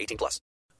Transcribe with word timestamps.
18 0.00 0.16
plus. 0.18 0.40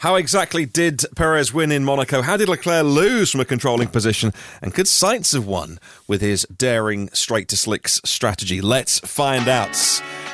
How 0.00 0.16
exactly 0.16 0.66
did 0.66 1.04
Perez 1.16 1.54
win 1.54 1.72
in 1.72 1.82
Monaco? 1.82 2.20
How 2.20 2.36
did 2.36 2.50
Leclerc 2.50 2.84
lose 2.84 3.30
from 3.30 3.40
a 3.40 3.46
controlling 3.46 3.88
position? 3.88 4.32
And 4.60 4.74
could 4.74 4.84
Sainz 4.84 5.32
have 5.32 5.46
won 5.46 5.78
with 6.06 6.20
his 6.20 6.46
daring 6.54 7.08
straight 7.14 7.48
to 7.48 7.56
slicks 7.56 8.00
strategy? 8.04 8.60
Let's 8.60 8.98
find 9.00 9.48
out. 9.48 9.74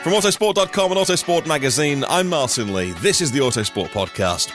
From 0.03 0.15
Autosport.com 0.15 0.91
and 0.91 1.01
Autosport 1.01 1.47
Magazine, 1.47 2.05
I'm 2.09 2.29
Martin 2.29 2.75
Lee. 2.75 2.91
This 3.03 3.21
is 3.21 3.31
the 3.31 3.39
Autosport 3.39 3.91
Podcast. 3.91 4.53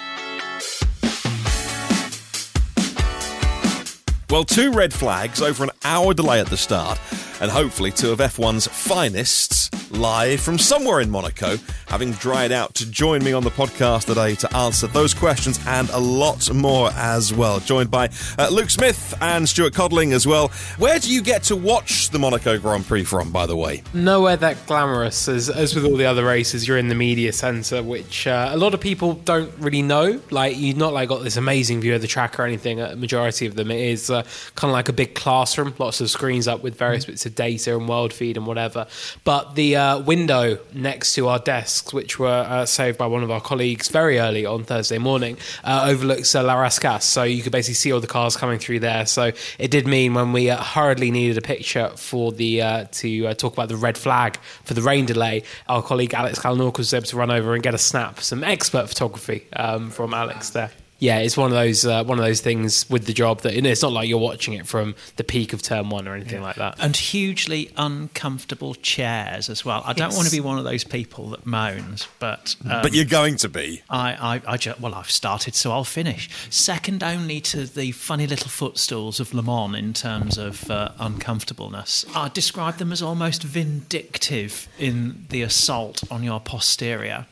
Well, 4.29 4.43
two 4.43 4.73
red 4.73 4.93
flags 4.93 5.41
over 5.41 5.63
an 5.63 5.69
hour 5.85 6.13
delay 6.13 6.41
at 6.41 6.47
the 6.47 6.57
start, 6.57 6.99
and 7.39 7.49
hopefully 7.49 7.91
two 7.91 8.11
of 8.11 8.19
F1's 8.19 8.67
finest 8.67 9.73
live 9.91 10.41
from 10.41 10.57
somewhere 10.57 10.99
in 10.99 11.09
Monaco, 11.09 11.55
having 11.87 12.11
dried 12.11 12.51
out 12.51 12.73
to 12.75 12.89
join 12.89 13.23
me 13.23 13.31
on 13.31 13.43
the 13.43 13.49
podcast 13.49 14.05
today 14.05 14.35
to 14.35 14.53
answer 14.55 14.87
those 14.87 15.13
questions 15.13 15.59
and 15.65 15.89
a 15.91 15.97
lot 15.97 16.53
more 16.53 16.89
as 16.95 17.33
well. 17.33 17.59
Joined 17.61 17.89
by 17.89 18.09
uh, 18.37 18.49
Luke 18.51 18.69
Smith 18.69 19.13
and 19.21 19.47
Stuart 19.47 19.73
Codling 19.73 20.11
as 20.13 20.27
well. 20.27 20.49
Where 20.77 20.99
do 20.99 21.11
you 21.11 21.21
get 21.21 21.43
to 21.43 21.55
watch 21.55 22.09
the 22.09 22.19
Monaco 22.19 22.57
Grand 22.57 22.85
Prix 22.85 23.05
from, 23.05 23.31
by 23.31 23.45
the 23.45 23.55
way? 23.55 23.81
Nowhere 23.93 24.37
that 24.37 24.65
glamorous 24.65 25.27
as, 25.27 25.49
as 25.49 25.73
with 25.73 25.85
all 25.85 25.95
the 25.95 26.05
other 26.05 26.25
races. 26.25 26.67
You're 26.67 26.77
in 26.77 26.89
the 26.89 26.95
media 26.95 27.31
centre, 27.31 27.81
which 27.81 28.27
uh, 28.27 28.49
a 28.51 28.57
lot 28.57 28.73
of 28.73 28.81
people 28.81 29.13
don't 29.13 29.51
really 29.59 29.81
know. 29.81 30.19
Like 30.31 30.57
you've 30.57 30.77
not 30.77 30.93
like 30.93 31.09
got 31.09 31.23
this 31.23 31.37
amazing 31.37 31.81
view 31.81 31.95
of 31.95 32.01
the 32.01 32.07
track 32.07 32.39
or 32.39 32.43
anything. 32.43 32.81
A 32.81 32.95
majority 32.95 33.45
of 33.45 33.55
them 33.55 33.71
it 33.71 33.79
is 33.79 34.09
uh, 34.09 34.16
kind 34.55 34.69
of 34.69 34.73
like 34.73 34.89
a 34.89 34.93
big 34.93 35.15
classroom, 35.15 35.73
lots 35.77 36.01
of 36.01 36.09
screens 36.09 36.47
up 36.47 36.63
with 36.63 36.75
various 36.75 37.05
bits 37.05 37.25
of 37.25 37.35
data 37.35 37.77
and 37.77 37.87
world 37.87 38.13
feed 38.13 38.37
and 38.37 38.45
whatever. 38.45 38.87
But 39.23 39.55
the 39.55 39.75
uh, 39.75 39.99
window 39.99 40.59
next 40.73 41.13
to 41.15 41.27
our 41.27 41.39
desks, 41.39 41.93
which 41.93 42.19
were 42.19 42.27
uh, 42.27 42.65
saved 42.65 42.97
by 42.97 43.07
one 43.07 43.23
of 43.23 43.31
our 43.31 43.41
colleagues 43.41 43.89
very 43.89 44.19
early 44.19 44.45
on 44.45 44.63
Thursday 44.63 44.97
morning, 44.97 45.37
uh, 45.63 45.85
overlooks 45.87 46.35
uh, 46.35 46.43
La 46.43 46.55
Rascasse. 46.55 47.03
So 47.03 47.23
you 47.23 47.43
could 47.43 47.51
basically 47.51 47.75
see 47.75 47.91
all 47.91 47.99
the 47.99 48.07
cars 48.07 48.37
coming 48.37 48.59
through 48.59 48.79
there. 48.79 49.05
So 49.05 49.31
it 49.59 49.71
did 49.71 49.87
mean 49.87 50.13
when 50.13 50.33
we 50.33 50.49
uh, 50.49 50.61
hurriedly 50.61 51.11
needed 51.11 51.37
a 51.37 51.41
picture 51.41 51.89
for 51.95 52.31
the 52.31 52.61
uh, 52.61 52.85
to 52.91 53.27
uh, 53.27 53.33
talk 53.33 53.53
about 53.53 53.69
the 53.69 53.77
red 53.77 53.97
flag 53.97 54.37
for 54.63 54.73
the 54.73 54.81
rain 54.81 55.05
delay, 55.05 55.43
our 55.67 55.81
colleague 55.81 56.13
Alex 56.13 56.39
Kalinauckas 56.39 56.77
was 56.77 56.93
able 56.93 57.05
to 57.05 57.17
run 57.17 57.31
over 57.31 57.53
and 57.53 57.63
get 57.63 57.73
a 57.73 57.77
snap, 57.77 58.21
some 58.21 58.43
expert 58.43 58.87
photography 58.87 59.45
um, 59.53 59.89
from 59.89 60.13
Alex 60.13 60.51
there 60.51 60.71
yeah, 60.99 61.19
it's 61.19 61.37
one 61.37 61.51
of 61.51 61.55
those 61.57 61.85
uh, 61.85 62.03
one 62.03 62.17
of 62.17 62.25
those 62.25 62.41
things 62.41 62.89
with 62.89 63.05
the 63.05 63.13
job 63.13 63.41
that 63.41 63.53
you 63.53 63.61
know, 63.61 63.69
it's 63.69 63.81
not 63.81 63.91
like 63.91 64.09
you're 64.09 64.17
watching 64.17 64.53
it 64.53 64.65
from 64.65 64.95
the 65.17 65.23
peak 65.23 65.53
of 65.53 65.61
term 65.61 65.89
one 65.89 66.07
or 66.07 66.15
anything 66.15 66.39
yeah. 66.39 66.47
like 66.47 66.55
that. 66.55 66.75
And 66.79 66.95
hugely 66.95 67.71
uncomfortable 67.77 68.73
chairs 68.75 69.49
as 69.49 69.63
well. 69.63 69.83
I 69.85 69.93
don't 69.93 70.07
it's... 70.07 70.15
want 70.15 70.27
to 70.27 70.35
be 70.35 70.39
one 70.39 70.57
of 70.57 70.63
those 70.63 70.83
people 70.83 71.29
that 71.31 71.45
moans, 71.45 72.07
but 72.19 72.55
um, 72.69 72.81
but 72.81 72.93
you're 72.93 73.05
going 73.05 73.35
to 73.37 73.49
be. 73.49 73.83
I, 73.89 74.41
I, 74.47 74.53
I 74.53 74.57
just, 74.57 74.79
well, 74.79 74.95
I've 74.95 75.11
started, 75.11 75.55
so 75.55 75.71
I'll 75.71 75.83
finish. 75.83 76.29
Second 76.49 77.03
only 77.03 77.41
to 77.41 77.65
the 77.65 77.91
funny 77.91 78.25
little 78.25 78.49
footstools 78.49 79.19
of 79.19 79.33
Le 79.33 79.43
Mans 79.43 79.75
in 79.75 79.93
terms 79.93 80.37
of 80.37 80.69
uh, 80.71 80.91
uncomfortableness. 80.99 82.05
I 82.15 82.29
describe 82.29 82.77
them 82.77 82.91
as 82.91 83.01
almost 83.01 83.43
vindictive 83.43 84.67
in 84.79 85.25
the 85.29 85.41
assault 85.43 86.03
on 86.09 86.23
your 86.23 86.39
posterior. 86.39 87.27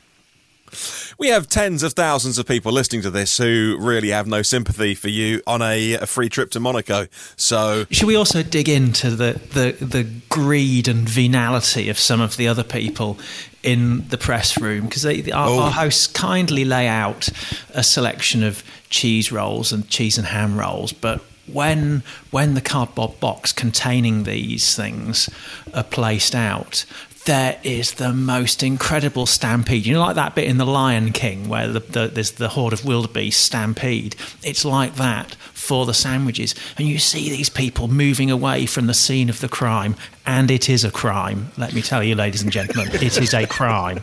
We 1.17 1.29
have 1.29 1.47
tens 1.47 1.83
of 1.83 1.93
thousands 1.93 2.37
of 2.37 2.45
people 2.45 2.71
listening 2.71 3.01
to 3.03 3.11
this 3.11 3.37
who 3.37 3.77
really 3.79 4.09
have 4.09 4.27
no 4.27 4.41
sympathy 4.41 4.95
for 4.95 5.09
you 5.09 5.41
on 5.47 5.61
a, 5.61 5.93
a 5.93 6.05
free 6.05 6.29
trip 6.29 6.51
to 6.51 6.59
Monaco. 6.59 7.07
So, 7.35 7.85
should 7.91 8.07
we 8.07 8.15
also 8.15 8.43
dig 8.43 8.69
into 8.69 9.11
the, 9.11 9.39
the, 9.53 9.85
the 9.85 10.03
greed 10.29 10.87
and 10.87 11.07
venality 11.07 11.89
of 11.89 11.97
some 11.99 12.21
of 12.21 12.37
the 12.37 12.47
other 12.47 12.63
people 12.63 13.17
in 13.63 14.07
the 14.09 14.17
press 14.17 14.59
room? 14.59 14.85
Because 14.85 15.05
our, 15.05 15.13
oh. 15.33 15.59
our 15.59 15.71
hosts 15.71 16.07
kindly 16.07 16.65
lay 16.65 16.87
out 16.87 17.29
a 17.73 17.83
selection 17.83 18.43
of 18.43 18.63
cheese 18.89 19.31
rolls 19.31 19.71
and 19.71 19.87
cheese 19.89 20.17
and 20.17 20.27
ham 20.27 20.57
rolls, 20.59 20.93
but 20.93 21.21
when 21.47 22.03
when 22.31 22.55
the 22.55 22.61
cardboard 22.61 23.19
box 23.19 23.51
containing 23.51 24.23
these 24.23 24.75
things 24.75 25.29
are 25.73 25.83
placed 25.83 26.33
out, 26.33 26.85
there 27.25 27.59
is 27.63 27.93
the 27.93 28.13
most 28.13 28.63
incredible 28.63 29.25
stampede. 29.25 29.85
You 29.85 29.93
know, 29.93 30.01
like 30.01 30.15
that 30.15 30.35
bit 30.35 30.45
in 30.45 30.57
The 30.57 30.65
Lion 30.65 31.11
King 31.11 31.49
where 31.49 31.67
the, 31.67 31.79
the, 31.79 32.07
there's 32.07 32.31
the 32.31 32.49
horde 32.49 32.73
of 32.73 32.85
wildebeest 32.85 33.41
stampede. 33.41 34.15
It's 34.43 34.63
like 34.63 34.95
that 34.95 35.35
for 35.65 35.85
the 35.85 35.93
sandwiches. 35.93 36.53
And 36.77 36.87
you 36.87 36.99
see 36.99 37.29
these 37.29 37.49
people 37.49 37.87
moving 37.87 38.29
away 38.29 38.65
from 38.65 38.87
the 38.87 38.93
scene 38.93 39.29
of 39.29 39.39
the 39.39 39.49
crime. 39.49 39.95
And 40.27 40.49
it 40.49 40.69
is 40.69 40.83
a 40.83 40.91
crime, 40.91 41.51
let 41.55 41.73
me 41.75 41.83
tell 41.83 42.03
you, 42.03 42.15
ladies 42.15 42.41
and 42.41 42.51
gentlemen. 42.51 42.93
it 42.95 43.17
is 43.17 43.33
a 43.33 43.45
crime. 43.45 43.99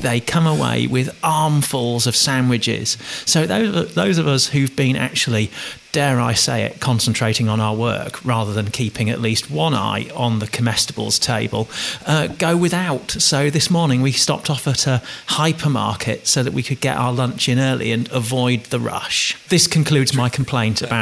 They 0.00 0.18
come 0.18 0.46
away 0.46 0.88
with 0.88 1.16
armfuls 1.22 2.08
of 2.08 2.16
sandwiches. 2.16 2.96
So, 3.24 3.46
those, 3.46 3.94
those 3.94 4.18
of 4.18 4.26
us 4.26 4.48
who've 4.48 4.74
been 4.74 4.96
actually 4.96 5.50
dare 5.92 6.20
I 6.20 6.34
say 6.34 6.62
it, 6.64 6.80
concentrating 6.80 7.48
on 7.48 7.60
our 7.60 7.74
work 7.74 8.24
rather 8.24 8.52
than 8.52 8.70
keeping 8.70 9.10
at 9.10 9.20
least 9.20 9.50
one 9.50 9.74
eye 9.74 10.08
on 10.14 10.38
the 10.38 10.46
comestibles 10.46 11.20
table, 11.20 11.68
uh, 12.06 12.28
go 12.28 12.56
without. 12.56 13.10
So 13.10 13.50
this 13.50 13.70
morning 13.70 14.02
we 14.02 14.12
stopped 14.12 14.50
off 14.50 14.66
at 14.66 14.86
a 14.86 15.02
hypermarket 15.28 16.26
so 16.26 16.42
that 16.42 16.52
we 16.52 16.62
could 16.62 16.80
get 16.80 16.96
our 16.96 17.12
lunch 17.12 17.48
in 17.48 17.58
early 17.58 17.92
and 17.92 18.10
avoid 18.12 18.64
the 18.64 18.78
rush. 18.78 19.36
This 19.48 19.66
concludes 19.66 20.14
my 20.14 20.28
complaint 20.28 20.82
about 20.82 20.99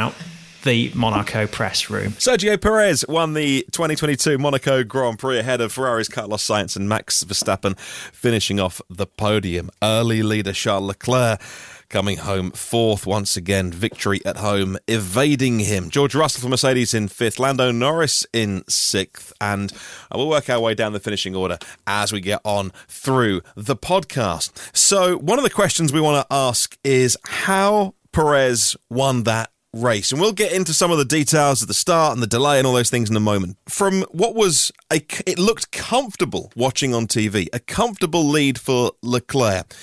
the 0.65 0.91
Monaco 0.95 1.47
press 1.47 1.89
room. 1.89 2.13
Sergio 2.13 2.61
Perez 2.61 3.05
won 3.09 3.35
the 3.35 3.65
2022 3.73 4.39
Monaco 4.39 4.83
Grand 4.85 5.19
Prix 5.19 5.39
ahead 5.39 5.61
of 5.61 5.73
Ferrari's 5.73 6.09
Carlos 6.09 6.47
Sainz 6.47 6.77
and 6.77 6.89
Max 6.89 7.25
Verstappen, 7.25 7.79
finishing 7.79 8.61
off 8.61 8.81
the 8.91 9.07
podium. 9.07 9.71
Early 9.83 10.23
leader 10.23 10.53
Charles 10.53 10.89
Leclerc 10.89 11.41
coming 11.89 12.19
home 12.19 12.51
fourth 12.51 13.07
once 13.07 13.37
again. 13.37 13.71
Victory 13.71 14.21
at 14.27 14.39
home, 14.39 14.77
evading 14.87 15.61
him. 15.61 15.91
George 15.91 16.15
Russell 16.15 16.43
for 16.43 16.49
Mercedes 16.49 16.93
in 16.93 17.09
fifth, 17.09 17.39
Lando 17.39 17.71
Norris 17.71 18.27
in 18.33 18.63
sixth, 18.69 19.33
and 19.41 19.73
we'll 20.15 20.29
work 20.29 20.51
our 20.51 20.61
way 20.61 20.75
down 20.75 20.93
the 20.93 21.01
finishing 21.01 21.35
order 21.35 21.59
as 21.87 22.13
we 22.13 22.21
get 22.21 22.41
on 22.45 22.73
through 22.89 23.41
the 23.57 23.77
podcast. 23.77 24.53
So, 24.77 25.17
one 25.17 25.39
of 25.39 25.45
the 25.45 25.51
questions 25.51 25.93
we 25.93 26.01
want 26.01 26.29
to 26.29 26.35
ask 26.35 26.77
is 26.85 27.17
how 27.25 27.95
Perez 28.13 28.77
won 28.91 29.23
that 29.23 29.51
race. 29.75 30.13
And 30.13 30.21
we'll 30.21 30.33
get 30.33 30.53
into 30.53 30.73
some 30.73 30.91
of 30.91 30.99
the 30.99 31.05
details 31.05 31.63
of 31.63 31.69
the 31.69 31.75
start 31.75 32.15
and 32.15 32.23
the 32.23 32.27
delay 32.27 32.59
and 32.59 32.67
all 32.67 32.75
those 32.75 32.91
things 32.91 33.11
in 33.11 33.17
a 33.17 33.21
moment. 33.21 33.57
From 33.69 34.03
what 34.11 34.35
was 34.35 34.73
a, 34.93 34.97
it 35.27 35.39
looked 35.39 35.73
comfortable 35.73 36.53
watching 36.57 36.95
on 36.95 37.07
TV, 37.07 37.49
a 37.53 37.59
comfortable 37.61 38.25
lead 38.25 38.59
for 38.59 38.93
Leclerc. 39.03 39.75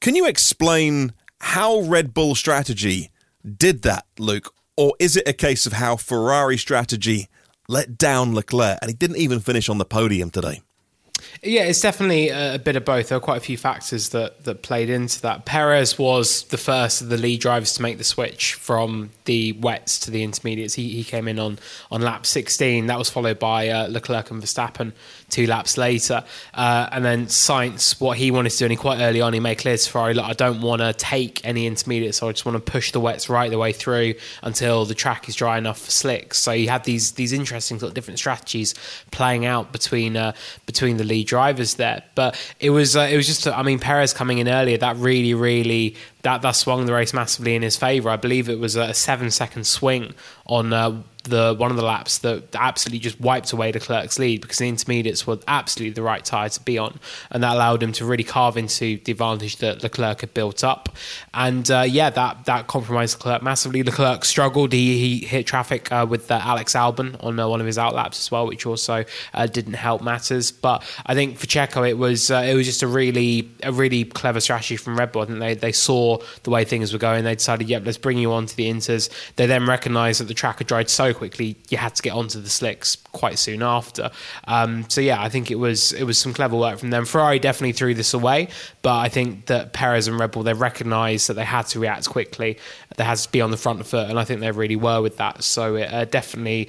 Can 0.00 0.16
you 0.16 0.26
explain 0.26 1.12
how 1.40 1.80
Red 1.80 2.14
Bull 2.14 2.34
strategy 2.34 3.10
did 3.56 3.82
that, 3.82 4.06
Luke? 4.18 4.52
Or 4.76 4.94
is 4.98 5.16
it 5.16 5.26
a 5.26 5.32
case 5.32 5.66
of 5.66 5.72
how 5.74 5.96
Ferrari 5.96 6.56
strategy 6.56 7.28
let 7.68 7.98
down 7.98 8.34
Leclerc 8.34 8.78
and 8.80 8.90
he 8.90 8.94
didn't 8.96 9.16
even 9.16 9.40
finish 9.40 9.68
on 9.68 9.78
the 9.78 9.84
podium 9.84 10.30
today? 10.30 10.62
Yeah, 11.42 11.62
it's 11.64 11.80
definitely 11.80 12.28
a 12.30 12.60
bit 12.62 12.76
of 12.76 12.84
both. 12.84 13.08
There 13.08 13.18
are 13.18 13.20
quite 13.20 13.36
a 13.36 13.40
few 13.40 13.56
factors 13.56 14.10
that, 14.10 14.44
that 14.44 14.62
played 14.62 14.90
into 14.90 15.20
that. 15.22 15.44
Perez 15.44 15.98
was 15.98 16.44
the 16.44 16.58
first 16.58 17.00
of 17.00 17.08
the 17.08 17.16
lead 17.16 17.40
drivers 17.40 17.74
to 17.74 17.82
make 17.82 17.98
the 17.98 18.04
switch 18.04 18.54
from 18.54 19.10
the 19.24 19.52
wets 19.52 19.98
to 20.00 20.10
the 20.10 20.22
intermediates. 20.22 20.74
He, 20.74 20.88
he 20.88 21.04
came 21.04 21.28
in 21.28 21.38
on, 21.38 21.58
on 21.90 22.02
lap 22.02 22.26
16. 22.26 22.86
That 22.86 22.98
was 22.98 23.10
followed 23.10 23.38
by 23.38 23.68
uh, 23.68 23.88
Leclerc 23.88 24.30
and 24.30 24.42
Verstappen 24.42 24.92
two 25.30 25.46
laps 25.46 25.76
later. 25.76 26.24
Uh, 26.54 26.88
and 26.90 27.04
then 27.04 27.26
Sainz, 27.26 28.00
what 28.00 28.16
he 28.16 28.30
wanted 28.30 28.50
to 28.50 28.58
do, 28.58 28.64
and 28.64 28.72
he 28.72 28.76
quite 28.76 29.00
early 29.00 29.20
on, 29.20 29.32
he 29.32 29.40
made 29.40 29.58
clear 29.58 29.76
to 29.76 29.90
Ferrari, 29.90 30.14
look, 30.14 30.24
I 30.24 30.32
don't 30.32 30.60
want 30.60 30.80
to 30.80 30.92
take 30.92 31.44
any 31.44 31.66
intermediates, 31.66 32.18
so 32.18 32.28
I 32.28 32.32
just 32.32 32.46
want 32.46 32.56
to 32.56 32.72
push 32.72 32.92
the 32.92 33.00
wets 33.00 33.28
right 33.28 33.50
the 33.50 33.58
way 33.58 33.72
through 33.72 34.14
until 34.42 34.84
the 34.84 34.94
track 34.94 35.28
is 35.28 35.34
dry 35.34 35.58
enough 35.58 35.80
for 35.80 35.90
slicks. 35.90 36.38
So 36.38 36.52
he 36.52 36.66
had 36.66 36.84
these 36.84 37.12
these 37.12 37.32
interesting 37.32 37.78
sort 37.78 37.90
of 37.90 37.94
different 37.94 38.18
strategies 38.18 38.74
playing 39.10 39.44
out 39.44 39.72
between 39.72 40.16
uh, 40.16 40.32
between 40.66 40.96
the 40.96 41.04
lead 41.04 41.26
drivers 41.26 41.74
there. 41.74 42.02
But 42.14 42.38
it 42.60 42.70
was 42.70 42.96
uh, 42.96 43.08
it 43.10 43.16
was 43.16 43.26
just, 43.26 43.46
I 43.46 43.62
mean, 43.62 43.78
Perez 43.78 44.12
coming 44.12 44.38
in 44.38 44.48
earlier, 44.48 44.78
that 44.78 44.96
really, 44.96 45.34
really 45.34 45.96
that 46.22 46.42
that 46.42 46.52
swung 46.52 46.86
the 46.86 46.92
race 46.92 47.14
massively 47.14 47.54
in 47.54 47.62
his 47.62 47.76
favour. 47.76 48.10
I 48.10 48.16
believe 48.16 48.48
it 48.48 48.58
was 48.58 48.76
a 48.76 48.92
seven 48.94 49.30
second 49.30 49.64
swing 49.64 50.14
on 50.46 50.72
uh, 50.72 51.02
the 51.24 51.54
one 51.56 51.70
of 51.70 51.76
the 51.76 51.84
laps 51.84 52.18
that 52.18 52.54
absolutely 52.54 52.98
just 52.98 53.20
wiped 53.20 53.52
away 53.52 53.70
Leclerc's 53.70 54.18
lead 54.18 54.40
because 54.40 54.58
the 54.58 54.68
intermediates 54.68 55.26
were 55.26 55.38
absolutely 55.46 55.92
the 55.92 56.02
right 56.02 56.24
tyre 56.24 56.48
to 56.48 56.60
be 56.60 56.78
on, 56.78 56.98
and 57.30 57.42
that 57.42 57.54
allowed 57.54 57.82
him 57.82 57.92
to 57.92 58.04
really 58.04 58.24
carve 58.24 58.56
into 58.56 58.98
the 59.04 59.12
advantage 59.12 59.56
that 59.56 59.82
Leclerc 59.82 60.20
had 60.22 60.34
built 60.34 60.64
up. 60.64 60.88
And 61.34 61.70
uh, 61.70 61.84
yeah, 61.86 62.10
that 62.10 62.46
that 62.46 62.66
compromised 62.66 63.18
Leclerc 63.18 63.42
massively. 63.42 63.82
Leclerc 63.82 64.24
struggled; 64.24 64.72
he, 64.72 64.98
he 64.98 65.26
hit 65.26 65.46
traffic 65.46 65.90
uh, 65.92 66.06
with 66.08 66.30
uh, 66.30 66.40
Alex 66.42 66.74
Albon 66.74 67.22
on 67.22 67.38
uh, 67.38 67.48
one 67.48 67.60
of 67.60 67.66
his 67.66 67.78
outlaps 67.78 68.18
as 68.18 68.30
well, 68.30 68.46
which 68.46 68.66
also 68.66 69.04
uh, 69.34 69.46
didn't 69.46 69.74
help 69.74 70.02
matters. 70.02 70.50
But 70.50 70.82
I 71.06 71.14
think 71.14 71.38
for 71.38 71.46
Checo, 71.46 71.88
it 71.88 71.98
was 71.98 72.30
uh, 72.30 72.44
it 72.46 72.54
was 72.54 72.66
just 72.66 72.82
a 72.82 72.88
really 72.88 73.50
a 73.62 73.72
really 73.72 74.04
clever 74.04 74.40
strategy 74.40 74.76
from 74.76 74.98
Red 74.98 75.12
Bull. 75.12 75.22
I 75.22 75.26
think 75.26 75.38
they 75.40 75.54
they 75.54 75.72
saw 75.72 76.07
the 76.42 76.50
way 76.50 76.64
things 76.64 76.92
were 76.92 76.98
going. 76.98 77.24
They 77.24 77.34
decided, 77.34 77.68
yep, 77.68 77.82
let's 77.84 77.98
bring 77.98 78.18
you 78.18 78.32
on 78.32 78.46
to 78.46 78.56
the 78.56 78.70
inters. 78.70 79.10
They 79.36 79.46
then 79.46 79.66
recognised 79.66 80.20
that 80.20 80.28
the 80.28 80.34
track 80.34 80.58
had 80.58 80.66
dried 80.66 80.88
so 80.88 81.12
quickly, 81.12 81.56
you 81.68 81.78
had 81.78 81.94
to 81.96 82.02
get 82.02 82.12
onto 82.12 82.40
the 82.40 82.48
slicks 82.48 82.96
quite 83.12 83.38
soon 83.38 83.62
after. 83.62 84.10
Um, 84.44 84.88
so 84.88 85.00
yeah, 85.00 85.22
I 85.22 85.28
think 85.28 85.50
it 85.50 85.56
was 85.56 85.92
it 85.92 86.04
was 86.04 86.18
some 86.18 86.32
clever 86.32 86.56
work 86.56 86.78
from 86.78 86.90
them. 86.90 87.04
Ferrari 87.04 87.38
definitely 87.38 87.72
threw 87.72 87.94
this 87.94 88.14
away, 88.14 88.48
but 88.82 88.98
I 88.98 89.08
think 89.08 89.46
that 89.46 89.72
Perez 89.72 90.08
and 90.08 90.18
Red 90.18 90.30
Bull 90.30 90.42
they 90.42 90.54
recognised 90.54 91.28
that 91.28 91.34
they 91.34 91.44
had 91.44 91.66
to 91.68 91.80
react 91.80 92.08
quickly. 92.08 92.58
They 92.96 93.04
had 93.04 93.18
to 93.18 93.30
be 93.30 93.40
on 93.40 93.50
the 93.50 93.56
front 93.56 93.84
foot, 93.86 94.08
and 94.08 94.18
I 94.18 94.24
think 94.24 94.40
they 94.40 94.50
really 94.50 94.76
were 94.76 95.02
with 95.02 95.16
that. 95.18 95.44
So 95.44 95.76
it 95.76 95.92
uh, 95.92 96.04
definitely 96.04 96.68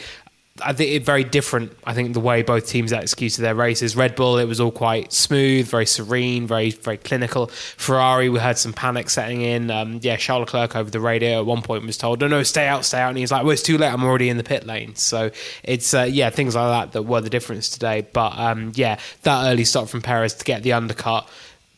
I 0.61 0.73
think 0.73 0.91
it 0.91 1.05
very 1.05 1.23
different. 1.23 1.71
I 1.85 1.93
think 1.93 2.13
the 2.13 2.19
way 2.19 2.41
both 2.41 2.67
teams 2.67 2.93
executed 2.93 3.41
their 3.41 3.55
races. 3.55 3.95
Red 3.95 4.15
Bull, 4.15 4.37
it 4.37 4.45
was 4.45 4.59
all 4.59 4.71
quite 4.71 5.13
smooth, 5.13 5.67
very 5.67 5.85
serene, 5.85 6.47
very 6.47 6.71
very 6.71 6.97
clinical. 6.97 7.47
Ferrari, 7.47 8.29
we 8.29 8.39
heard 8.39 8.57
some 8.57 8.73
panic 8.73 9.09
setting 9.09 9.41
in. 9.41 9.71
Um, 9.71 9.99
yeah, 10.01 10.15
Charles 10.17 10.41
Leclerc 10.41 10.75
over 10.75 10.89
the 10.89 10.99
radio 10.99 11.39
at 11.39 11.45
one 11.45 11.61
point 11.61 11.85
was 11.85 11.97
told, 11.97 12.21
"No, 12.21 12.27
no, 12.27 12.43
stay 12.43 12.67
out, 12.67 12.85
stay 12.85 12.99
out," 12.99 13.09
and 13.09 13.17
he's 13.17 13.31
like, 13.31 13.43
"Well, 13.43 13.51
it's 13.51 13.63
too 13.63 13.77
late. 13.77 13.91
I'm 13.91 14.03
already 14.03 14.29
in 14.29 14.37
the 14.37 14.43
pit 14.43 14.65
lane." 14.65 14.95
So 14.95 15.31
it's 15.63 15.93
uh, 15.93 16.03
yeah, 16.03 16.29
things 16.29 16.55
like 16.55 16.67
that 16.67 16.93
that 16.93 17.03
were 17.03 17.21
the 17.21 17.29
difference 17.29 17.69
today. 17.69 18.07
But 18.11 18.37
um, 18.37 18.71
yeah, 18.75 18.99
that 19.23 19.45
early 19.51 19.65
stop 19.65 19.87
from 19.87 20.01
Perez 20.01 20.33
to 20.35 20.45
get 20.45 20.63
the 20.63 20.73
undercut, 20.73 21.27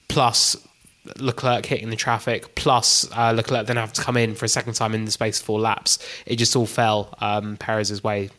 plus 0.08 0.56
Leclerc 1.18 1.66
hitting 1.66 1.90
the 1.90 1.96
traffic, 1.96 2.54
plus 2.56 3.10
uh, 3.16 3.32
Leclerc 3.32 3.68
then 3.68 3.78
have 3.78 3.94
to 3.94 4.02
come 4.02 4.18
in 4.18 4.36
for 4.36 4.46
a 4.46 4.50
second 4.50 4.74
time 4.74 4.94
in 4.94 5.06
the 5.06 5.12
space 5.12 5.40
of 5.40 5.46
four 5.46 5.60
laps. 5.60 6.00
It 6.26 6.36
just 6.36 6.56
all 6.56 6.68
fell 6.68 7.16
um, 7.20 7.58
Perez's 7.58 8.04
way 8.04 8.30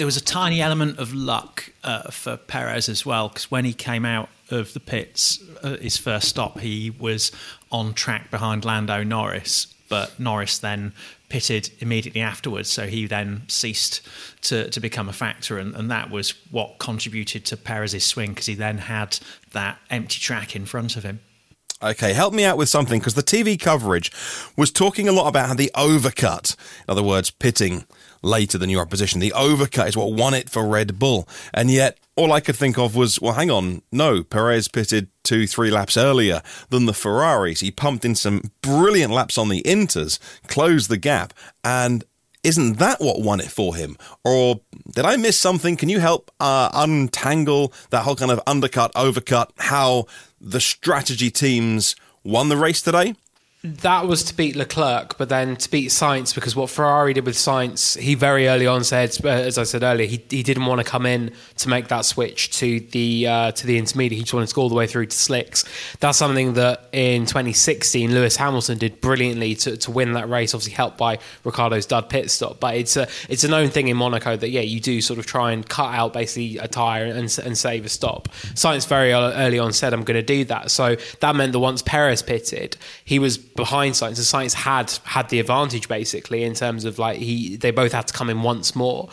there 0.00 0.06
was 0.06 0.16
a 0.16 0.24
tiny 0.24 0.62
element 0.62 0.98
of 0.98 1.12
luck 1.12 1.74
uh, 1.84 2.10
for 2.10 2.38
Perez 2.38 2.88
as 2.88 3.04
well 3.04 3.28
because 3.28 3.50
when 3.50 3.66
he 3.66 3.74
came 3.74 4.06
out 4.06 4.30
of 4.50 4.72
the 4.72 4.80
pits, 4.80 5.44
uh, 5.62 5.76
his 5.76 5.98
first 5.98 6.26
stop, 6.26 6.58
he 6.58 6.88
was 6.88 7.30
on 7.70 7.92
track 7.92 8.30
behind 8.30 8.64
Lando 8.64 9.04
Norris, 9.04 9.66
but 9.90 10.18
Norris 10.18 10.58
then 10.58 10.94
pitted 11.28 11.70
immediately 11.80 12.22
afterwards, 12.22 12.70
so 12.70 12.86
he 12.86 13.06
then 13.06 13.42
ceased 13.48 14.00
to, 14.40 14.70
to 14.70 14.80
become 14.80 15.06
a 15.06 15.12
factor, 15.12 15.58
and, 15.58 15.74
and 15.76 15.90
that 15.90 16.10
was 16.10 16.30
what 16.50 16.78
contributed 16.78 17.44
to 17.44 17.58
Perez's 17.58 18.06
swing 18.06 18.30
because 18.30 18.46
he 18.46 18.54
then 18.54 18.78
had 18.78 19.18
that 19.52 19.80
empty 19.90 20.18
track 20.18 20.56
in 20.56 20.64
front 20.64 20.96
of 20.96 21.04
him. 21.04 21.20
Okay, 21.82 22.14
help 22.14 22.32
me 22.32 22.44
out 22.44 22.56
with 22.56 22.70
something 22.70 23.00
because 23.00 23.14
the 23.14 23.22
TV 23.22 23.60
coverage 23.60 24.10
was 24.56 24.70
talking 24.70 25.08
a 25.08 25.12
lot 25.12 25.28
about 25.28 25.48
how 25.48 25.54
the 25.54 25.70
overcut, 25.74 26.56
in 26.56 26.92
other 26.92 27.02
words, 27.02 27.30
pitting 27.30 27.84
later 28.22 28.58
than 28.58 28.70
your 28.70 28.82
opposition. 28.82 29.20
The 29.20 29.32
overcut 29.34 29.88
is 29.88 29.96
what 29.96 30.12
won 30.12 30.34
it 30.34 30.50
for 30.50 30.66
Red 30.66 30.98
Bull. 30.98 31.28
And 31.54 31.70
yet, 31.70 31.98
all 32.16 32.32
I 32.32 32.40
could 32.40 32.56
think 32.56 32.78
of 32.78 32.94
was, 32.94 33.20
well, 33.20 33.34
hang 33.34 33.50
on, 33.50 33.82
no, 33.90 34.22
Perez 34.22 34.68
pitted 34.68 35.08
two, 35.22 35.46
three 35.46 35.70
laps 35.70 35.96
earlier 35.96 36.42
than 36.68 36.86
the 36.86 36.92
Ferraris. 36.92 37.60
He 37.60 37.70
pumped 37.70 38.04
in 38.04 38.14
some 38.14 38.50
brilliant 38.60 39.12
laps 39.12 39.38
on 39.38 39.48
the 39.48 39.62
Inters, 39.62 40.18
closed 40.46 40.90
the 40.90 40.98
gap, 40.98 41.32
and 41.64 42.04
isn't 42.42 42.78
that 42.78 43.00
what 43.00 43.20
won 43.20 43.40
it 43.40 43.50
for 43.50 43.74
him? 43.74 43.96
Or 44.24 44.60
did 44.94 45.04
I 45.04 45.16
miss 45.16 45.38
something? 45.38 45.76
Can 45.76 45.88
you 45.88 46.00
help 46.00 46.30
uh, 46.40 46.70
untangle 46.72 47.72
that 47.90 48.02
whole 48.02 48.16
kind 48.16 48.30
of 48.30 48.40
undercut, 48.46 48.92
overcut, 48.94 49.50
how 49.58 50.06
the 50.40 50.60
strategy 50.60 51.30
teams 51.30 51.96
won 52.24 52.48
the 52.48 52.56
race 52.56 52.80
today? 52.80 53.14
That 53.62 54.06
was 54.06 54.24
to 54.24 54.34
beat 54.34 54.56
Leclerc, 54.56 55.18
but 55.18 55.28
then 55.28 55.54
to 55.54 55.70
beat 55.70 55.90
Sainz 55.90 56.34
because 56.34 56.56
what 56.56 56.70
Ferrari 56.70 57.12
did 57.12 57.26
with 57.26 57.34
Sainz, 57.34 57.98
he 57.98 58.14
very 58.14 58.48
early 58.48 58.66
on 58.66 58.84
said, 58.84 59.14
uh, 59.22 59.28
as 59.28 59.58
I 59.58 59.64
said 59.64 59.82
earlier, 59.82 60.06
he, 60.06 60.24
he 60.30 60.42
didn't 60.42 60.64
want 60.64 60.78
to 60.78 60.84
come 60.84 61.04
in 61.04 61.32
to 61.58 61.68
make 61.68 61.88
that 61.88 62.06
switch 62.06 62.56
to 62.58 62.80
the 62.80 63.26
uh, 63.26 63.52
to 63.52 63.66
the 63.66 63.76
intermediate. 63.76 64.16
He 64.16 64.22
just 64.22 64.32
wanted 64.32 64.48
to 64.48 64.54
go 64.54 64.62
all 64.62 64.70
the 64.70 64.74
way 64.74 64.86
through 64.86 65.06
to 65.06 65.16
slicks. 65.16 65.66
That's 66.00 66.16
something 66.16 66.54
that 66.54 66.88
in 66.92 67.26
2016 67.26 68.14
Lewis 68.14 68.34
Hamilton 68.36 68.78
did 68.78 68.98
brilliantly 69.02 69.54
to, 69.56 69.76
to 69.76 69.90
win 69.90 70.14
that 70.14 70.30
race. 70.30 70.54
Obviously 70.54 70.72
helped 70.72 70.96
by 70.96 71.18
Ricciardo's 71.44 71.84
dud 71.84 72.08
pit 72.08 72.30
stop, 72.30 72.60
but 72.60 72.76
it's 72.76 72.96
a 72.96 73.08
it's 73.28 73.44
a 73.44 73.48
known 73.48 73.68
thing 73.68 73.88
in 73.88 73.96
Monaco 73.98 74.36
that 74.36 74.48
yeah 74.48 74.62
you 74.62 74.80
do 74.80 75.02
sort 75.02 75.18
of 75.18 75.26
try 75.26 75.52
and 75.52 75.68
cut 75.68 75.94
out 75.94 76.14
basically 76.14 76.56
a 76.56 76.66
tire 76.66 77.04
and, 77.04 77.38
and 77.44 77.58
save 77.58 77.84
a 77.84 77.90
stop. 77.90 78.28
Sainz 78.54 78.88
very 78.88 79.12
early 79.12 79.58
on 79.58 79.74
said 79.74 79.92
I'm 79.92 80.04
going 80.04 80.14
to 80.16 80.22
do 80.22 80.46
that, 80.46 80.70
so 80.70 80.96
that 81.20 81.36
meant 81.36 81.52
that 81.52 81.58
once 81.58 81.82
Perez 81.82 82.22
pitted, 82.22 82.78
he 83.04 83.18
was 83.18 83.49
behind 83.56 83.94
Sainz, 83.94 84.06
and 84.08 84.16
Sainz 84.18 84.54
had 84.54 84.90
had 85.04 85.28
the 85.28 85.40
advantage 85.40 85.88
basically 85.88 86.44
in 86.44 86.54
terms 86.54 86.84
of 86.84 86.98
like 86.98 87.18
he 87.18 87.56
they 87.56 87.70
both 87.70 87.92
had 87.92 88.06
to 88.08 88.12
come 88.12 88.30
in 88.30 88.42
once 88.42 88.74
more. 88.74 89.08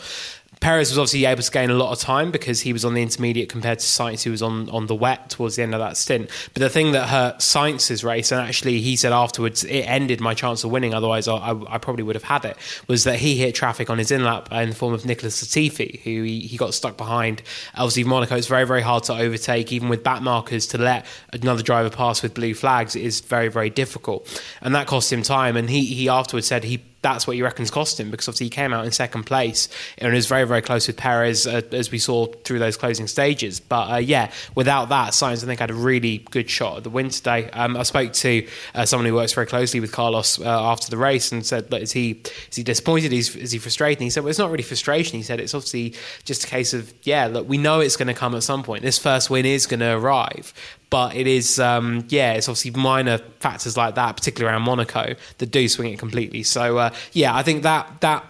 Perez 0.60 0.90
was 0.90 0.98
obviously 0.98 1.24
able 1.24 1.42
to 1.42 1.50
gain 1.50 1.70
a 1.70 1.74
lot 1.74 1.92
of 1.92 1.98
time 1.98 2.30
because 2.30 2.60
he 2.60 2.72
was 2.72 2.84
on 2.84 2.94
the 2.94 3.02
intermediate 3.02 3.48
compared 3.48 3.78
to 3.78 3.86
Sainz, 3.86 4.22
who 4.22 4.30
was 4.30 4.42
on, 4.42 4.68
on 4.70 4.86
the 4.86 4.94
wet 4.94 5.30
towards 5.30 5.56
the 5.56 5.62
end 5.62 5.74
of 5.74 5.80
that 5.80 5.96
stint. 5.96 6.30
But 6.54 6.60
the 6.60 6.68
thing 6.68 6.92
that 6.92 7.08
hurt 7.08 7.38
Sainz's 7.38 8.02
race, 8.04 8.32
and 8.32 8.40
actually 8.40 8.80
he 8.80 8.96
said 8.96 9.12
afterwards 9.12 9.64
it 9.64 9.82
ended 9.82 10.20
my 10.20 10.34
chance 10.34 10.64
of 10.64 10.70
winning, 10.70 10.94
otherwise 10.94 11.28
I, 11.28 11.54
I 11.68 11.78
probably 11.78 12.02
would 12.02 12.16
have 12.16 12.24
had 12.24 12.44
it, 12.44 12.56
was 12.86 13.04
that 13.04 13.18
he 13.18 13.36
hit 13.36 13.54
traffic 13.54 13.90
on 13.90 13.98
his 13.98 14.10
in 14.10 14.24
lap 14.24 14.48
in 14.52 14.70
the 14.70 14.74
form 14.74 14.94
of 14.94 15.04
Nicholas 15.04 15.42
Latifi, 15.42 16.00
who 16.00 16.22
he, 16.22 16.40
he 16.40 16.56
got 16.56 16.74
stuck 16.74 16.96
behind. 16.96 17.42
Obviously, 17.74 18.04
Monaco, 18.04 18.36
it's 18.36 18.46
very, 18.46 18.64
very 18.64 18.82
hard 18.82 19.04
to 19.04 19.14
overtake, 19.14 19.72
even 19.72 19.88
with 19.88 20.02
back 20.02 20.22
markers, 20.22 20.66
to 20.68 20.78
let 20.78 21.06
another 21.32 21.62
driver 21.62 21.90
pass 21.90 22.22
with 22.22 22.34
blue 22.34 22.54
flags 22.54 22.96
is 22.96 23.20
very, 23.20 23.48
very 23.48 23.70
difficult. 23.70 24.42
And 24.60 24.74
that 24.74 24.86
cost 24.86 25.12
him 25.12 25.22
time. 25.22 25.56
And 25.56 25.70
he, 25.70 25.84
he 25.86 26.08
afterwards 26.08 26.46
said 26.46 26.64
he 26.64 26.82
that's 27.02 27.26
what 27.26 27.36
he 27.36 27.42
reckons 27.42 27.70
cost 27.70 28.00
him 28.00 28.10
because 28.10 28.28
obviously 28.28 28.46
he 28.46 28.50
came 28.50 28.72
out 28.72 28.84
in 28.84 28.90
second 28.90 29.24
place 29.24 29.68
and 29.98 30.12
was 30.12 30.26
very 30.26 30.44
very 30.44 30.62
close 30.62 30.86
with 30.86 30.96
Perez 30.96 31.46
uh, 31.46 31.62
as 31.72 31.90
we 31.90 31.98
saw 31.98 32.26
through 32.26 32.58
those 32.58 32.76
closing 32.76 33.06
stages. 33.06 33.60
But 33.60 33.92
uh, 33.92 33.96
yeah, 33.96 34.30
without 34.54 34.88
that, 34.88 35.12
Sainz 35.12 35.42
I 35.42 35.46
think 35.46 35.60
had 35.60 35.70
a 35.70 35.74
really 35.74 36.18
good 36.30 36.50
shot 36.50 36.78
at 36.78 36.84
the 36.84 36.90
win 36.90 37.10
today. 37.10 37.50
Um, 37.50 37.76
I 37.76 37.84
spoke 37.84 38.12
to 38.14 38.46
uh, 38.74 38.84
someone 38.84 39.06
who 39.06 39.14
works 39.14 39.32
very 39.32 39.46
closely 39.46 39.80
with 39.80 39.92
Carlos 39.92 40.40
uh, 40.40 40.44
after 40.44 40.90
the 40.90 40.96
race 40.96 41.30
and 41.30 41.46
said, 41.46 41.72
"Is 41.72 41.92
he 41.92 42.20
is 42.50 42.56
he 42.56 42.62
disappointed? 42.62 43.12
Is, 43.12 43.34
is 43.36 43.52
he 43.52 43.58
frustrated?" 43.58 43.98
And 44.00 44.04
he 44.04 44.10
said, 44.10 44.24
"Well, 44.24 44.30
it's 44.30 44.38
not 44.38 44.50
really 44.50 44.62
frustration." 44.62 45.16
He 45.16 45.22
said, 45.22 45.40
"It's 45.40 45.54
obviously 45.54 45.94
just 46.24 46.44
a 46.44 46.46
case 46.46 46.74
of 46.74 46.92
yeah, 47.02 47.26
look, 47.26 47.48
we 47.48 47.58
know 47.58 47.80
it's 47.80 47.96
going 47.96 48.08
to 48.08 48.14
come 48.14 48.34
at 48.34 48.42
some 48.42 48.62
point. 48.62 48.82
This 48.82 48.98
first 48.98 49.30
win 49.30 49.46
is 49.46 49.66
going 49.66 49.80
to 49.80 49.96
arrive." 49.96 50.52
But 50.90 51.14
it 51.14 51.26
is 51.26 51.58
um, 51.60 52.04
yeah 52.08 52.32
it's 52.32 52.48
obviously 52.48 52.70
minor 52.72 53.18
factors 53.40 53.76
like 53.76 53.94
that 53.94 54.16
particularly 54.16 54.52
around 54.52 54.62
monaco 54.62 55.14
that 55.38 55.50
do 55.50 55.68
swing 55.68 55.92
it 55.92 55.98
completely 55.98 56.42
so 56.42 56.78
uh, 56.78 56.90
yeah 57.12 57.34
i 57.34 57.42
think 57.42 57.62
that 57.62 58.00
that 58.00 58.24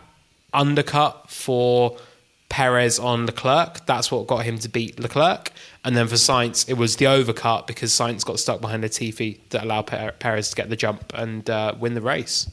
undercut 0.52 1.30
for 1.30 1.96
perez 2.48 2.98
on 2.98 3.26
leclerc 3.26 3.84
that's 3.86 4.10
what 4.10 4.26
got 4.26 4.44
him 4.44 4.58
to 4.58 4.68
beat 4.68 4.98
leclerc 4.98 5.52
and 5.88 5.96
then 5.96 6.06
for 6.06 6.16
Sainz, 6.16 6.68
it 6.68 6.74
was 6.74 6.96
the 6.96 7.06
overcut 7.06 7.66
because 7.66 7.92
Sainz 7.92 8.22
got 8.22 8.38
stuck 8.38 8.60
behind 8.60 8.84
Latifi 8.84 9.38
that 9.48 9.64
allowed 9.64 9.86
Perez 10.18 10.50
to 10.50 10.54
get 10.54 10.68
the 10.68 10.76
jump 10.76 11.12
and 11.14 11.48
uh, 11.48 11.74
win 11.80 11.94
the 11.94 12.02
race. 12.02 12.46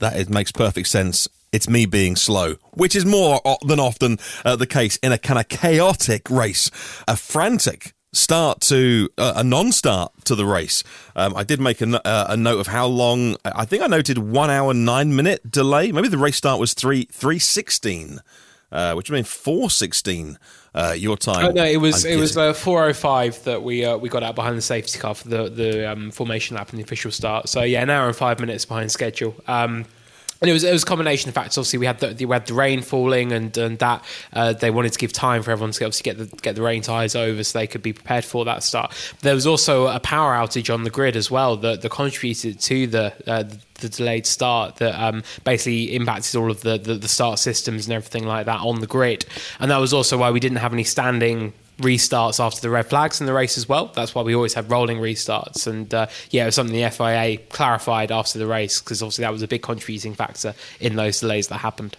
That 0.00 0.28
makes 0.28 0.52
perfect 0.52 0.88
sense. 0.88 1.26
It's 1.50 1.66
me 1.66 1.86
being 1.86 2.14
slow, 2.14 2.56
which 2.72 2.94
is 2.94 3.06
more 3.06 3.40
than 3.64 3.80
often 3.80 4.18
uh, 4.44 4.56
the 4.56 4.66
case 4.66 4.96
in 4.98 5.12
a 5.12 5.18
kind 5.18 5.38
of 5.38 5.48
chaotic 5.48 6.28
race, 6.28 6.70
a 7.08 7.16
frantic 7.16 7.94
start 8.16 8.60
to 8.62 9.08
uh, 9.18 9.34
a 9.36 9.44
non-start 9.44 10.12
to 10.24 10.34
the 10.34 10.46
race. 10.46 10.82
Um, 11.16 11.36
I 11.36 11.44
did 11.44 11.60
make 11.60 11.80
a, 11.80 12.06
uh, 12.06 12.26
a, 12.30 12.36
note 12.36 12.60
of 12.60 12.68
how 12.68 12.86
long. 12.86 13.36
I 13.44 13.64
think 13.64 13.82
I 13.82 13.86
noted 13.86 14.18
one 14.18 14.50
hour 14.50 14.74
nine 14.74 15.14
minute 15.14 15.50
delay. 15.50 15.92
Maybe 15.92 16.08
the 16.08 16.18
race 16.18 16.36
start 16.36 16.60
was 16.60 16.74
three 16.74 17.04
three 17.10 17.38
sixteen, 17.38 18.20
uh, 18.72 18.94
which 18.94 19.10
would 19.10 19.16
mean 19.16 19.24
four 19.24 19.70
sixteen. 19.70 20.38
Uh, 20.76 20.92
your 20.96 21.16
time? 21.16 21.46
Oh, 21.46 21.50
no, 21.52 21.64
it 21.64 21.76
was 21.76 22.04
it 22.04 22.18
was 22.18 22.36
uh, 22.36 22.52
four 22.52 22.84
oh 22.84 22.92
five 22.92 23.40
that 23.44 23.62
we 23.62 23.84
uh, 23.84 23.96
we 23.96 24.08
got 24.08 24.24
out 24.24 24.34
behind 24.34 24.58
the 24.58 24.62
safety 24.62 24.98
car 24.98 25.14
for 25.14 25.28
the 25.28 25.48
the 25.48 25.88
um, 25.92 26.10
formation 26.10 26.56
lap 26.56 26.70
and 26.70 26.80
the 26.80 26.82
official 26.82 27.12
start. 27.12 27.48
So 27.48 27.62
yeah, 27.62 27.80
an 27.80 27.90
hour 27.90 28.08
and 28.08 28.16
five 28.16 28.40
minutes 28.40 28.64
behind 28.64 28.90
schedule. 28.90 29.36
Um, 29.46 29.84
and 30.44 30.50
it 30.50 30.52
was 30.52 30.62
it 30.62 30.72
was 30.72 30.82
a 30.82 30.86
combination 30.86 31.30
of 31.30 31.34
factors. 31.34 31.56
Obviously, 31.56 31.78
we 31.78 31.86
had 31.86 32.00
the, 32.00 32.26
we 32.26 32.30
had 32.34 32.46
the 32.46 32.52
rain 32.52 32.82
falling, 32.82 33.32
and 33.32 33.56
and 33.56 33.78
that 33.78 34.04
uh, 34.34 34.52
they 34.52 34.70
wanted 34.70 34.92
to 34.92 34.98
give 34.98 35.10
time 35.10 35.42
for 35.42 35.50
everyone 35.50 35.72
to 35.72 35.84
obviously 35.86 36.02
get 36.02 36.18
the 36.18 36.36
get 36.42 36.54
the 36.54 36.60
rain 36.60 36.82
tyres 36.82 37.16
over, 37.16 37.42
so 37.42 37.58
they 37.58 37.66
could 37.66 37.80
be 37.80 37.94
prepared 37.94 38.26
for 38.26 38.44
that 38.44 38.62
start. 38.62 38.92
There 39.22 39.34
was 39.34 39.46
also 39.46 39.86
a 39.86 39.98
power 40.00 40.34
outage 40.34 40.72
on 40.72 40.84
the 40.84 40.90
grid 40.90 41.16
as 41.16 41.30
well 41.30 41.56
that, 41.56 41.80
that 41.80 41.90
contributed 41.90 42.60
to 42.60 42.86
the, 42.86 43.14
uh, 43.26 43.44
the 43.80 43.88
delayed 43.88 44.26
start 44.26 44.76
that 44.76 44.94
um, 45.02 45.22
basically 45.44 45.94
impacted 45.96 46.36
all 46.36 46.50
of 46.50 46.60
the, 46.60 46.76
the, 46.76 46.96
the 46.96 47.08
start 47.08 47.38
systems 47.38 47.86
and 47.86 47.94
everything 47.94 48.26
like 48.26 48.44
that 48.44 48.60
on 48.60 48.80
the 48.80 48.86
grid. 48.86 49.24
And 49.60 49.70
that 49.70 49.78
was 49.78 49.94
also 49.94 50.18
why 50.18 50.30
we 50.30 50.40
didn't 50.40 50.58
have 50.58 50.74
any 50.74 50.84
standing 50.84 51.54
restarts 51.78 52.44
after 52.44 52.60
the 52.60 52.70
red 52.70 52.86
flags 52.86 53.20
in 53.20 53.26
the 53.26 53.32
race 53.32 53.58
as 53.58 53.68
well. 53.68 53.86
That's 53.86 54.14
why 54.14 54.22
we 54.22 54.34
always 54.34 54.54
have 54.54 54.70
rolling 54.70 54.98
restarts. 54.98 55.66
And 55.66 55.92
uh, 55.92 56.06
yeah, 56.30 56.42
it 56.42 56.46
was 56.46 56.54
something 56.54 56.74
the 56.74 56.88
FIA 56.90 57.38
clarified 57.50 58.12
after 58.12 58.38
the 58.38 58.46
race 58.46 58.80
because 58.80 59.02
obviously 59.02 59.22
that 59.22 59.32
was 59.32 59.42
a 59.42 59.48
big 59.48 59.62
contributing 59.62 60.14
factor 60.14 60.54
in 60.80 60.96
those 60.96 61.20
delays 61.20 61.48
that 61.48 61.58
happened. 61.58 61.96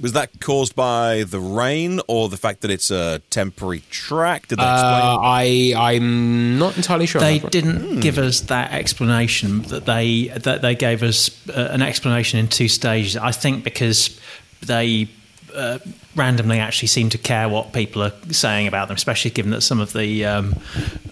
Was 0.00 0.12
that 0.12 0.40
caused 0.40 0.74
by 0.74 1.22
the 1.22 1.40
rain 1.40 2.00
or 2.08 2.28
the 2.28 2.36
fact 2.36 2.60
that 2.62 2.70
it's 2.70 2.90
a 2.90 3.20
temporary 3.30 3.82
track? 3.90 4.48
Did 4.48 4.58
they 4.58 4.62
explain? 4.62 5.02
Uh, 5.02 5.18
I 5.20 5.72
I'm 5.76 6.58
not 6.58 6.76
entirely 6.76 7.06
sure. 7.06 7.20
They 7.20 7.38
didn't 7.38 7.80
hmm. 7.80 8.00
give 8.00 8.18
us 8.18 8.42
that 8.42 8.72
explanation. 8.72 9.62
That 9.62 9.86
they 9.86 10.28
that 10.28 10.62
they 10.62 10.74
gave 10.74 11.02
us 11.02 11.30
uh, 11.48 11.70
an 11.70 11.80
explanation 11.80 12.38
in 12.38 12.48
two 12.48 12.68
stages. 12.68 13.16
I 13.16 13.30
think 13.30 13.64
because 13.64 14.20
they 14.60 15.08
uh, 15.54 15.78
randomly 16.16 16.58
actually 16.58 16.88
seem 16.88 17.10
to 17.10 17.18
care 17.18 17.48
what 17.48 17.72
people 17.72 18.02
are 18.02 18.12
saying 18.30 18.66
about 18.66 18.88
them, 18.88 18.96
especially 18.96 19.30
given 19.30 19.52
that 19.52 19.62
some 19.62 19.80
of 19.80 19.92
the 19.92 20.24
um, 20.24 20.54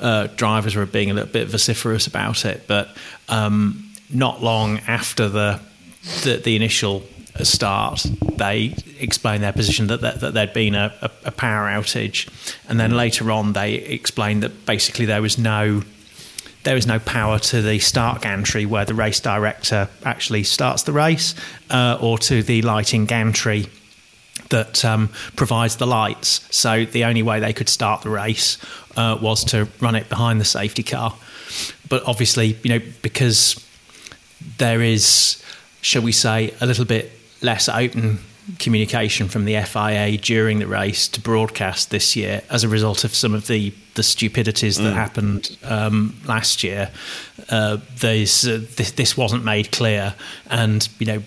uh, 0.01 0.29
drivers 0.37 0.75
were 0.75 0.87
being 0.87 1.11
a 1.11 1.15
little 1.15 1.31
bit 1.31 1.49
vociferous 1.49 2.07
about 2.07 2.45
it. 2.45 2.65
But 2.67 2.89
um, 3.29 3.93
not 4.11 4.43
long 4.43 4.79
after 4.81 5.29
the, 5.29 5.61
the, 6.23 6.37
the 6.37 6.57
initial 6.57 7.03
start, 7.43 8.07
they 8.37 8.75
explained 8.99 9.43
their 9.43 9.53
position 9.53 9.87
that, 9.87 10.01
that, 10.03 10.21
that 10.21 10.35
there'd 10.35 10.53
been 10.53 10.75
a, 10.75 10.93
a, 11.25 11.31
power 11.31 11.69
outage, 11.69 12.29
and 12.69 12.79
then 12.79 12.93
later 12.93 13.31
on 13.31 13.55
they 13.55 13.75
explained 13.75 14.43
that 14.43 14.67
basically 14.67 15.07
there 15.07 15.23
was 15.23 15.39
no 15.39 15.83
there 16.65 16.77
is 16.77 16.87
no 16.87 17.01
power 17.01 17.41
to 17.41 17.61
the 17.61 17.81
start 17.81 18.23
gantry 18.23 18.67
where 18.67 18.85
the 18.85 18.95
race 18.95 19.19
director 19.19 19.89
actually 20.05 20.45
starts 20.45 20.85
the 20.85 20.93
race, 20.93 21.35
uh, 21.71 21.99
or 22.01 22.19
to 22.19 22.43
the 22.43 22.63
lighting 22.63 23.05
gantry 23.05 23.67
that 24.53 24.85
um, 24.85 25.09
provides 25.35 25.77
the 25.77 25.87
lights. 25.87 26.47
So 26.55 26.85
the 26.85 27.05
only 27.05 27.23
way 27.23 27.41
they 27.41 27.53
could 27.53 27.69
start 27.69 28.03
the 28.03 28.11
race 28.11 28.59
uh, 28.97 29.19
was 29.21 29.45
to 29.47 29.67
run 29.81 29.97
it 29.97 30.09
behind 30.09 30.41
the 30.41 30.45
safety 30.45 30.85
car. 30.85 31.15
But 31.89 32.05
obviously, 32.07 32.57
you 32.63 32.71
know, 32.71 32.85
because 33.03 33.63
there 34.59 34.81
is, 34.81 35.43
shall 35.81 36.03
we 36.03 36.13
say, 36.13 36.55
a 36.61 36.67
little 36.67 36.85
bit 36.85 37.11
less 37.43 37.69
open 37.69 38.21
communication 38.59 39.29
from 39.29 39.45
the 39.45 39.61
FIA 39.63 40.17
during 40.19 40.59
the 40.59 40.67
race 40.67 41.07
to 41.09 41.21
broadcast 41.21 41.91
this 41.91 42.17
year 42.17 42.43
as 42.51 42.65
a 42.65 42.69
result 42.69 43.05
of 43.05 43.15
some 43.15 43.35
of 43.35 43.47
the 43.47 43.73
the 43.95 44.03
stupidities 44.03 44.79
that 44.79 44.95
mm. 44.95 44.95
happened 44.95 45.57
um, 45.65 46.19
last 46.25 46.65
year. 46.65 46.91
Uh, 47.51 47.55
uh, 47.55 47.79
this, 47.99 48.93
this 48.93 49.17
wasn't 49.17 49.45
made 49.45 49.71
clear, 49.71 50.15
and 50.51 50.89
you 50.99 51.07
know 51.07 51.23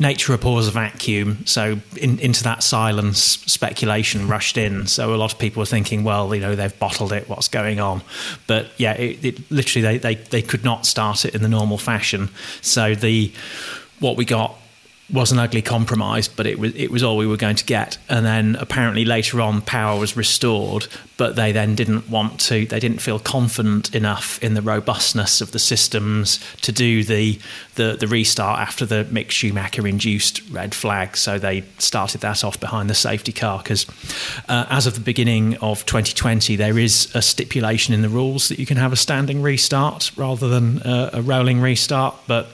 nature 0.00 0.32
abhors 0.32 0.66
a 0.66 0.70
vacuum. 0.70 1.44
So 1.46 1.78
in, 1.96 2.18
into 2.18 2.42
that 2.44 2.62
silence, 2.62 3.20
speculation 3.20 4.26
rushed 4.26 4.56
in. 4.56 4.86
So 4.86 5.14
a 5.14 5.16
lot 5.16 5.32
of 5.32 5.38
people 5.38 5.60
were 5.60 5.66
thinking, 5.66 6.02
well, 6.02 6.34
you 6.34 6.40
know, 6.40 6.56
they've 6.56 6.76
bottled 6.78 7.12
it. 7.12 7.28
What's 7.28 7.48
going 7.48 7.78
on? 7.78 8.02
But 8.46 8.70
yeah, 8.78 8.94
it, 8.94 9.24
it 9.24 9.50
literally 9.50 9.82
they, 9.82 9.98
they 9.98 10.14
they 10.14 10.42
could 10.42 10.64
not 10.64 10.86
start 10.86 11.24
it 11.24 11.34
in 11.34 11.42
the 11.42 11.48
normal 11.48 11.78
fashion. 11.78 12.30
So 12.62 12.94
the 12.94 13.32
what 14.00 14.16
we 14.16 14.24
got 14.24 14.56
was 15.12 15.32
an 15.32 15.38
ugly 15.38 15.62
compromise, 15.62 16.28
but 16.28 16.46
it 16.46 16.58
was 16.58 16.74
it 16.74 16.90
was 16.90 17.02
all 17.02 17.16
we 17.16 17.26
were 17.26 17.36
going 17.36 17.56
to 17.56 17.64
get. 17.64 17.98
And 18.08 18.24
then 18.24 18.56
apparently 18.56 19.04
later 19.04 19.40
on, 19.40 19.62
power 19.62 19.98
was 19.98 20.16
restored, 20.16 20.86
but 21.16 21.36
they 21.36 21.52
then 21.52 21.74
didn't 21.74 22.08
want 22.08 22.40
to. 22.40 22.66
They 22.66 22.80
didn't 22.80 23.00
feel 23.00 23.18
confident 23.18 23.94
enough 23.94 24.42
in 24.42 24.54
the 24.54 24.62
robustness 24.62 25.40
of 25.40 25.52
the 25.52 25.58
systems 25.58 26.40
to 26.62 26.72
do 26.72 27.04
the 27.04 27.38
the, 27.74 27.96
the 27.98 28.06
restart 28.06 28.60
after 28.60 28.84
the 28.84 29.04
Mick 29.10 29.30
Schumacher 29.30 29.86
induced 29.86 30.42
red 30.50 30.74
flag. 30.74 31.16
So 31.16 31.38
they 31.38 31.64
started 31.78 32.20
that 32.20 32.44
off 32.44 32.60
behind 32.60 32.90
the 32.90 32.94
safety 32.94 33.32
car 33.32 33.58
because 33.58 33.86
uh, 34.48 34.66
as 34.68 34.86
of 34.86 34.94
the 34.94 35.00
beginning 35.00 35.56
of 35.58 35.86
2020, 35.86 36.56
there 36.56 36.78
is 36.78 37.10
a 37.14 37.22
stipulation 37.22 37.94
in 37.94 38.02
the 38.02 38.08
rules 38.08 38.48
that 38.48 38.58
you 38.58 38.66
can 38.66 38.76
have 38.76 38.92
a 38.92 38.96
standing 38.96 39.42
restart 39.42 40.12
rather 40.16 40.48
than 40.48 40.82
uh, 40.82 41.10
a 41.12 41.22
rolling 41.22 41.60
restart, 41.60 42.14
but 42.26 42.48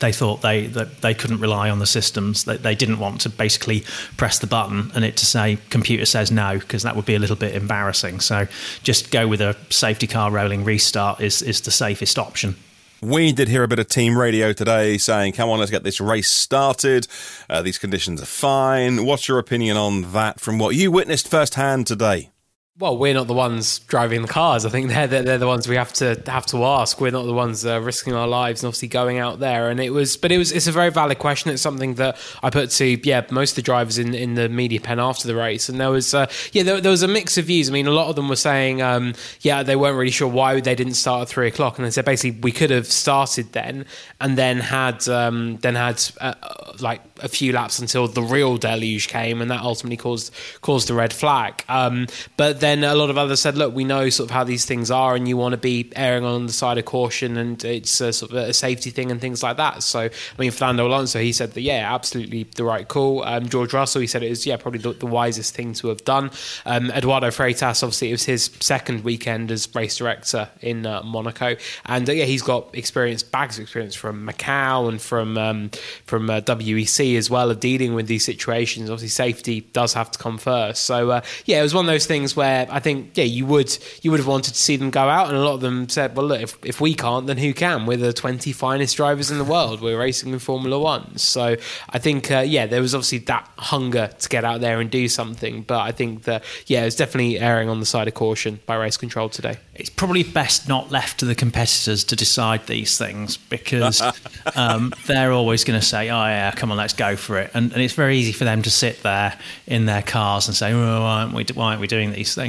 they 0.00 0.12
thought 0.12 0.42
they 0.42 0.66
that 0.68 1.00
they 1.00 1.14
couldn't 1.14 1.40
rely 1.40 1.70
on 1.70 1.78
the 1.78 1.86
systems. 1.86 2.44
They, 2.44 2.56
they 2.56 2.74
didn't 2.74 2.98
want 2.98 3.20
to 3.22 3.30
basically 3.30 3.84
press 4.16 4.38
the 4.38 4.46
button 4.46 4.90
and 4.94 5.04
it 5.04 5.16
to 5.18 5.26
say 5.26 5.58
computer 5.70 6.04
says 6.04 6.30
no 6.30 6.58
because 6.58 6.82
that 6.82 6.96
would 6.96 7.06
be 7.06 7.14
a 7.14 7.18
little 7.18 7.36
bit 7.36 7.54
embarrassing. 7.54 8.20
So 8.20 8.46
just 8.82 9.10
go 9.10 9.26
with 9.28 9.40
a 9.40 9.56
safety 9.70 10.06
car 10.06 10.30
rolling 10.30 10.64
restart 10.64 11.20
is 11.20 11.42
is 11.42 11.60
the 11.62 11.70
safest 11.70 12.18
option. 12.18 12.56
We 13.02 13.30
did 13.32 13.48
hear 13.48 13.62
a 13.62 13.68
bit 13.68 13.78
of 13.78 13.88
team 13.88 14.18
radio 14.18 14.54
today 14.54 14.96
saying, 14.96 15.34
come 15.34 15.50
on, 15.50 15.58
let's 15.58 15.70
get 15.70 15.84
this 15.84 16.00
race 16.00 16.30
started. 16.30 17.06
Uh, 17.48 17.60
these 17.60 17.78
conditions 17.78 18.22
are 18.22 18.26
fine. 18.26 19.04
What's 19.04 19.28
your 19.28 19.38
opinion 19.38 19.76
on 19.76 20.12
that 20.12 20.40
from 20.40 20.58
what 20.58 20.74
you 20.74 20.90
witnessed 20.90 21.28
firsthand 21.28 21.86
today? 21.86 22.30
Well, 22.78 22.98
we're 22.98 23.14
not 23.14 23.26
the 23.26 23.32
ones 23.32 23.78
driving 23.80 24.20
the 24.20 24.28
cars. 24.28 24.66
I 24.66 24.68
think 24.68 24.88
they're 24.88 25.06
they're, 25.06 25.38
the 25.38 25.46
ones 25.46 25.66
we 25.66 25.76
have 25.76 25.94
to 25.94 26.22
have 26.26 26.44
to 26.46 26.62
ask. 26.64 27.00
We're 27.00 27.10
not 27.10 27.24
the 27.24 27.32
ones 27.32 27.64
uh, 27.64 27.80
risking 27.80 28.12
our 28.12 28.28
lives 28.28 28.62
and 28.62 28.68
obviously 28.68 28.88
going 28.88 29.18
out 29.18 29.38
there. 29.38 29.70
And 29.70 29.80
it 29.80 29.90
was, 29.90 30.18
but 30.18 30.30
it 30.30 30.36
was 30.36 30.52
it's 30.52 30.66
a 30.66 30.72
very 30.72 30.90
valid 30.90 31.18
question. 31.18 31.50
It's 31.50 31.62
something 31.62 31.94
that 31.94 32.18
I 32.42 32.50
put 32.50 32.70
to 32.72 33.08
yeah 33.08 33.24
most 33.30 33.52
of 33.52 33.56
the 33.56 33.62
drivers 33.62 33.96
in 33.96 34.14
in 34.14 34.34
the 34.34 34.50
media 34.50 34.78
pen 34.78 35.00
after 35.00 35.26
the 35.26 35.34
race. 35.34 35.70
And 35.70 35.80
there 35.80 35.90
was 35.90 36.12
uh, 36.12 36.26
yeah 36.52 36.64
there, 36.64 36.80
there, 36.82 36.90
was 36.90 37.02
a 37.02 37.08
mix 37.08 37.38
of 37.38 37.46
views. 37.46 37.70
I 37.70 37.72
mean, 37.72 37.86
a 37.86 37.92
lot 37.92 38.08
of 38.08 38.16
them 38.16 38.28
were 38.28 38.36
saying 38.36 38.82
um, 38.82 39.14
yeah 39.40 39.62
they 39.62 39.76
weren't 39.76 39.96
really 39.96 40.10
sure 40.10 40.28
why 40.28 40.60
they 40.60 40.74
didn't 40.74 40.94
start 40.94 41.22
at 41.22 41.28
three 41.28 41.48
o'clock, 41.48 41.78
and 41.78 41.86
they 41.86 41.90
said 41.90 42.04
basically 42.04 42.38
we 42.42 42.52
could 42.52 42.70
have 42.70 42.86
started 42.86 43.52
then 43.52 43.86
and 44.20 44.36
then 44.36 44.58
had 44.58 45.08
um, 45.08 45.56
then 45.62 45.76
had 45.76 46.02
uh, 46.20 46.34
like 46.80 47.00
a 47.20 47.28
few 47.28 47.52
laps 47.52 47.78
until 47.78 48.06
the 48.06 48.22
real 48.22 48.58
deluge 48.58 49.08
came, 49.08 49.40
and 49.40 49.50
that 49.50 49.62
ultimately 49.62 49.96
caused 49.96 50.34
caused 50.60 50.88
the 50.88 50.94
red 50.94 51.14
flag. 51.14 51.64
Um, 51.70 52.06
but 52.36 52.60
then 52.66 52.84
a 52.84 52.94
lot 52.96 53.10
of 53.10 53.16
others 53.16 53.40
said, 53.40 53.56
look, 53.56 53.74
we 53.74 53.84
know 53.84 54.08
sort 54.10 54.28
of 54.28 54.34
how 54.34 54.42
these 54.42 54.64
things 54.64 54.90
are, 54.90 55.14
and 55.14 55.28
you 55.28 55.36
want 55.36 55.52
to 55.52 55.56
be 55.56 55.90
erring 55.94 56.24
on 56.24 56.46
the 56.46 56.52
side 56.52 56.78
of 56.78 56.84
caution, 56.84 57.36
and 57.36 57.64
it's 57.64 58.00
a, 58.00 58.12
sort 58.12 58.32
of 58.32 58.36
a 58.38 58.52
safety 58.52 58.90
thing 58.90 59.12
and 59.12 59.20
things 59.20 59.42
like 59.42 59.56
that. 59.56 59.82
So, 59.84 60.00
I 60.00 60.10
mean, 60.38 60.50
Fernando 60.50 60.86
Alonso, 60.86 61.20
he 61.20 61.32
said 61.32 61.52
that, 61.52 61.60
yeah, 61.60 61.94
absolutely 61.94 62.42
the 62.42 62.64
right 62.64 62.86
call. 62.88 63.22
Um, 63.22 63.48
George 63.48 63.72
Russell, 63.72 64.00
he 64.00 64.08
said 64.08 64.24
it 64.24 64.30
was, 64.30 64.44
yeah, 64.46 64.56
probably 64.56 64.80
the, 64.80 64.92
the 64.94 65.06
wisest 65.06 65.54
thing 65.54 65.74
to 65.74 65.88
have 65.88 66.04
done. 66.04 66.30
Um, 66.64 66.90
Eduardo 66.90 67.28
Freitas, 67.28 67.82
obviously, 67.82 68.08
it 68.08 68.12
was 68.12 68.24
his 68.24 68.50
second 68.60 69.04
weekend 69.04 69.52
as 69.52 69.72
race 69.74 69.96
director 69.96 70.48
in 70.60 70.86
uh, 70.86 71.02
Monaco, 71.04 71.56
and 71.84 72.08
uh, 72.08 72.12
yeah, 72.12 72.24
he's 72.24 72.42
got 72.42 72.74
experience, 72.74 73.22
bags 73.22 73.58
of 73.58 73.62
experience 73.62 73.94
from 73.94 74.26
Macau 74.26 74.88
and 74.88 75.00
from 75.00 75.38
um, 75.38 75.70
from 76.04 76.28
uh, 76.30 76.40
WEC 76.40 77.16
as 77.16 77.30
well 77.30 77.50
of 77.50 77.60
dealing 77.60 77.94
with 77.94 78.08
these 78.08 78.24
situations. 78.24 78.90
Obviously, 78.90 79.08
safety 79.08 79.60
does 79.60 79.92
have 79.94 80.10
to 80.10 80.18
come 80.18 80.38
first. 80.38 80.84
So 80.84 81.10
uh, 81.10 81.20
yeah, 81.44 81.60
it 81.60 81.62
was 81.62 81.74
one 81.74 81.84
of 81.84 81.90
those 81.90 82.06
things 82.06 82.34
where 82.34 82.55
I 82.70 82.80
think 82.80 83.16
yeah, 83.16 83.24
you 83.24 83.46
would 83.46 83.76
you 84.02 84.10
would 84.10 84.20
have 84.20 84.26
wanted 84.26 84.54
to 84.54 84.60
see 84.60 84.76
them 84.76 84.90
go 84.90 85.08
out, 85.08 85.28
and 85.28 85.36
a 85.36 85.40
lot 85.40 85.54
of 85.54 85.60
them 85.60 85.88
said, 85.88 86.16
well, 86.16 86.26
look, 86.26 86.40
if, 86.40 86.58
if 86.64 86.80
we 86.80 86.94
can't, 86.94 87.26
then 87.26 87.38
who 87.38 87.52
can? 87.52 87.86
We're 87.86 87.96
the 87.96 88.12
twenty 88.12 88.52
finest 88.52 88.96
drivers 88.96 89.30
in 89.30 89.38
the 89.38 89.44
world. 89.44 89.80
We're 89.80 89.98
racing 89.98 90.32
in 90.32 90.38
Formula 90.38 90.78
One. 90.78 91.16
So 91.18 91.56
I 91.90 91.98
think 91.98 92.30
uh, 92.30 92.40
yeah, 92.40 92.66
there 92.66 92.80
was 92.80 92.94
obviously 92.94 93.18
that 93.18 93.48
hunger 93.58 94.10
to 94.18 94.28
get 94.28 94.44
out 94.44 94.60
there 94.60 94.80
and 94.80 94.90
do 94.90 95.08
something, 95.08 95.62
but 95.62 95.80
I 95.80 95.92
think 95.92 96.24
that 96.24 96.44
yeah, 96.66 96.84
it's 96.84 96.96
definitely 96.96 97.38
erring 97.38 97.68
on 97.68 97.80
the 97.80 97.86
side 97.86 98.08
of 98.08 98.14
caution 98.14 98.60
by 98.66 98.76
race 98.76 98.96
control 98.96 99.28
today. 99.28 99.56
It's 99.74 99.90
probably 99.90 100.22
best 100.22 100.68
not 100.68 100.90
left 100.90 101.20
to 101.20 101.26
the 101.26 101.34
competitors 101.34 102.04
to 102.04 102.16
decide 102.16 102.66
these 102.66 102.98
things 102.98 103.36
because 103.36 104.02
um, 104.56 104.92
they're 105.06 105.32
always 105.32 105.64
going 105.64 105.78
to 105.78 105.84
say, 105.84 106.08
"Oh 106.10 106.24
yeah, 106.24 106.50
come 106.52 106.70
on, 106.70 106.76
let's 106.76 106.94
go 106.94 107.16
for 107.16 107.38
it," 107.38 107.50
and, 107.54 107.72
and 107.72 107.82
it's 107.82 107.94
very 107.94 108.16
easy 108.16 108.32
for 108.32 108.44
them 108.44 108.62
to 108.62 108.70
sit 108.70 109.02
there 109.02 109.38
in 109.66 109.86
their 109.86 110.02
cars 110.02 110.48
and 110.48 110.56
say, 110.56 110.72
"Oh, 110.72 111.00
why 111.00 111.20
aren't 111.20 111.34
we? 111.34 111.44
Why 111.54 111.68
aren't 111.70 111.80
we 111.80 111.86
doing 111.86 112.12
these 112.12 112.34
things?" 112.34 112.45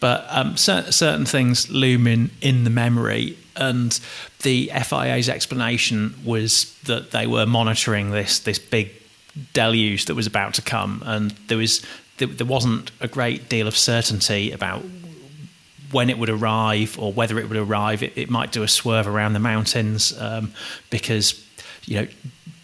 But 0.00 0.26
um, 0.28 0.56
certain, 0.56 0.92
certain 0.92 1.26
things 1.26 1.70
loom 1.70 2.06
in 2.06 2.30
in 2.40 2.64
the 2.64 2.70
memory, 2.70 3.36
and 3.56 3.98
the 4.42 4.70
FIA's 4.84 5.28
explanation 5.28 6.14
was 6.24 6.74
that 6.84 7.10
they 7.10 7.26
were 7.26 7.46
monitoring 7.46 8.10
this 8.10 8.38
this 8.38 8.58
big 8.58 8.90
deluge 9.52 10.06
that 10.06 10.14
was 10.14 10.26
about 10.26 10.54
to 10.54 10.62
come, 10.62 11.02
and 11.04 11.32
there 11.48 11.58
was 11.58 11.84
there, 12.18 12.28
there 12.28 12.46
wasn't 12.46 12.90
a 13.00 13.08
great 13.08 13.48
deal 13.48 13.66
of 13.66 13.76
certainty 13.76 14.52
about 14.52 14.82
when 15.92 16.10
it 16.10 16.18
would 16.18 16.30
arrive 16.30 16.98
or 16.98 17.12
whether 17.12 17.38
it 17.38 17.48
would 17.48 17.58
arrive. 17.58 18.02
It, 18.02 18.12
it 18.16 18.30
might 18.30 18.52
do 18.52 18.62
a 18.62 18.68
swerve 18.68 19.06
around 19.06 19.34
the 19.34 19.38
mountains 19.38 20.18
um, 20.18 20.52
because 20.90 21.42
you 21.84 22.00
know 22.00 22.08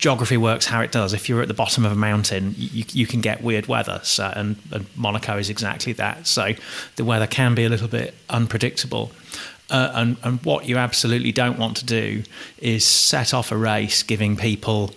geography 0.02 0.36
works 0.36 0.66
how 0.66 0.80
it 0.80 0.90
does. 0.90 1.14
If 1.14 1.28
you're 1.28 1.42
at 1.42 1.48
the 1.48 1.54
bottom 1.54 1.86
of 1.86 1.92
a 1.92 1.96
mountain, 1.96 2.56
you, 2.58 2.84
you 2.92 3.06
can 3.06 3.20
get 3.20 3.40
weird 3.40 3.68
weather. 3.68 4.00
So, 4.02 4.32
and, 4.34 4.56
and, 4.72 4.84
Monaco 4.96 5.38
is 5.38 5.48
exactly 5.48 5.92
that. 5.92 6.26
So 6.26 6.54
the 6.96 7.04
weather 7.04 7.28
can 7.28 7.54
be 7.54 7.64
a 7.64 7.68
little 7.68 7.86
bit 7.86 8.12
unpredictable. 8.28 9.12
Uh, 9.70 9.92
and, 9.94 10.16
and 10.24 10.44
what 10.44 10.66
you 10.66 10.76
absolutely 10.76 11.30
don't 11.30 11.56
want 11.56 11.76
to 11.76 11.84
do 11.84 12.24
is 12.58 12.84
set 12.84 13.32
off 13.32 13.52
a 13.52 13.56
race 13.56 14.02
giving 14.02 14.36
people 14.36 14.90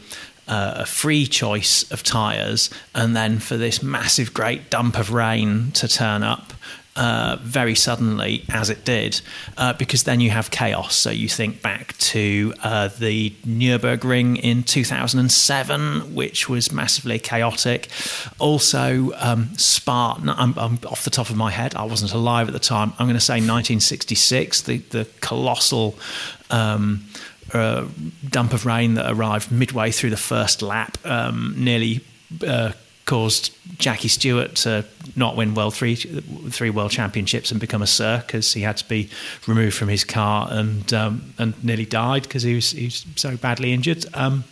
uh, 0.48 0.74
a 0.78 0.86
free 0.88 1.28
choice 1.28 1.90
of 1.92 2.02
tyres, 2.02 2.72
and 2.96 3.16
then 3.16 3.38
for 3.38 3.58
this 3.58 3.84
massive, 3.84 4.34
great 4.34 4.72
dump 4.72 4.98
of 4.98 5.14
rain 5.14 5.72
to 5.74 5.88
turn 5.88 6.24
up 6.24 6.52
uh, 6.96 7.38
very 7.42 7.76
suddenly, 7.76 8.46
as 8.50 8.70
it 8.70 8.86
did, 8.86 9.20
uh, 9.58 9.74
because 9.74 10.04
then 10.04 10.20
you 10.22 10.30
have 10.30 10.50
chaos. 10.52 10.96
So 10.96 11.10
you 11.10 11.28
think 11.28 11.62
back 11.62 11.98
to 11.98 12.54
uh, 12.64 12.88
the 12.88 13.32
Nürburgring 13.46 14.40
in 14.40 14.64
2007, 14.64 16.16
which 16.16 16.48
was 16.48 16.72
massively 16.72 17.20
chaotic. 17.20 17.90
Also, 18.40 19.12
um, 19.16 19.50
Spa, 19.58 20.18
I'm, 20.26 20.58
I'm, 20.58 20.80
off 20.88 21.04
the 21.04 21.10
top 21.10 21.30
of 21.30 21.36
my 21.36 21.52
head, 21.52 21.76
I 21.76 21.84
wasn't 21.84 22.14
alive 22.14 22.48
at 22.48 22.54
the 22.54 22.60
time. 22.60 22.94
I'm 22.98 23.08
going 23.08 23.16
to 23.16 23.20
say 23.20 23.36
1966, 23.36 24.62
the, 24.64 24.78
the 24.78 25.08
colossal. 25.22 25.98
Um, 26.50 27.06
uh, 27.54 27.86
dump 28.28 28.54
of 28.54 28.66
rain 28.66 28.96
that 28.96 29.10
arrived 29.10 29.52
midway 29.52 29.92
through 29.92 30.10
the 30.10 30.18
first 30.18 30.64
lap 30.64 30.98
um, 31.06 31.54
nearly 31.58 32.02
uh, 32.46 32.72
caused 33.06 33.56
Jackie 33.78 34.08
Stewart 34.08 34.56
to 34.56 34.84
not 35.16 35.36
win 35.36 35.54
world 35.54 35.74
three 35.76 35.96
three 35.96 36.70
world 36.70 36.92
championships 36.92 37.52
and 37.52 37.60
become 37.60 37.82
a 37.82 37.88
sir 37.88 38.24
because 38.26 38.54
he 38.54 38.62
had 38.62 38.78
to 38.78 38.88
be 38.88 39.10
removed 39.48 39.76
from 39.76 39.90
his 39.90 40.04
car 40.04 40.48
and 40.50 40.94
um, 40.94 41.34
and 41.38 41.64
nearly 41.64 41.86
died 41.86 42.24
because 42.24 42.44
he 42.44 42.56
was 42.56 42.72
he 42.72 42.86
was 42.86 43.06
so 43.16 43.38
badly 43.38 43.74
injured. 43.74 44.06
Um, 44.14 44.44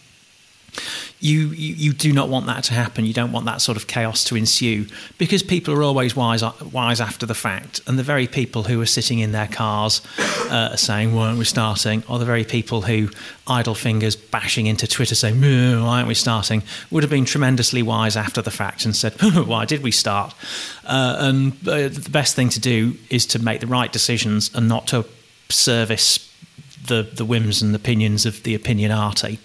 you, 1.20 1.50
you, 1.50 1.75
you 1.75 1.94
do 1.94 2.12
not 2.12 2.30
want 2.30 2.48
that 2.48 2.65
to 2.65 2.74
happen. 2.74 3.06
You 3.06 3.13
don't 3.13 3.32
want 3.32 3.46
that 3.46 3.62
sort 3.62 3.77
of 3.77 3.88
chaos 3.88 4.24
to 4.25 4.36
ensue 4.36 4.88
because 5.18 5.42
people 5.42 5.74
are 5.74 5.84
always 5.84 6.15
wise 6.15 6.44
wise 6.72 7.00
after 7.00 7.25
the 7.25 7.34
fact, 7.34 7.80
and 7.88 7.98
the 7.98 8.03
very 8.03 8.27
people 8.27 8.63
who 8.63 8.82
are 8.82 8.86
sitting 8.86 9.20
in 9.20 9.32
their 9.32 9.48
cars 9.48 10.01
uh, 10.50 10.75
saying 10.75 11.15
"Why 11.15 11.27
aren't 11.27 11.39
we 11.39 11.46
starting?" 11.46 12.03
are 12.10 12.20
the 12.20 12.25
very 12.25 12.44
people 12.44 12.82
who 12.82 13.10
idle 13.48 13.75
fingers 13.75 14.15
bashing 14.15 14.68
into 14.68 14.88
Twitter 14.88 15.15
saying 15.15 15.39
"Why 15.39 15.98
aren't 15.98 16.08
we 16.08 16.13
starting?" 16.13 16.63
would 16.92 17.03
have 17.03 17.10
been 17.10 17.25
tremendously 17.25 17.84
wise 17.84 18.18
after 18.18 18.42
the 18.42 18.51
fact 18.51 18.86
and 18.86 18.96
said 18.96 19.13
"Why 19.22 19.65
did 19.65 19.82
we 19.82 19.92
start?" 19.92 20.34
Uh, 20.86 21.15
and 21.20 21.53
uh, 21.68 21.88
the 21.88 22.10
best 22.12 22.36
thing 22.36 22.50
to 22.50 22.60
do 22.60 22.98
is 23.10 23.25
to 23.27 23.39
make 23.39 23.62
the 23.62 23.68
right 23.68 23.92
decisions 23.92 24.51
and 24.53 24.68
not 24.68 24.88
to 24.88 25.06
service 25.50 26.30
the 26.88 27.03
the 27.03 27.24
whims 27.24 27.62
and 27.62 27.74
opinions 27.74 28.25
of 28.25 28.44
the 28.44 28.58
opinionati. 28.58 29.39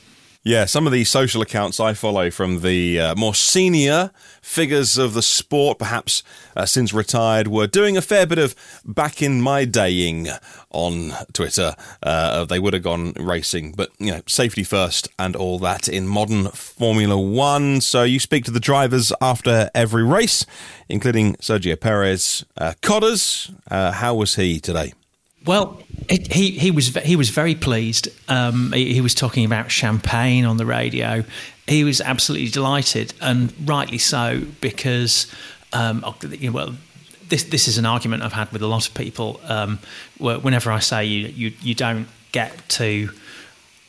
Yeah, 0.49 0.65
some 0.65 0.87
of 0.87 0.95
the 0.95 1.05
social 1.05 1.43
accounts 1.43 1.79
I 1.79 1.93
follow 1.93 2.31
from 2.31 2.63
the 2.63 2.99
uh, 2.99 3.15
more 3.17 3.35
senior 3.35 4.11
figures 4.41 4.97
of 4.97 5.13
the 5.13 5.21
sport, 5.21 5.79
perhaps 5.79 6.23
uh, 6.57 6.65
since 6.65 6.95
retired, 6.95 7.49
were 7.49 7.67
doing 7.67 7.99
a 7.99 8.01
fair 8.01 8.25
bit 8.25 8.39
of 8.39 8.55
back 8.83 9.21
in 9.21 9.43
my 9.43 9.67
daying 9.67 10.29
on 10.71 11.13
Twitter. 11.35 11.77
Uh, 12.03 12.47
they 12.47 12.59
would 12.59 12.73
have 12.73 12.83
gone 12.83 13.13
racing, 13.19 13.73
but 13.73 13.91
you 13.99 14.11
know, 14.11 14.23
safety 14.27 14.65
first 14.65 15.07
and 15.19 15.37
all 15.37 15.59
that 15.59 15.87
in 15.87 16.09
modern 16.09 16.49
Formula 16.49 17.21
One. 17.21 17.83
So 17.83 18.05
you 18.05 18.19
speak 18.19 18.47
to 18.47 18.51
the 18.51 18.59
drivers 18.59 19.13
after 19.21 19.69
every 19.75 20.03
race, 20.03 20.47
including 20.89 21.35
Sergio 21.35 21.79
Perez. 21.79 22.43
Uh, 22.57 22.73
Codders, 22.81 23.53
uh, 23.71 23.93
how 23.93 24.15
was 24.15 24.37
he 24.37 24.61
today? 24.61 24.95
Well, 25.49 25.81
it, 26.11 26.31
he 26.31 26.51
he 26.51 26.71
was 26.71 26.95
he 26.97 27.17
was 27.17 27.31
very 27.31 27.55
pleased. 27.55 28.11
Um, 28.29 28.71
he, 28.73 28.93
he, 28.93 29.01
was 29.01 29.15
talking 29.15 29.47
about 29.47 29.71
champagne 29.71 30.45
on 30.45 30.59
the 30.59 30.67
radio. 30.67 31.25
He 31.67 31.85
was 31.85 32.03
absolutely 32.03 32.51
delighted, 32.51 33.15
and 33.23 33.55
rightly 33.67 33.97
so, 33.97 34.43
because 34.61 35.27
um, 35.73 36.05
well, 36.53 36.75
this 37.31 37.45
this 37.45 37.67
is 37.67 37.79
an 37.79 37.87
argument 37.87 38.25
I've 38.25 38.35
had 38.35 38.53
with 38.53 38.61
a 38.61 38.67
lot 38.67 38.87
of 38.87 38.93
people. 38.93 39.41
Um, 39.45 39.79
whenever 40.19 40.71
I 40.71 40.81
say 40.81 41.07
you, 41.07 41.29
you 41.29 41.53
you 41.63 41.75
don't 41.75 42.09
get 42.33 42.69
to 42.81 43.09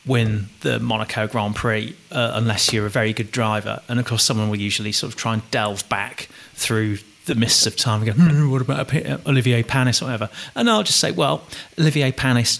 win 0.06 0.48
the 0.62 0.80
Monaco 0.80 1.28
Grand 1.28 1.58
Prix 1.58 1.94
uh, 2.10 2.32
unless 2.36 2.72
you're 2.72 2.86
a 2.86 2.90
very 2.90 3.12
good 3.12 3.32
driver, 3.32 3.82
and 3.90 4.00
of 4.00 4.06
course, 4.06 4.24
someone 4.24 4.50
will 4.50 4.62
usually 4.62 4.94
sort 4.94 5.12
of 5.12 5.20
try 5.20 5.34
and 5.34 5.52
delve 5.52 5.90
back 5.90 6.30
through 6.54 7.00
the 7.30 7.36
mists 7.36 7.66
of 7.66 7.78
time 7.78 8.02
and 8.02 8.18
go, 8.18 8.24
hmm, 8.24 8.52
what 8.52 8.62
about 8.62 8.94
Olivier 9.26 9.64
Panis 9.64 10.02
or 10.02 10.06
whatever? 10.06 10.30
And 10.56 10.70
I'll 10.70 10.84
just 10.84 11.00
say, 11.00 11.12
well, 11.12 11.44
Olivier 11.80 12.12
Panis, 12.12 12.60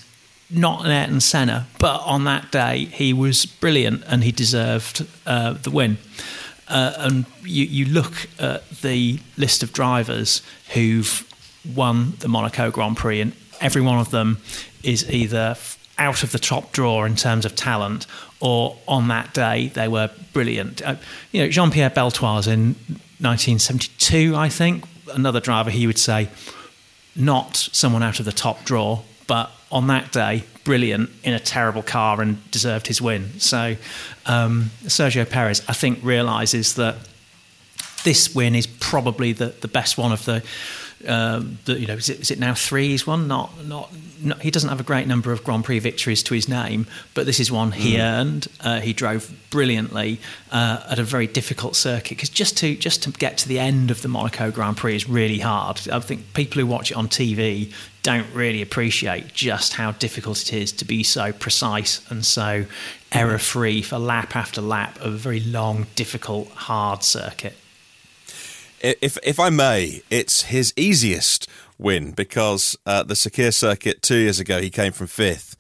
not 0.50 0.86
an 0.86 0.92
Ayrton 0.92 1.20
Senna, 1.20 1.68
but 1.80 2.02
on 2.06 2.24
that 2.24 2.52
day 2.52 2.86
he 2.86 3.12
was 3.12 3.46
brilliant 3.46 4.04
and 4.08 4.24
he 4.24 4.32
deserved 4.32 5.06
uh, 5.26 5.54
the 5.54 5.72
win. 5.72 5.98
Uh, 6.68 6.94
and 6.98 7.26
you, 7.42 7.66
you 7.66 7.86
look 7.86 8.28
at 8.40 8.70
the 8.82 9.20
list 9.38 9.64
of 9.64 9.74
drivers 9.74 10.44
who've 10.74 11.26
won 11.76 12.14
the 12.20 12.28
Monaco 12.28 12.70
Grand 12.70 12.96
Prix, 12.96 13.22
and 13.22 13.34
every 13.60 13.82
one 13.82 14.00
of 14.00 14.12
them 14.12 14.38
is 14.84 15.10
either 15.10 15.58
out 15.98 16.24
of 16.24 16.32
the 16.32 16.40
top 16.40 16.72
drawer 16.72 17.08
in 17.08 17.16
terms 17.16 17.44
of 17.44 17.56
talent, 17.56 18.06
or 18.40 18.78
on 18.88 19.08
that 19.08 19.34
day 19.34 19.70
they 19.70 19.88
were 19.88 20.12
brilliant. 20.32 20.82
Uh, 20.84 20.96
you 21.32 21.42
know, 21.42 21.50
Jean 21.50 21.72
Pierre 21.72 21.90
Beltoise 21.90 22.48
in 22.48 22.76
1972, 23.20 24.36
I 24.36 24.50
think. 24.50 24.86
Another 25.14 25.40
driver, 25.40 25.70
he 25.70 25.88
would 25.88 25.98
say, 25.98 26.30
not 27.16 27.58
someone 27.58 28.04
out 28.04 28.20
of 28.20 28.26
the 28.26 28.32
top 28.32 28.64
draw, 28.64 29.02
but 29.28 29.52
on 29.72 29.88
that 29.88 30.12
day, 30.12 30.44
brilliant 30.64 31.10
in 31.24 31.34
a 31.34 31.40
terrible 31.40 31.84
car 31.84 32.22
and 32.22 32.50
deserved 32.52 32.88
his 32.88 33.02
win. 33.02 33.40
So 33.40 33.76
um, 34.26 34.72
Sergio 34.84 35.30
Perez, 35.30 35.64
I 35.68 35.74
think, 35.74 36.00
realizes 36.04 36.76
that 36.76 36.96
this 38.04 38.34
win 38.34 38.56
is 38.56 38.68
probably 38.68 39.34
the, 39.34 39.48
the 39.48 39.68
best 39.68 39.98
one 39.98 40.12
of 40.12 40.26
the 40.26 40.44
um, 41.08 41.60
the, 41.66 41.80
you 41.80 41.88
know, 41.88 41.96
is 41.96 42.10
it, 42.10 42.20
is 42.20 42.32
it 42.32 42.40
now 42.40 42.54
three 42.54 42.90
he's 42.90 43.08
won? 43.08 43.28
Not, 43.28 43.52
not, 43.66 43.90
not, 44.22 44.42
he 44.42 44.52
doesn't 44.52 44.70
have 44.70 44.80
a 44.80 44.84
great 44.84 45.08
number 45.08 45.32
of 45.32 45.44
Grand 45.44 45.64
Prix 45.64 45.80
victories 45.80 46.22
to 46.24 46.34
his 46.34 46.50
name, 46.50 46.88
but 47.14 47.26
this 47.26 47.40
is 47.40 47.52
one 47.52 47.72
he 47.72 47.96
mm. 47.96 48.00
earned. 48.00 48.48
Uh, 48.60 48.82
he 48.82 48.92
drove 48.92 49.34
brilliantly 49.50 50.20
uh, 50.52 50.84
at 50.90 51.00
a 51.00 51.04
very 51.04 51.26
difficult 51.26 51.76
circuit 51.76 52.18
because 52.18 52.30
just 52.30 52.58
to 52.58 52.76
just 52.76 53.04
to 53.04 53.12
get 53.12 53.38
to 53.40 53.48
the 53.48 53.60
end 53.60 53.92
of 53.92 54.02
the 54.02 54.08
Monaco 54.08 54.52
Grand 54.52 54.78
Prix 54.78 54.96
is 54.96 55.10
really 55.10 55.40
hard. 55.40 55.88
I 55.90 56.00
think 56.00 56.34
people 56.34 56.60
who 56.60 56.68
watch 56.68 56.92
it 56.92 56.98
on 56.98 57.08
TV 57.08 57.74
don't 58.04 58.32
really 58.34 58.62
appreciate 58.62 59.34
just 59.34 59.74
how 59.74 59.92
difficult 59.92 60.42
it 60.42 60.54
is 60.54 60.72
to 60.74 60.86
be 60.86 61.04
so 61.04 61.32
precise 61.32 62.06
and 62.10 62.26
so 62.26 62.66
error 63.12 63.40
free 63.40 63.82
for 63.82 63.98
lap 63.98 64.36
after 64.36 64.62
lap 64.62 64.98
of 65.00 65.14
a 65.14 65.18
very 65.18 65.40
long, 65.40 65.88
difficult, 65.96 66.50
hard 66.50 67.04
circuit. 67.04 67.56
If 68.82 69.18
if 69.24 69.40
I 69.40 69.50
may, 69.50 70.02
it's 70.10 70.44
his 70.44 70.74
easiest 70.76 71.48
win 71.78 72.12
because 72.12 72.78
uh, 72.86 73.04
the 73.04 73.14
Sakhir 73.14 73.54
circuit 73.54 74.02
two 74.02 74.18
years 74.18 74.40
ago 74.40 74.62
he 74.62 74.70
came 74.70 74.92
from 74.92 75.08
fifth 75.08 75.56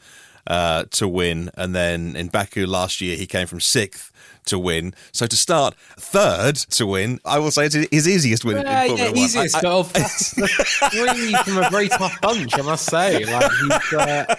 uh, 0.47 0.85
to 0.91 1.07
win, 1.07 1.49
and 1.55 1.75
then 1.75 2.15
in 2.15 2.27
Baku 2.29 2.65
last 2.65 3.01
year 3.01 3.15
he 3.17 3.25
came 3.27 3.47
from 3.47 3.59
sixth 3.61 4.11
to 4.45 4.57
win. 4.57 4.93
So 5.11 5.27
to 5.27 5.35
start 5.37 5.75
third 5.97 6.55
to 6.55 6.87
win, 6.87 7.19
I 7.25 7.39
will 7.39 7.51
say 7.51 7.65
it's 7.65 7.75
his 7.75 8.07
easiest 8.07 8.43
win 8.45 8.57
Yeah, 8.57 8.83
in 8.85 8.97
yeah, 8.97 9.11
easiest, 9.13 9.55
I- 9.55 9.59
I- 9.59 9.83
that's 9.83 10.33
three 10.33 11.33
from 11.45 11.57
a 11.63 11.69
very 11.69 11.87
tough 11.89 12.19
bunch, 12.21 12.57
I 12.57 12.61
must 12.61 12.85
say. 12.89 13.25
Like 13.25 13.51
he's, 13.51 13.93
uh, 13.93 14.35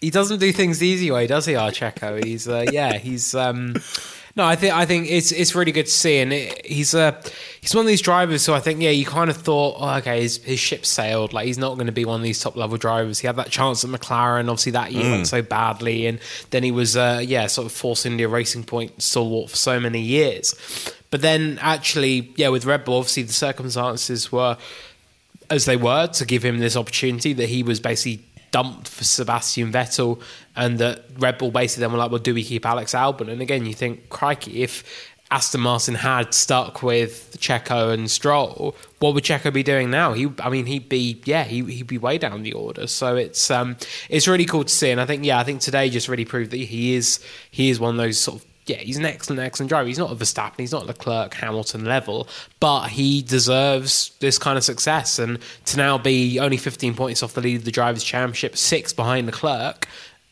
he 0.00 0.10
doesn't 0.10 0.38
do 0.38 0.52
things 0.52 0.80
the 0.80 0.86
easy 0.88 1.10
way, 1.10 1.26
does 1.26 1.46
he, 1.46 1.54
our 1.54 1.70
Checo? 1.70 2.22
He's 2.22 2.46
uh, 2.46 2.66
yeah, 2.70 2.98
he's 2.98 3.34
um, 3.34 3.76
no, 4.36 4.44
I 4.44 4.56
think 4.56 4.74
I 4.74 4.84
think 4.84 5.08
it's 5.08 5.30
it's 5.30 5.54
really 5.54 5.70
good 5.70 5.86
to 5.86 5.92
see, 5.92 6.18
and 6.18 6.32
it, 6.32 6.66
he's 6.66 6.92
uh, 6.92 7.20
he's 7.60 7.72
one 7.72 7.82
of 7.84 7.86
these 7.86 8.00
drivers 8.00 8.44
who 8.44 8.52
I 8.52 8.58
think 8.58 8.82
yeah, 8.82 8.90
you 8.90 9.06
kind 9.06 9.30
of 9.30 9.36
thought, 9.36 9.76
oh, 9.78 9.96
okay, 9.98 10.22
his 10.22 10.38
his 10.38 10.58
ship 10.58 10.84
sailed, 10.84 11.32
like 11.32 11.46
he's 11.46 11.58
not 11.58 11.74
going 11.74 11.86
to 11.86 11.92
be 11.92 12.04
one 12.04 12.18
of 12.18 12.24
these 12.24 12.40
top 12.40 12.56
level 12.56 12.76
drivers. 12.76 13.20
He 13.20 13.28
had 13.28 13.36
that 13.36 13.50
chance 13.50 13.84
at 13.84 13.90
McLaren, 13.90 14.48
obviously 14.48 14.72
that 14.72 14.90
year 14.90 15.08
went 15.08 15.28
so 15.28 15.40
badly, 15.40 16.06
and 16.06 16.18
then 16.50 16.64
he 16.64 16.72
was 16.72 16.96
uh, 16.96 17.22
yeah, 17.24 17.46
sort 17.46 17.66
of 17.66 17.72
Force 17.72 18.04
India 18.04 18.26
Racing 18.26 18.64
Point 18.64 19.00
stalwart 19.00 19.50
for 19.50 19.56
so 19.56 19.78
many 19.78 20.00
years. 20.00 20.54
But 21.10 21.22
then 21.22 21.60
actually, 21.62 22.32
yeah, 22.34 22.48
with 22.48 22.64
Red 22.64 22.84
Bull, 22.84 22.98
obviously 22.98 23.22
the 23.22 23.32
circumstances 23.32 24.32
were 24.32 24.58
as 25.48 25.64
they 25.64 25.76
were 25.76 26.08
to 26.08 26.24
give 26.24 26.44
him 26.44 26.58
this 26.58 26.76
opportunity 26.76 27.34
that 27.34 27.48
he 27.48 27.62
was 27.62 27.78
basically 27.78 28.24
dumped 28.54 28.86
for 28.86 29.02
Sebastian 29.02 29.72
Vettel 29.72 30.22
and 30.54 30.78
that 30.78 31.06
Red 31.18 31.38
Bull 31.38 31.50
basically 31.50 31.80
then 31.80 31.90
were 31.90 31.98
like, 31.98 32.12
well, 32.12 32.20
do 32.20 32.32
we 32.32 32.44
keep 32.44 32.64
Alex 32.64 32.92
Albon? 32.94 33.28
And 33.28 33.42
again, 33.42 33.66
you 33.66 33.74
think, 33.74 34.10
crikey, 34.10 34.62
if 34.62 34.84
Aston 35.32 35.60
Martin 35.60 35.96
had 35.96 36.32
stuck 36.32 36.80
with 36.80 37.36
Checo 37.40 37.92
and 37.92 38.08
Stroll, 38.08 38.76
what 39.00 39.12
would 39.14 39.24
Checo 39.24 39.52
be 39.52 39.64
doing 39.64 39.90
now? 39.90 40.12
He, 40.12 40.32
I 40.38 40.50
mean, 40.50 40.66
he'd 40.66 40.88
be, 40.88 41.20
yeah, 41.24 41.42
he, 41.42 41.64
he'd 41.64 41.88
be 41.88 41.98
way 41.98 42.16
down 42.16 42.44
the 42.44 42.52
order. 42.52 42.86
So 42.86 43.16
it's, 43.16 43.50
um, 43.50 43.76
it's 44.08 44.28
really 44.28 44.44
cool 44.44 44.62
to 44.62 44.72
see. 44.72 44.92
And 44.92 45.00
I 45.00 45.06
think, 45.06 45.24
yeah, 45.24 45.40
I 45.40 45.42
think 45.42 45.60
today 45.60 45.90
just 45.90 46.06
really 46.06 46.24
proved 46.24 46.52
that 46.52 46.58
he 46.58 46.94
is, 46.94 47.18
he 47.50 47.70
is 47.70 47.80
one 47.80 47.96
of 47.96 47.96
those 47.96 48.20
sort 48.20 48.40
of 48.40 48.46
yeah, 48.66 48.76
he's 48.76 48.96
an 48.96 49.04
excellent, 49.04 49.40
excellent 49.40 49.68
driver. 49.68 49.86
He's 49.86 49.98
not 49.98 50.10
a 50.10 50.14
Verstappen, 50.14 50.58
he's 50.58 50.72
not 50.72 50.86
Leclerc, 50.86 51.34
Hamilton 51.34 51.84
level, 51.84 52.28
but 52.60 52.88
he 52.88 53.22
deserves 53.22 54.12
this 54.20 54.38
kind 54.38 54.56
of 54.56 54.64
success. 54.64 55.18
And 55.18 55.38
to 55.66 55.76
now 55.76 55.98
be 55.98 56.38
only 56.38 56.56
15 56.56 56.94
points 56.94 57.22
off 57.22 57.34
the 57.34 57.40
lead 57.40 57.56
of 57.56 57.64
the 57.64 57.70
Drivers' 57.70 58.04
Championship, 58.04 58.56
six 58.56 58.92
behind 58.92 59.26
Leclerc, 59.26 59.88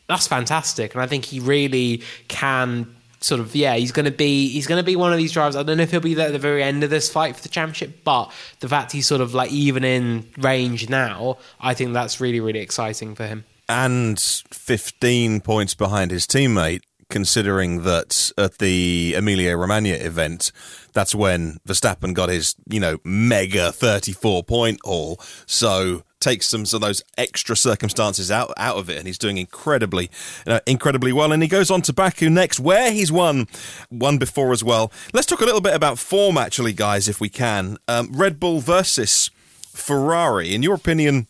that's 0.07 0.27
fantastic. 0.27 0.93
And 0.93 1.03
I 1.03 1.07
think 1.07 1.25
he 1.25 1.39
really 1.39 2.01
can 2.27 2.95
sort 3.19 3.39
of 3.39 3.55
yeah 3.55 3.75
he's 3.75 3.93
going 3.93 4.03
to 4.03 4.11
be 4.11 4.49
he's 4.49 4.67
going 4.67 4.77
to 4.77 4.85
be 4.85 4.97
one 4.97 5.13
of 5.13 5.17
these 5.17 5.31
drivers 5.31 5.55
i 5.55 5.63
don't 5.63 5.77
know 5.77 5.83
if 5.83 5.91
he'll 5.91 6.01
be 6.01 6.13
there 6.13 6.27
at 6.27 6.33
the 6.33 6.39
very 6.39 6.61
end 6.61 6.83
of 6.83 6.89
this 6.89 7.09
fight 7.09 7.33
for 7.33 7.41
the 7.41 7.47
championship 7.47 8.03
but 8.03 8.29
the 8.59 8.67
fact 8.67 8.91
he's 8.91 9.07
sort 9.07 9.21
of 9.21 9.33
like 9.33 9.49
even 9.49 9.85
in 9.85 10.29
range 10.39 10.89
now 10.89 11.37
i 11.61 11.73
think 11.73 11.93
that's 11.93 12.19
really 12.19 12.41
really 12.41 12.59
exciting 12.59 13.15
for 13.15 13.25
him 13.25 13.45
and 13.69 14.19
15 14.19 15.41
points 15.41 15.73
behind 15.73 16.11
his 16.11 16.27
teammate, 16.27 16.81
considering 17.13 17.83
that 17.83 18.31
at 18.39 18.57
the 18.57 19.13
Emilia 19.15 19.55
Romagna 19.55 19.93
event, 19.93 20.51
that's 20.93 21.13
when 21.13 21.59
Verstappen 21.67 22.15
got 22.15 22.29
his, 22.29 22.55
you 22.67 22.79
know, 22.79 22.97
mega 23.03 23.71
34 23.71 24.43
point 24.43 24.79
haul. 24.83 25.19
So 25.45 26.01
takes 26.19 26.47
some 26.47 26.61
of 26.61 26.81
those 26.81 27.03
extra 27.15 27.55
circumstances 27.55 28.31
out 28.31 28.51
out 28.57 28.77
of 28.77 28.89
it, 28.89 28.97
and 28.97 29.05
he's 29.05 29.19
doing 29.19 29.37
incredibly, 29.37 30.09
uh, 30.47 30.59
incredibly 30.65 31.13
well. 31.13 31.31
And 31.31 31.43
he 31.43 31.47
goes 31.47 31.69
on 31.69 31.83
to 31.83 31.93
Baku 31.93 32.31
next, 32.31 32.59
where 32.59 32.91
he's 32.91 33.11
won 33.11 33.47
one 33.89 34.17
before 34.17 34.51
as 34.51 34.63
well. 34.63 34.91
Let's 35.13 35.27
talk 35.27 35.41
a 35.41 35.45
little 35.45 35.61
bit 35.61 35.75
about 35.75 35.99
form, 35.99 36.35
actually, 36.37 36.73
guys, 36.73 37.07
if 37.07 37.21
we 37.21 37.29
can. 37.29 37.77
Um, 37.87 38.09
Red 38.11 38.39
Bull 38.39 38.59
versus 38.59 39.29
Ferrari. 39.67 40.55
In 40.55 40.63
your 40.63 40.73
opinion, 40.73 41.27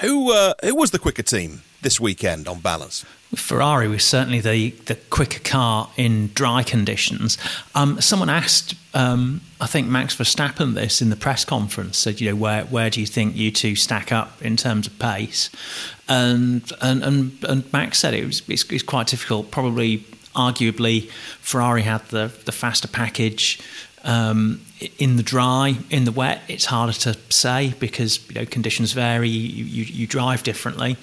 who 0.00 0.32
uh, 0.32 0.54
who 0.64 0.74
was 0.74 0.92
the 0.92 0.98
quicker 0.98 1.22
team 1.22 1.60
this 1.82 2.00
weekend 2.00 2.48
on 2.48 2.60
balance? 2.60 3.04
Ferrari 3.34 3.86
was 3.86 4.04
certainly 4.04 4.40
the, 4.40 4.70
the 4.86 4.96
quicker 5.08 5.38
car 5.38 5.88
in 5.96 6.28
dry 6.34 6.64
conditions. 6.64 7.38
Um, 7.76 8.00
someone 8.00 8.28
asked, 8.28 8.74
um, 8.92 9.40
I 9.60 9.66
think 9.66 9.86
Max 9.86 10.16
Verstappen, 10.16 10.74
this 10.74 11.00
in 11.00 11.10
the 11.10 11.16
press 11.16 11.44
conference. 11.44 11.96
Said, 11.98 12.20
you 12.20 12.30
know, 12.30 12.36
where 12.36 12.64
where 12.64 12.90
do 12.90 13.00
you 13.00 13.06
think 13.06 13.36
you 13.36 13.52
two 13.52 13.76
stack 13.76 14.10
up 14.10 14.42
in 14.42 14.56
terms 14.56 14.88
of 14.88 14.98
pace? 14.98 15.48
And 16.08 16.70
and 16.80 17.04
and, 17.04 17.44
and 17.48 17.72
Max 17.72 18.00
said 18.00 18.14
it 18.14 18.26
was 18.26 18.42
it's, 18.48 18.64
it's 18.64 18.82
quite 18.82 19.06
difficult. 19.06 19.52
Probably, 19.52 19.98
arguably, 20.34 21.08
Ferrari 21.40 21.82
had 21.82 22.04
the 22.08 22.32
the 22.44 22.52
faster 22.52 22.88
package. 22.88 23.60
Um, 24.02 24.62
in 24.98 25.16
the 25.16 25.22
dry, 25.22 25.76
in 25.90 26.04
the 26.04 26.12
wet, 26.12 26.40
it's 26.48 26.64
harder 26.64 26.94
to 26.94 27.18
say 27.28 27.74
because 27.78 28.26
you 28.28 28.34
know 28.34 28.46
conditions 28.46 28.92
vary. 28.92 29.28
You 29.28 29.64
you, 29.64 29.84
you 29.84 30.06
drive 30.06 30.42
differently. 30.42 30.96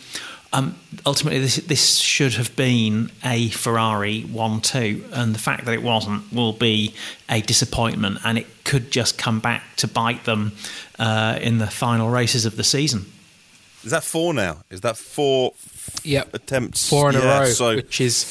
Um, 0.58 0.76
ultimately, 1.06 1.40
this 1.40 1.58
this 1.58 1.98
should 1.98 2.34
have 2.34 2.56
been 2.56 3.12
a 3.24 3.50
Ferrari 3.50 4.22
one-two, 4.24 5.04
and 5.14 5.36
the 5.36 5.40
fact 5.40 5.66
that 5.66 5.74
it 5.74 5.84
wasn't 5.84 6.34
will 6.34 6.54
be 6.54 6.94
a 7.30 7.42
disappointment, 7.42 8.18
and 8.24 8.38
it 8.38 8.48
could 8.64 8.90
just 8.90 9.18
come 9.20 9.40
back 9.40 9.62
to 9.78 9.88
bite 9.88 10.24
them 10.24 10.52
uh, 10.98 11.38
in 11.42 11.60
the 11.60 11.68
final 11.68 12.10
races 12.10 12.46
of 12.46 12.56
the 12.56 12.64
season. 12.64 13.06
Is 13.84 13.92
that 13.92 14.04
four 14.04 14.34
now? 14.34 14.58
Is 14.72 14.82
that 14.82 14.98
four 14.98 15.54
Yep. 16.04 16.34
attempts? 16.34 16.90
four 16.90 17.10
in 17.10 17.16
Yeah, 17.16 17.38
a 17.38 17.40
row, 17.42 17.46
So 17.52 17.76
which 17.76 18.02
is 18.02 18.26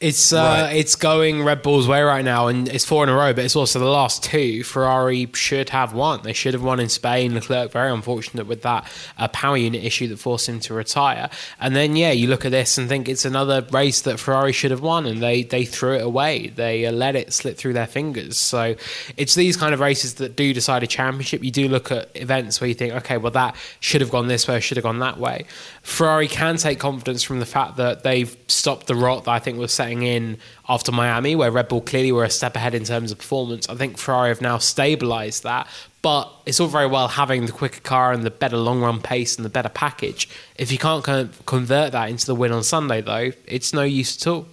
it's 0.00 0.32
uh, 0.32 0.36
Right. 0.68 0.76
it's 0.76 0.94
going 0.94 1.42
Red 1.42 1.62
Bull's 1.62 1.88
way 1.88 2.00
right 2.02 2.24
now, 2.24 2.46
and 2.46 2.68
it's 2.68 2.84
four 2.84 3.02
in 3.02 3.08
a 3.08 3.14
row. 3.14 3.32
But 3.32 3.44
it's 3.44 3.56
also 3.56 3.80
the 3.80 3.86
last 3.86 4.22
two. 4.22 4.62
Ferrari 4.62 5.28
should 5.34 5.70
have 5.70 5.92
won. 5.92 6.20
They 6.22 6.32
should 6.32 6.54
have 6.54 6.62
won 6.62 6.78
in 6.78 6.88
Spain. 6.88 7.34
Leclerc 7.34 7.72
very 7.72 7.90
unfortunate 7.90 8.46
with 8.46 8.62
that 8.62 8.88
uh, 9.18 9.26
power 9.28 9.56
unit 9.56 9.82
issue 9.82 10.06
that 10.08 10.18
forced 10.18 10.48
him 10.48 10.60
to 10.60 10.74
retire. 10.74 11.28
And 11.58 11.74
then 11.74 11.96
yeah, 11.96 12.12
you 12.12 12.28
look 12.28 12.44
at 12.44 12.52
this 12.52 12.78
and 12.78 12.88
think 12.88 13.08
it's 13.08 13.24
another 13.24 13.66
race 13.72 14.02
that 14.02 14.20
Ferrari 14.20 14.52
should 14.52 14.70
have 14.70 14.82
won, 14.82 15.04
and 15.04 15.20
they 15.20 15.42
they 15.42 15.64
threw 15.64 15.94
it 15.96 16.02
away. 16.02 16.46
They 16.48 16.86
uh, 16.86 16.92
let 16.92 17.16
it 17.16 17.32
slip 17.32 17.56
through 17.56 17.72
their 17.72 17.88
fingers. 17.88 18.36
So 18.36 18.76
it's 19.16 19.34
these 19.34 19.56
kind 19.56 19.74
of 19.74 19.80
races 19.80 20.14
that 20.14 20.36
do 20.36 20.52
decide 20.54 20.84
a 20.84 20.86
championship. 20.86 21.42
You 21.42 21.50
do 21.50 21.66
look 21.66 21.90
at 21.90 22.08
events 22.14 22.60
where 22.60 22.68
you 22.68 22.74
think, 22.74 22.94
okay, 22.94 23.16
well 23.16 23.32
that 23.32 23.56
should 23.80 24.00
have 24.00 24.10
gone 24.10 24.28
this 24.28 24.46
way, 24.46 24.60
should 24.60 24.76
have 24.76 24.84
gone 24.84 25.00
that 25.00 25.18
way. 25.18 25.46
Ferrari 25.82 26.28
can 26.28 26.56
take 26.56 26.78
confidence 26.78 27.22
from 27.24 27.40
the 27.40 27.46
fact 27.46 27.78
that 27.78 28.04
they've 28.04 28.36
stopped 28.46 28.86
the 28.86 28.94
rot 28.94 29.24
that 29.24 29.30
I 29.30 29.38
think 29.40 29.58
was 29.58 29.72
setting 29.88 30.02
in 30.02 30.38
after 30.68 30.92
Miami, 30.92 31.34
where 31.34 31.50
Red 31.50 31.68
Bull 31.68 31.80
clearly 31.80 32.12
were 32.12 32.24
a 32.24 32.30
step 32.30 32.56
ahead 32.56 32.74
in 32.74 32.84
terms 32.84 33.10
of 33.10 33.18
performance. 33.18 33.68
I 33.68 33.74
think 33.74 33.96
Ferrari 33.96 34.28
have 34.28 34.40
now 34.40 34.58
stabilised 34.58 35.42
that. 35.42 35.66
But 36.00 36.30
it's 36.46 36.60
all 36.60 36.68
very 36.68 36.86
well 36.86 37.08
having 37.08 37.46
the 37.46 37.52
quicker 37.52 37.80
car 37.80 38.12
and 38.12 38.22
the 38.22 38.30
better 38.30 38.56
long 38.56 38.80
run 38.80 39.00
pace 39.00 39.36
and 39.36 39.44
the 39.44 39.50
better 39.50 39.68
package. 39.68 40.28
If 40.56 40.70
you 40.70 40.78
can't 40.78 41.04
convert 41.46 41.92
that 41.92 42.08
into 42.08 42.26
the 42.26 42.34
win 42.34 42.52
on 42.52 42.62
Sunday, 42.62 43.00
though, 43.00 43.32
it's 43.46 43.72
no 43.72 43.82
use 43.82 44.16
at 44.16 44.26
all. 44.28 44.46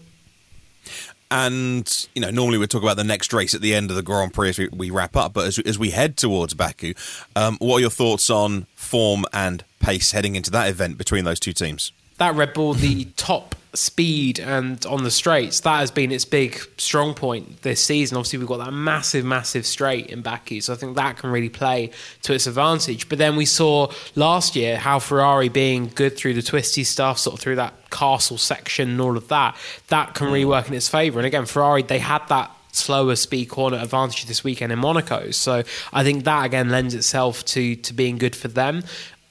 And 1.30 2.08
you 2.16 2.22
know, 2.22 2.32
normally 2.32 2.58
we 2.58 2.68
talk 2.68 2.82
about 2.82 2.98
the 2.98 3.04
next 3.04 3.34
race 3.34 3.54
at 3.54 3.62
the 3.62 3.76
end 3.76 3.90
of 3.90 3.96
the 3.96 4.04
Grand 4.04 4.34
Prix 4.34 4.50
as 4.50 4.60
we, 4.60 4.70
we 4.70 4.90
wrap 4.90 5.16
up. 5.16 5.34
But 5.34 5.48
as, 5.48 5.60
as 5.60 5.78
we 5.78 5.92
head 5.92 6.18
towards 6.18 6.54
Baku, 6.54 6.94
um, 7.36 7.58
what 7.60 7.78
are 7.78 7.82
your 7.82 7.90
thoughts 7.90 8.30
on 8.30 8.66
form 8.76 9.26
and 9.32 9.64
pace 9.80 10.12
heading 10.14 10.36
into 10.36 10.50
that 10.52 10.70
event 10.70 10.98
between 10.98 11.26
those 11.26 11.40
two 11.40 11.54
teams? 11.54 11.92
that 12.18 12.36
Red 12.36 12.54
Bull, 12.54 12.74
the 12.74 13.06
top 13.18 13.55
speed 13.76 14.40
and 14.40 14.86
on 14.86 15.04
the 15.04 15.12
straights, 15.12 15.60
that 15.62 15.80
has 15.80 15.92
been 15.92 16.12
its 16.12 16.26
big 16.26 16.60
strong 16.78 17.14
point 17.14 17.62
this 17.62 17.84
season. 17.84 18.18
Obviously, 18.18 18.40
we've 18.40 18.48
got 18.48 18.58
that 18.58 18.72
massive, 18.72 19.26
massive 19.26 19.66
straight 19.66 20.08
in 20.08 20.22
Baku, 20.22 20.62
so 20.62 20.74
I 20.74 20.76
think 20.76 20.96
that 20.96 21.18
can 21.18 21.32
really 21.32 21.50
play 21.50 21.92
to 22.24 22.34
its 22.34 22.48
advantage. 22.48 23.10
But 23.10 23.18
then 23.18 23.36
we 23.36 23.46
saw 23.46 23.92
last 24.16 24.56
year 24.56 24.78
how 24.78 25.00
Ferrari 25.00 25.50
being 25.50 25.92
good 25.94 26.18
through 26.18 26.34
the 26.34 26.42
twisty 26.42 26.84
stuff, 26.84 27.18
sort 27.18 27.36
of 27.36 27.40
through 27.40 27.58
that 27.58 27.74
castle 27.92 28.38
section 28.38 28.90
and 28.90 29.02
all 29.02 29.18
of 29.18 29.28
that, 29.30 29.56
that 29.88 30.14
can 30.14 30.28
really 30.28 30.46
work 30.46 30.68
in 30.68 30.74
its 30.74 30.90
favour. 30.90 31.20
And 31.20 31.26
again, 31.26 31.46
Ferrari, 31.46 31.84
they 31.84 32.00
had 32.00 32.28
that 32.30 32.52
slower 32.76 33.16
speed 33.16 33.46
corner 33.46 33.78
advantage 33.78 34.26
this 34.26 34.44
weekend 34.44 34.72
in 34.72 34.80
Monaco. 34.80 35.32
So 35.32 35.64
I 35.94 36.04
think 36.04 36.26
that 36.26 36.46
again 36.46 36.70
lends 36.70 36.94
itself 36.94 37.46
to 37.46 37.76
to 37.78 37.94
being 37.94 38.18
good 38.18 38.36
for 38.36 38.50
them. 38.50 38.84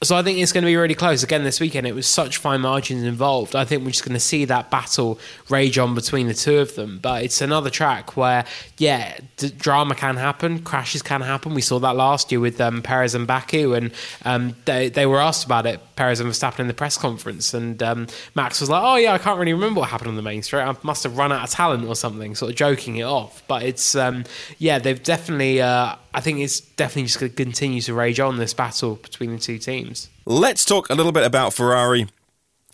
So 0.03 0.15
I 0.15 0.21
think 0.23 0.37
it's 0.39 0.51
going 0.51 0.63
to 0.63 0.67
be 0.67 0.75
really 0.75 0.93
close. 0.93 1.23
Again, 1.23 1.43
this 1.43 1.59
weekend 1.59 1.87
it 1.87 1.95
was 1.95 2.05
such 2.05 2.37
fine 2.37 2.61
margins 2.61 3.03
involved. 3.03 3.55
I 3.55 3.63
think 3.63 3.83
we're 3.83 3.91
just 3.91 4.03
going 4.03 4.13
to 4.13 4.19
see 4.19 4.43
that 4.45 4.69
battle 4.69 5.17
rage 5.49 5.77
on 5.77 5.95
between 5.95 6.27
the 6.27 6.33
two 6.33 6.57
of 6.57 6.75
them. 6.75 6.99
But 7.01 7.23
it's 7.23 7.39
another 7.41 7.69
track 7.69 8.17
where, 8.17 8.45
yeah, 8.77 9.17
d- 9.37 9.51
drama 9.51 9.95
can 9.95 10.17
happen, 10.17 10.59
crashes 10.59 11.01
can 11.01 11.21
happen. 11.21 11.53
We 11.53 11.61
saw 11.61 11.79
that 11.79 11.95
last 11.95 12.29
year 12.29 12.41
with 12.41 12.59
um, 12.59 12.81
Perez 12.81 13.15
and 13.15 13.25
Baku, 13.25 13.73
and 13.73 13.91
um, 14.25 14.55
they 14.65 14.89
they 14.89 15.05
were 15.05 15.21
asked 15.21 15.45
about 15.45 15.65
it, 15.65 15.79
Perez 15.95 16.19
and 16.19 16.29
Verstappen 16.29 16.59
in 16.59 16.67
the 16.67 16.73
press 16.73 16.97
conference, 16.97 17.53
and 17.53 17.81
um, 17.81 18.07
Max 18.35 18.59
was 18.59 18.69
like, 18.69 18.83
"Oh 18.83 18.97
yeah, 18.97 19.13
I 19.13 19.17
can't 19.17 19.39
really 19.39 19.53
remember 19.53 19.79
what 19.79 19.89
happened 19.89 20.09
on 20.09 20.17
the 20.17 20.21
main 20.21 20.43
straight. 20.43 20.63
I 20.63 20.75
must 20.83 21.03
have 21.03 21.17
run 21.17 21.31
out 21.31 21.45
of 21.45 21.49
talent 21.49 21.87
or 21.87 21.95
something," 21.95 22.35
sort 22.35 22.51
of 22.51 22.57
joking 22.57 22.97
it 22.97 23.03
off. 23.03 23.41
But 23.47 23.63
it's 23.63 23.95
um, 23.95 24.25
yeah, 24.59 24.77
they've 24.77 25.01
definitely. 25.01 25.61
Uh, 25.61 25.95
I 26.15 26.21
think 26.21 26.39
it's 26.39 26.61
definitely 26.61 27.03
just 27.03 27.19
going 27.19 27.29
to 27.29 27.35
continue 27.35 27.81
to 27.81 27.93
rage 27.93 28.21
on 28.21 28.37
this 28.37 28.53
battle 28.53 28.95
between 28.95 29.33
the 29.33 29.37
two 29.37 29.57
teams. 29.57 30.09
Let's 30.25 30.63
talk 30.63 30.89
a 30.89 30.95
little 30.95 31.11
bit 31.11 31.25
about 31.25 31.53
Ferrari, 31.53 32.07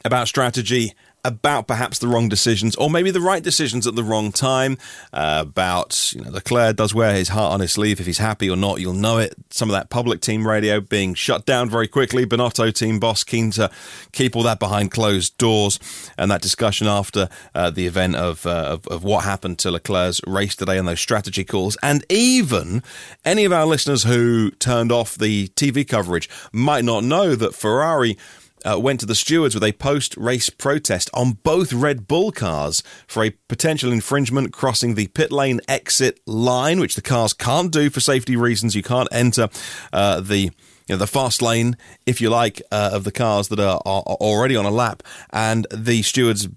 about 0.05 0.27
strategy, 0.27 0.93
about 1.23 1.67
perhaps 1.67 1.99
the 1.99 2.07
wrong 2.07 2.29
decisions 2.29 2.75
or 2.75 2.89
maybe 2.89 3.11
the 3.11 3.21
right 3.21 3.43
decisions 3.43 3.85
at 3.85 3.95
the 3.95 4.03
wrong 4.03 4.31
time. 4.31 4.77
Uh, 5.13 5.39
about, 5.41 6.13
you 6.13 6.21
know, 6.21 6.31
Leclerc 6.31 6.75
does 6.75 6.93
wear 6.93 7.13
his 7.13 7.29
heart 7.29 7.53
on 7.53 7.59
his 7.59 7.71
sleeve. 7.71 7.99
If 7.99 8.05
he's 8.05 8.17
happy 8.17 8.49
or 8.49 8.55
not, 8.55 8.79
you'll 8.79 8.93
know 8.93 9.17
it. 9.17 9.35
Some 9.49 9.69
of 9.69 9.73
that 9.73 9.89
public 9.89 10.21
team 10.21 10.47
radio 10.47 10.79
being 10.79 11.13
shut 11.13 11.45
down 11.45 11.69
very 11.69 11.87
quickly. 11.87 12.25
Binotto, 12.25 12.73
team 12.73 12.99
boss, 12.99 13.23
keen 13.23 13.51
to 13.51 13.69
keep 14.11 14.35
all 14.35 14.43
that 14.43 14.59
behind 14.59 14.91
closed 14.91 15.37
doors. 15.37 15.79
And 16.17 16.31
that 16.31 16.41
discussion 16.41 16.87
after 16.87 17.29
uh, 17.53 17.69
the 17.69 17.87
event 17.87 18.15
of, 18.15 18.45
uh, 18.45 18.49
of, 18.49 18.87
of 18.87 19.03
what 19.03 19.23
happened 19.23 19.59
to 19.59 19.71
Leclerc's 19.71 20.21
race 20.25 20.55
today 20.55 20.77
and 20.77 20.87
those 20.87 21.01
strategy 21.01 21.43
calls. 21.43 21.77
And 21.83 22.05
even 22.09 22.83
any 23.25 23.45
of 23.45 23.51
our 23.51 23.65
listeners 23.65 24.03
who 24.03 24.51
turned 24.51 24.91
off 24.91 25.17
the 25.17 25.49
TV 25.49 25.87
coverage 25.87 26.29
might 26.51 26.85
not 26.85 27.03
know 27.03 27.35
that 27.35 27.53
Ferrari 27.53 28.17
uh, 28.65 28.79
went 28.79 28.99
to 29.01 29.05
the 29.05 29.15
stewards 29.15 29.53
with 29.53 29.63
a 29.63 29.71
post 29.73 30.15
race 30.17 30.49
protest 30.49 31.09
on 31.13 31.33
both 31.43 31.73
Red 31.73 32.07
Bull 32.07 32.31
cars 32.31 32.83
for 33.07 33.23
a 33.23 33.31
potential 33.47 33.91
infringement 33.91 34.53
crossing 34.53 34.95
the 34.95 35.07
pit 35.07 35.31
lane 35.31 35.61
exit 35.67 36.19
line, 36.25 36.79
which 36.79 36.95
the 36.95 37.01
cars 37.01 37.33
can't 37.33 37.71
do 37.71 37.89
for 37.89 37.99
safety 37.99 38.35
reasons. 38.35 38.75
You 38.75 38.83
can't 38.83 39.09
enter 39.11 39.49
uh, 39.91 40.21
the 40.21 40.51
you 40.87 40.95
know, 40.95 40.97
the 40.97 41.07
fast 41.07 41.41
lane, 41.41 41.77
if 42.05 42.19
you 42.19 42.29
like, 42.29 42.61
uh, 42.71 42.91
of 42.93 43.03
the 43.03 43.11
cars 43.11 43.47
that 43.49 43.59
are, 43.59 43.81
are 43.85 44.03
already 44.03 44.55
on 44.55 44.65
a 44.65 44.71
lap, 44.71 45.03
and 45.31 45.67
the 45.71 46.01
stewards 46.01 46.49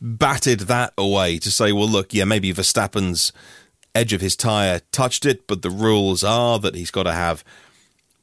batted 0.00 0.60
that 0.60 0.92
away 0.96 1.38
to 1.38 1.50
say, 1.50 1.72
well, 1.72 1.88
look, 1.88 2.14
yeah, 2.14 2.24
maybe 2.24 2.52
Verstappen's 2.52 3.32
edge 3.94 4.12
of 4.12 4.20
his 4.20 4.36
tyre 4.36 4.80
touched 4.92 5.24
it, 5.24 5.46
but 5.46 5.62
the 5.62 5.70
rules 5.70 6.24
are 6.24 6.58
that 6.58 6.74
he's 6.74 6.90
got 6.90 7.04
to 7.04 7.12
have 7.12 7.44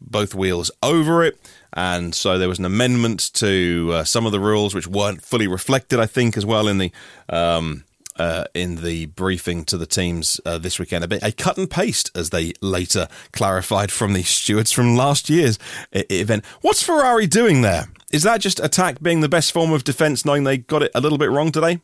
both 0.01 0.35
wheels 0.35 0.71
over 0.81 1.23
it. 1.23 1.39
And 1.73 2.13
so 2.13 2.37
there 2.37 2.49
was 2.49 2.59
an 2.59 2.65
amendment 2.65 3.33
to 3.35 3.91
uh, 3.93 4.03
some 4.03 4.25
of 4.25 4.31
the 4.31 4.39
rules 4.39 4.75
which 4.75 4.87
weren't 4.87 5.21
fully 5.23 5.47
reflected, 5.47 5.99
I 5.99 6.05
think, 6.05 6.35
as 6.35 6.45
well 6.45 6.67
in 6.67 6.77
the. 6.79 6.91
Um, 7.29 7.85
uh, 8.17 8.43
in 8.53 8.75
the 8.83 9.05
briefing 9.07 9.63
to 9.65 9.77
the 9.77 9.85
teams 9.85 10.39
uh, 10.45 10.57
this 10.57 10.77
weekend, 10.77 11.03
a 11.03 11.07
bit 11.07 11.23
a 11.23 11.31
cut 11.31 11.57
and 11.57 11.69
paste, 11.69 12.11
as 12.13 12.29
they 12.29 12.53
later 12.61 13.07
clarified 13.31 13.89
from 13.89 14.11
the 14.11 14.21
stewards 14.21 14.71
from 14.71 14.97
last 14.97 15.29
year's 15.29 15.57
event. 15.93 16.45
What's 16.61 16.83
Ferrari 16.83 17.25
doing 17.25 17.61
there? 17.61 17.87
Is 18.11 18.23
that 18.23 18.41
just 18.41 18.59
attack 18.59 19.01
being 19.01 19.21
the 19.21 19.29
best 19.29 19.53
form 19.53 19.71
of 19.71 19.85
defence, 19.85 20.25
knowing 20.25 20.43
they 20.43 20.57
got 20.57 20.83
it 20.83 20.91
a 20.93 20.99
little 20.99 21.17
bit 21.17 21.31
wrong 21.31 21.51
today? 21.51 21.79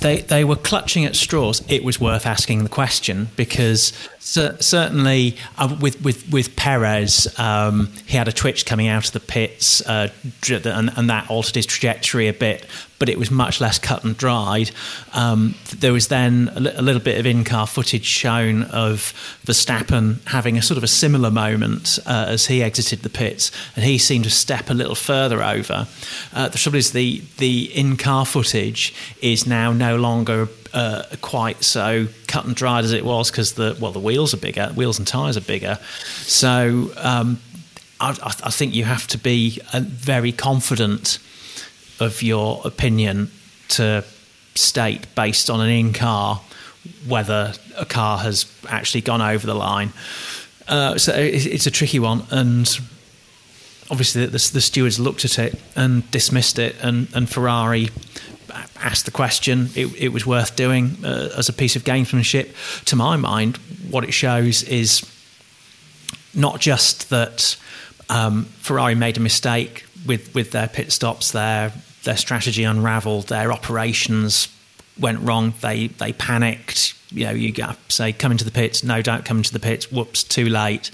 They 0.00 0.18
they 0.20 0.44
were 0.44 0.56
clutching 0.56 1.04
at 1.04 1.16
straws. 1.16 1.62
It 1.68 1.84
was 1.84 2.00
worth 2.00 2.26
asking 2.26 2.62
the 2.62 2.68
question 2.68 3.28
because 3.36 3.92
cer- 4.18 4.56
certainly 4.60 5.36
uh, 5.58 5.76
with 5.80 6.02
with 6.02 6.30
with 6.30 6.56
Perez, 6.56 7.28
um, 7.38 7.92
he 8.06 8.16
had 8.16 8.28
a 8.28 8.32
twitch 8.32 8.66
coming 8.66 8.88
out 8.88 9.06
of 9.06 9.12
the 9.12 9.20
pits, 9.20 9.80
uh, 9.82 10.08
and, 10.48 10.92
and 10.96 11.10
that 11.10 11.30
altered 11.30 11.54
his 11.54 11.66
trajectory 11.66 12.28
a 12.28 12.32
bit. 12.32 12.66
But 12.98 13.08
it 13.08 13.18
was 13.18 13.30
much 13.30 13.60
less 13.60 13.78
cut 13.78 14.04
and 14.04 14.16
dried. 14.16 14.70
Um, 15.12 15.54
there 15.76 15.92
was 15.92 16.08
then 16.08 16.50
a, 16.54 16.60
li- 16.60 16.72
a 16.76 16.82
little 16.82 17.00
bit 17.00 17.18
of 17.18 17.26
in-car 17.26 17.66
footage 17.66 18.04
shown 18.04 18.62
of 18.64 19.12
Verstappen 19.44 20.26
having 20.28 20.56
a 20.56 20.62
sort 20.62 20.78
of 20.78 20.84
a 20.84 20.88
similar 20.88 21.30
moment 21.30 21.98
uh, 22.06 22.26
as 22.28 22.46
he 22.46 22.62
exited 22.62 23.00
the 23.00 23.10
pits, 23.10 23.52
and 23.74 23.84
he 23.84 23.98
seemed 23.98 24.24
to 24.24 24.30
step 24.30 24.70
a 24.70 24.74
little 24.74 24.94
further 24.94 25.42
over. 25.42 25.86
Uh, 26.32 26.48
the 26.48 26.58
trouble 26.58 26.78
is 26.78 26.92
the 26.92 27.22
the 27.38 27.64
in-car 27.76 28.24
footage 28.24 28.94
is 29.20 29.46
now 29.46 29.72
no 29.72 29.96
longer 29.96 30.48
uh, 30.72 31.02
quite 31.22 31.64
so 31.64 32.06
cut 32.26 32.44
and 32.44 32.54
dried 32.54 32.84
as 32.84 32.92
it 32.92 33.04
was 33.04 33.30
because 33.30 33.54
the 33.54 33.76
well 33.80 33.92
the 33.92 33.98
wheels 33.98 34.34
are 34.34 34.38
bigger, 34.38 34.68
wheels 34.74 34.98
and 34.98 35.06
tires 35.06 35.36
are 35.36 35.42
bigger. 35.42 35.78
So 36.22 36.90
um, 36.98 37.40
I, 38.00 38.10
I, 38.44 38.50
think 38.50 38.74
you 38.74 38.84
have 38.84 39.06
to 39.08 39.18
be 39.18 39.60
uh, 39.72 39.80
very 39.82 40.32
confident 40.32 41.18
of 42.00 42.22
your 42.22 42.60
opinion 42.64 43.30
to 43.68 44.04
state 44.54 45.06
based 45.14 45.50
on 45.50 45.60
an 45.60 45.68
in-car 45.68 46.40
whether 47.06 47.52
a 47.76 47.84
car 47.84 48.18
has 48.18 48.46
actually 48.68 49.00
gone 49.00 49.20
over 49.20 49.46
the 49.46 49.54
line. 49.54 49.92
Uh, 50.68 50.98
so 50.98 51.12
it's 51.14 51.66
a 51.66 51.70
tricky 51.70 51.98
one, 51.98 52.24
and 52.30 52.78
obviously 53.90 54.26
the, 54.26 54.32
the, 54.32 54.60
stewards 54.60 54.98
looked 54.98 55.24
at 55.24 55.38
it 55.38 55.60
and 55.76 56.08
dismissed 56.10 56.58
it, 56.58 56.76
and, 56.82 57.08
and 57.14 57.28
Ferrari 57.28 57.90
asked 58.80 59.04
the 59.04 59.10
question. 59.12 59.68
It, 59.74 59.94
it 59.96 60.08
was 60.08 60.26
worth 60.26 60.56
doing 60.56 60.96
uh, 61.04 61.30
as 61.36 61.48
a 61.48 61.52
piece 61.52 61.76
of 61.76 61.84
gamesmanship. 61.84 62.84
To 62.86 62.96
my 62.96 63.16
mind, 63.16 63.58
what 63.90 64.04
it 64.04 64.12
shows 64.12 64.62
is 64.64 65.04
not 66.34 66.60
just 66.60 67.10
that 67.10 67.56
um, 68.08 68.44
Ferrari 68.58 68.94
made 68.94 69.16
a 69.16 69.20
mistake 69.20 69.86
with, 70.04 70.34
with 70.34 70.50
their 70.50 70.68
pit 70.68 70.92
stops, 70.92 71.32
their 71.32 71.72
their 72.06 72.16
strategy 72.16 72.64
unravelled, 72.64 73.28
their 73.28 73.52
operations 73.52 74.48
went 74.98 75.20
wrong. 75.20 75.52
They 75.60 75.88
they 75.88 76.12
panicked. 76.14 76.94
You 77.10 77.26
know, 77.26 77.32
you 77.32 77.54
say 77.88 78.12
come 78.12 78.32
into 78.32 78.44
the 78.44 78.50
pits. 78.50 78.82
No, 78.82 79.02
don't 79.02 79.24
come 79.24 79.36
into 79.38 79.52
the 79.52 79.60
pits. 79.60 79.92
Whoops, 79.92 80.24
too 80.24 80.48
late. 80.48 80.90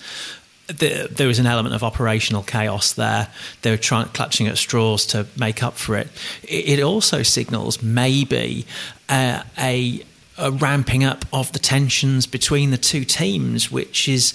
The, 0.66 1.08
there 1.10 1.26
was 1.26 1.38
an 1.38 1.46
element 1.46 1.74
of 1.74 1.82
operational 1.82 2.42
chaos 2.42 2.94
there. 2.94 3.28
They 3.62 3.70
were 3.70 3.76
trying 3.76 4.06
clutching 4.08 4.46
at 4.48 4.56
straws 4.56 5.06
to 5.06 5.26
make 5.36 5.62
up 5.62 5.74
for 5.74 5.96
it. 5.96 6.08
It, 6.42 6.78
it 6.78 6.82
also 6.82 7.22
signals 7.22 7.82
maybe 7.82 8.66
uh, 9.08 9.42
a 9.58 10.02
a 10.38 10.50
ramping 10.50 11.04
up 11.04 11.24
of 11.32 11.52
the 11.52 11.58
tensions 11.58 12.26
between 12.26 12.70
the 12.70 12.78
two 12.78 13.04
teams, 13.04 13.70
which 13.70 14.08
is, 14.08 14.32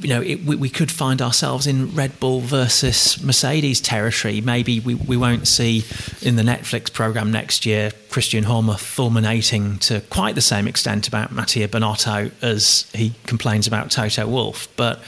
you 0.00 0.08
know, 0.08 0.20
it, 0.20 0.44
we, 0.44 0.56
we, 0.56 0.68
could 0.68 0.90
find 0.90 1.22
ourselves 1.22 1.66
in 1.66 1.94
Red 1.94 2.18
Bull 2.18 2.40
versus 2.40 3.22
Mercedes 3.22 3.80
territory. 3.80 4.40
Maybe 4.40 4.80
we, 4.80 4.96
we 4.96 5.16
won't 5.16 5.46
see 5.46 5.84
in 6.22 6.36
the 6.36 6.42
Netflix 6.42 6.92
program 6.92 7.30
next 7.30 7.64
year 7.64 7.92
Christian 8.10 8.44
Horner 8.44 8.74
fulminating 8.74 9.78
to 9.78 10.00
quite 10.10 10.34
the 10.34 10.40
same 10.40 10.66
extent 10.66 11.06
about 11.06 11.30
Mattia 11.30 11.68
Binotto 11.68 12.32
as 12.42 12.90
he 12.92 13.12
complains 13.26 13.66
about 13.66 13.90
Toto 13.90 14.26
Wolff. 14.26 14.68
But 14.76 15.00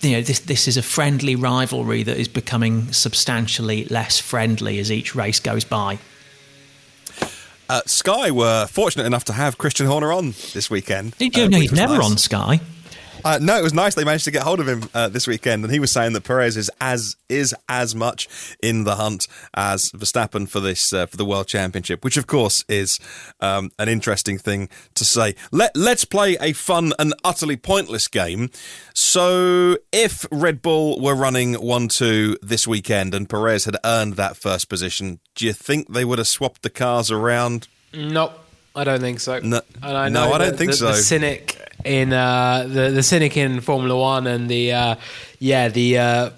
you 0.00 0.12
know, 0.12 0.22
this 0.22 0.40
this 0.40 0.68
is 0.68 0.76
a 0.76 0.82
friendly 0.82 1.36
rivalry 1.36 2.02
that 2.04 2.16
is 2.16 2.28
becoming 2.28 2.92
substantially 2.92 3.84
less 3.86 4.18
friendly 4.18 4.78
as 4.78 4.92
each 4.92 5.14
race 5.14 5.40
goes 5.40 5.64
by. 5.64 5.98
Uh, 7.68 7.82
Sky 7.84 8.30
were 8.30 8.66
fortunate 8.66 9.04
enough 9.04 9.24
to 9.24 9.32
have 9.34 9.58
Christian 9.58 9.86
Horner 9.86 10.10
on 10.10 10.30
this 10.54 10.70
weekend. 10.70 11.16
Did 11.18 11.36
you 11.36 11.44
uh, 11.44 11.48
know 11.48 11.58
he's 11.58 11.72
never 11.72 11.98
nice. 11.98 12.10
on 12.10 12.16
Sky? 12.16 12.60
Uh, 13.24 13.38
no, 13.40 13.58
it 13.58 13.62
was 13.62 13.74
nice 13.74 13.94
they 13.94 14.04
managed 14.04 14.24
to 14.24 14.30
get 14.30 14.42
hold 14.42 14.60
of 14.60 14.68
him 14.68 14.88
uh, 14.94 15.08
this 15.08 15.26
weekend, 15.26 15.64
and 15.64 15.72
he 15.72 15.80
was 15.80 15.90
saying 15.90 16.12
that 16.12 16.24
Perez 16.24 16.56
is 16.56 16.70
as 16.80 17.16
is 17.28 17.54
as 17.68 17.94
much 17.94 18.28
in 18.62 18.84
the 18.84 18.96
hunt 18.96 19.28
as 19.54 19.90
Verstappen 19.90 20.48
for 20.48 20.60
this 20.60 20.92
uh, 20.92 21.06
for 21.06 21.16
the 21.16 21.24
World 21.24 21.46
Championship, 21.46 22.04
which 22.04 22.16
of 22.16 22.26
course 22.26 22.64
is 22.68 22.98
um, 23.40 23.70
an 23.78 23.88
interesting 23.88 24.38
thing 24.38 24.68
to 24.94 25.04
say. 25.04 25.34
Let 25.52 25.76
Let's 25.76 26.04
play 26.04 26.36
a 26.40 26.52
fun 26.52 26.92
and 26.98 27.14
utterly 27.24 27.56
pointless 27.56 28.08
game. 28.08 28.50
So, 28.94 29.76
if 29.92 30.26
Red 30.30 30.62
Bull 30.62 31.00
were 31.00 31.14
running 31.14 31.54
one 31.54 31.88
two 31.88 32.36
this 32.42 32.66
weekend 32.66 33.14
and 33.14 33.28
Perez 33.28 33.64
had 33.64 33.76
earned 33.84 34.14
that 34.14 34.36
first 34.36 34.68
position, 34.68 35.20
do 35.34 35.46
you 35.46 35.52
think 35.52 35.92
they 35.92 36.04
would 36.04 36.18
have 36.18 36.28
swapped 36.28 36.62
the 36.62 36.70
cars 36.70 37.10
around? 37.10 37.68
Nope. 37.92 38.32
I 38.76 38.84
don't 38.84 39.00
think 39.00 39.18
so. 39.18 39.40
No, 39.40 39.60
I 39.82 40.08
no, 40.08 40.32
I 40.32 40.38
don't 40.38 40.56
think 40.56 40.70
the, 40.70 40.76
so. 40.76 40.86
The 40.88 40.94
cynic 40.94 41.67
in 41.84 42.12
uh, 42.12 42.66
the 42.68 42.90
the 42.90 43.02
cynic 43.02 43.36
in 43.36 43.60
Formula 43.60 43.98
One 43.98 44.26
and 44.26 44.48
the 44.48 44.72
uh, 44.72 44.94
yeah 45.38 45.68
the. 45.68 45.98
Uh, 45.98 46.30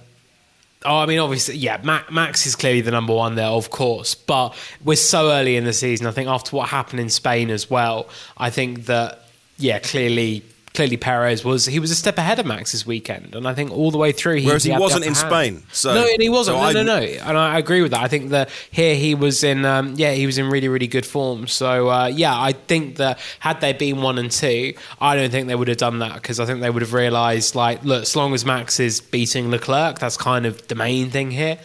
Oh, 0.83 0.97
I 0.97 1.05
mean, 1.05 1.19
obviously, 1.19 1.57
yeah. 1.57 1.77
Max 2.11 2.47
is 2.47 2.57
clearly 2.57 2.81
the 2.81 2.91
number 2.91 3.13
one 3.13 3.35
there, 3.35 3.49
of 3.49 3.69
course. 3.69 4.15
But 4.15 4.55
we're 4.83 4.97
so 4.97 5.31
early 5.31 5.57
in 5.57 5.65
the 5.65 5.75
season. 5.75 6.07
I 6.07 6.11
think 6.11 6.27
after 6.27 6.57
what 6.57 6.71
happened 6.71 7.01
in 7.01 7.11
Spain 7.11 7.51
as 7.51 7.69
well, 7.69 8.09
I 8.39 8.49
think 8.49 8.87
that 8.87 9.27
yeah, 9.59 9.79
clearly 9.79 10.43
clearly 10.75 10.97
Perez 10.97 11.45
was 11.45 11.67
he 11.67 11.79
was 11.79 11.91
a 11.91 11.95
step 11.95 12.17
ahead 12.19 12.39
of 12.39 12.47
Max 12.47 12.73
this 12.73 12.87
weekend, 12.87 13.35
and 13.35 13.47
I 13.47 13.55
think 13.55 13.71
all 13.73 13.91
the 13.91 13.99
way 13.99 14.13
through, 14.13 14.37
he, 14.37 14.47
whereas 14.47 14.65
he, 14.65 14.73
he 14.73 14.79
wasn't 14.79 15.05
in 15.05 15.15
hand. 15.15 15.17
Spain. 15.17 15.63
So 15.73 15.95
no, 15.95 16.07
and 16.07 16.23
he 16.23 16.29
wasn't. 16.29 16.59
So 16.59 16.73
no, 16.73 16.83
no, 16.83 17.01
no, 17.01 17.03
and 17.03 17.37
I 17.37 17.59
agree 17.59 17.83
with 17.83 17.91
that. 17.91 18.03
I 18.03 18.09
think 18.09 18.31
that 18.31 18.51
here 18.71 18.95
he 18.95 19.15
was 19.15 19.43
in, 19.43 19.65
um, 19.65 19.95
yeah, 19.97 20.13
he 20.13 20.27
was 20.27 20.39
in 20.39 20.49
really, 20.49 20.69
really 20.69 20.87
good 20.87 21.07
form. 21.07 21.47
So 21.47 21.89
uh, 21.89 22.07
yeah, 22.07 22.39
I 22.39 22.53
think 22.53 22.97
that 22.97 23.19
had 23.41 23.61
they 23.61 23.73
been 23.73 24.01
one 24.01 24.19
and 24.19 24.31
two, 24.31 24.75
I 25.01 25.17
don't 25.17 25.31
think 25.31 25.49
they 25.49 25.55
would 25.55 25.69
have 25.69 25.79
done 25.79 25.99
that 26.01 26.15
because 26.15 26.41
I 26.41 26.47
think 26.47 26.61
they 26.61 26.71
would 26.71 26.83
have 26.83 26.95
realised, 26.95 27.55
like, 27.55 27.85
look, 27.85 28.03
as 28.03 28.17
long 28.17 28.35
as 28.35 28.45
Max 28.45 28.81
is 28.81 29.01
beating 29.01 29.51
Leclerc, 29.51 29.99
that's 29.99 30.17
kind 30.17 30.47
of 30.47 30.69
the 30.69 30.75
main 30.75 31.11
thing 31.11 31.31
here. 31.31 31.59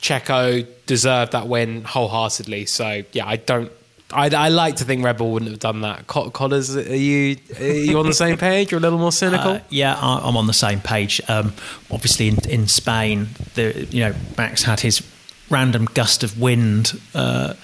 Checo 0.00 0.66
deserved 0.86 1.32
that 1.32 1.46
win 1.46 1.84
wholeheartedly. 1.84 2.66
So 2.66 3.02
yeah, 3.12 3.26
I 3.26 3.36
don't 3.36 3.70
I, 4.12 4.28
I, 4.28 4.48
like 4.48 4.76
to 4.76 4.84
think 4.84 5.04
Red 5.04 5.18
Bull 5.18 5.32
wouldn't 5.32 5.50
have 5.50 5.60
done 5.60 5.80
that. 5.82 6.06
Codders, 6.06 6.76
are 6.76 6.94
you 6.94 7.36
are 7.58 7.64
you 7.64 7.98
on 7.98 8.06
the 8.06 8.14
same 8.14 8.36
page? 8.36 8.70
You're 8.70 8.78
a 8.78 8.82
little 8.82 8.98
more 8.98 9.12
cynical. 9.12 9.52
Uh, 9.52 9.60
yeah, 9.70 9.96
I'm 10.00 10.36
on 10.36 10.46
the 10.46 10.52
same 10.52 10.80
page. 10.80 11.20
Um, 11.28 11.52
obviously, 11.90 12.28
in, 12.28 12.38
in 12.48 12.68
Spain, 12.68 13.28
the, 13.54 13.86
you 13.90 14.00
know 14.00 14.14
Max 14.36 14.62
had 14.62 14.80
his 14.80 15.02
random 15.50 15.86
gust 15.86 16.22
of 16.22 16.40
wind 16.40 16.98
uh, 17.14 17.54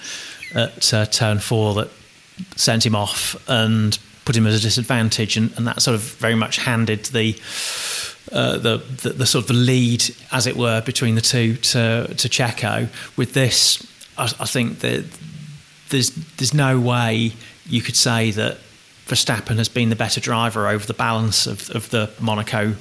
at 0.55 0.93
uh, 0.93 1.05
turn 1.05 1.39
four 1.39 1.73
that 1.75 1.89
sent 2.55 2.85
him 2.85 2.95
off 2.95 3.35
and 3.49 3.97
put 4.25 4.35
him 4.35 4.45
at 4.47 4.53
a 4.53 4.59
disadvantage, 4.59 5.37
and, 5.37 5.55
and 5.57 5.67
that 5.67 5.81
sort 5.81 5.95
of 5.95 6.01
very 6.01 6.35
much 6.35 6.57
handed 6.57 7.05
the. 7.05 7.39
Uh, 8.31 8.59
the, 8.59 8.77
the, 8.77 9.09
the 9.09 9.25
sort 9.25 9.43
of 9.43 9.49
lead, 9.49 10.03
as 10.31 10.45
it 10.45 10.55
were, 10.55 10.81
between 10.81 11.15
the 11.15 11.21
two 11.21 11.55
to 11.55 12.13
to 12.15 12.29
Checo. 12.29 12.87
With 13.17 13.33
this, 13.33 13.81
I, 14.19 14.25
I 14.25 14.45
think 14.45 14.81
that 14.81 15.05
there's 15.89 16.11
there's 16.37 16.53
no 16.53 16.79
way 16.79 17.33
you 17.65 17.81
could 17.81 17.95
say 17.95 18.31
that 18.31 18.57
Verstappen 19.07 19.57
has 19.57 19.69
been 19.69 19.89
the 19.89 19.95
better 19.95 20.19
driver 20.19 20.67
over 20.67 20.85
the 20.85 20.93
balance 20.93 21.47
of, 21.47 21.69
of 21.71 21.89
the 21.89 22.11
Monaco 22.19 22.75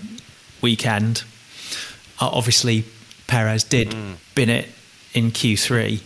weekend. 0.61 1.25
Uh, 2.21 2.29
obviously, 2.33 2.85
Perez 3.27 3.65
did 3.65 3.91
mm. 3.91 4.17
bin 4.35 4.51
it 4.51 4.69
in 5.15 5.31
Q3, 5.31 6.01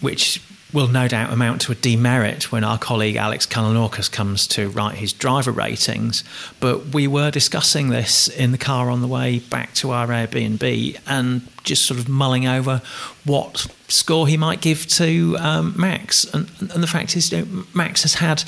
which 0.00 0.42
will 0.74 0.88
no 0.88 1.06
doubt 1.06 1.32
amount 1.32 1.60
to 1.62 1.72
a 1.72 1.74
demerit 1.76 2.50
when 2.50 2.64
our 2.64 2.76
colleague 2.76 3.14
Alex 3.14 3.46
Kalinauckas 3.46 4.10
comes 4.10 4.48
to 4.48 4.68
write 4.70 4.96
his 4.96 5.12
driver 5.12 5.52
ratings. 5.52 6.24
But 6.58 6.86
we 6.92 7.06
were 7.06 7.30
discussing 7.30 7.88
this 7.88 8.26
in 8.26 8.50
the 8.50 8.58
car 8.58 8.90
on 8.90 9.00
the 9.00 9.06
way 9.06 9.38
back 9.38 9.72
to 9.74 9.92
our 9.92 10.08
Airbnb 10.08 10.98
and 11.06 11.48
just 11.62 11.86
sort 11.86 12.00
of 12.00 12.08
mulling 12.08 12.46
over 12.48 12.82
what 13.24 13.68
score 13.86 14.26
he 14.26 14.36
might 14.36 14.60
give 14.60 14.86
to 14.88 15.36
um, 15.38 15.74
Max. 15.76 16.24
And, 16.24 16.50
and, 16.58 16.82
the 16.82 16.88
fact 16.88 17.16
is, 17.16 17.30
you 17.30 17.46
know, 17.46 17.64
Max 17.72 18.02
has 18.02 18.14
had. 18.14 18.42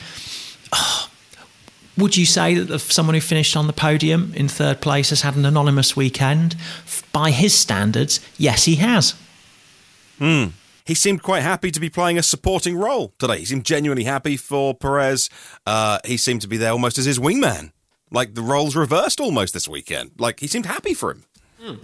Oh, 0.73 1.09
would 1.97 2.17
you 2.17 2.27
say 2.27 2.55
that 2.55 2.79
someone 2.81 3.15
who 3.15 3.23
finished 3.23 3.57
on 3.57 3.69
the 3.69 3.73
podium 3.73 4.33
in 4.35 4.49
third 4.49 4.83
place 4.83 5.11
has 5.11 5.23
had 5.23 5.37
an 5.37 5.47
anonymous 5.47 5.97
weekend? 5.97 6.57
By 7.13 7.31
his 7.31 7.55
standards, 7.55 8.21
yes, 8.37 8.65
he 8.65 8.75
has. 8.77 9.15
Hmm 10.19 10.47
he 10.87 10.95
seemed 10.95 11.23
quite 11.23 11.43
happy 11.43 11.71
to 11.71 11.81
be 11.81 11.91
playing 11.91 12.17
a 12.17 12.23
supporting 12.23 12.77
role 12.77 13.13
today. 13.19 13.41
He 13.41 13.45
seemed 13.45 13.65
genuinely 13.65 14.05
happy 14.05 14.37
for 14.37 14.75
Perez. 14.75 15.29
Uh, 15.67 15.99
he 16.05 16.17
seemed 16.17 16.43
to 16.43 16.49
be 16.49 16.57
there 16.57 16.71
almost 16.71 16.97
as 16.97 17.05
his 17.05 17.19
wingman. 17.19 17.73
Like 18.11 18.35
the 18.35 18.43
roles 18.43 18.77
reversed 18.77 19.21
almost 19.21 19.53
this 19.53 19.69
weekend. 19.69 20.13
Like 20.19 20.41
he 20.41 20.47
seemed 20.47 20.67
happy 20.67 20.95
for 20.95 21.11
him. 21.11 21.25
Hmm. 21.61 21.75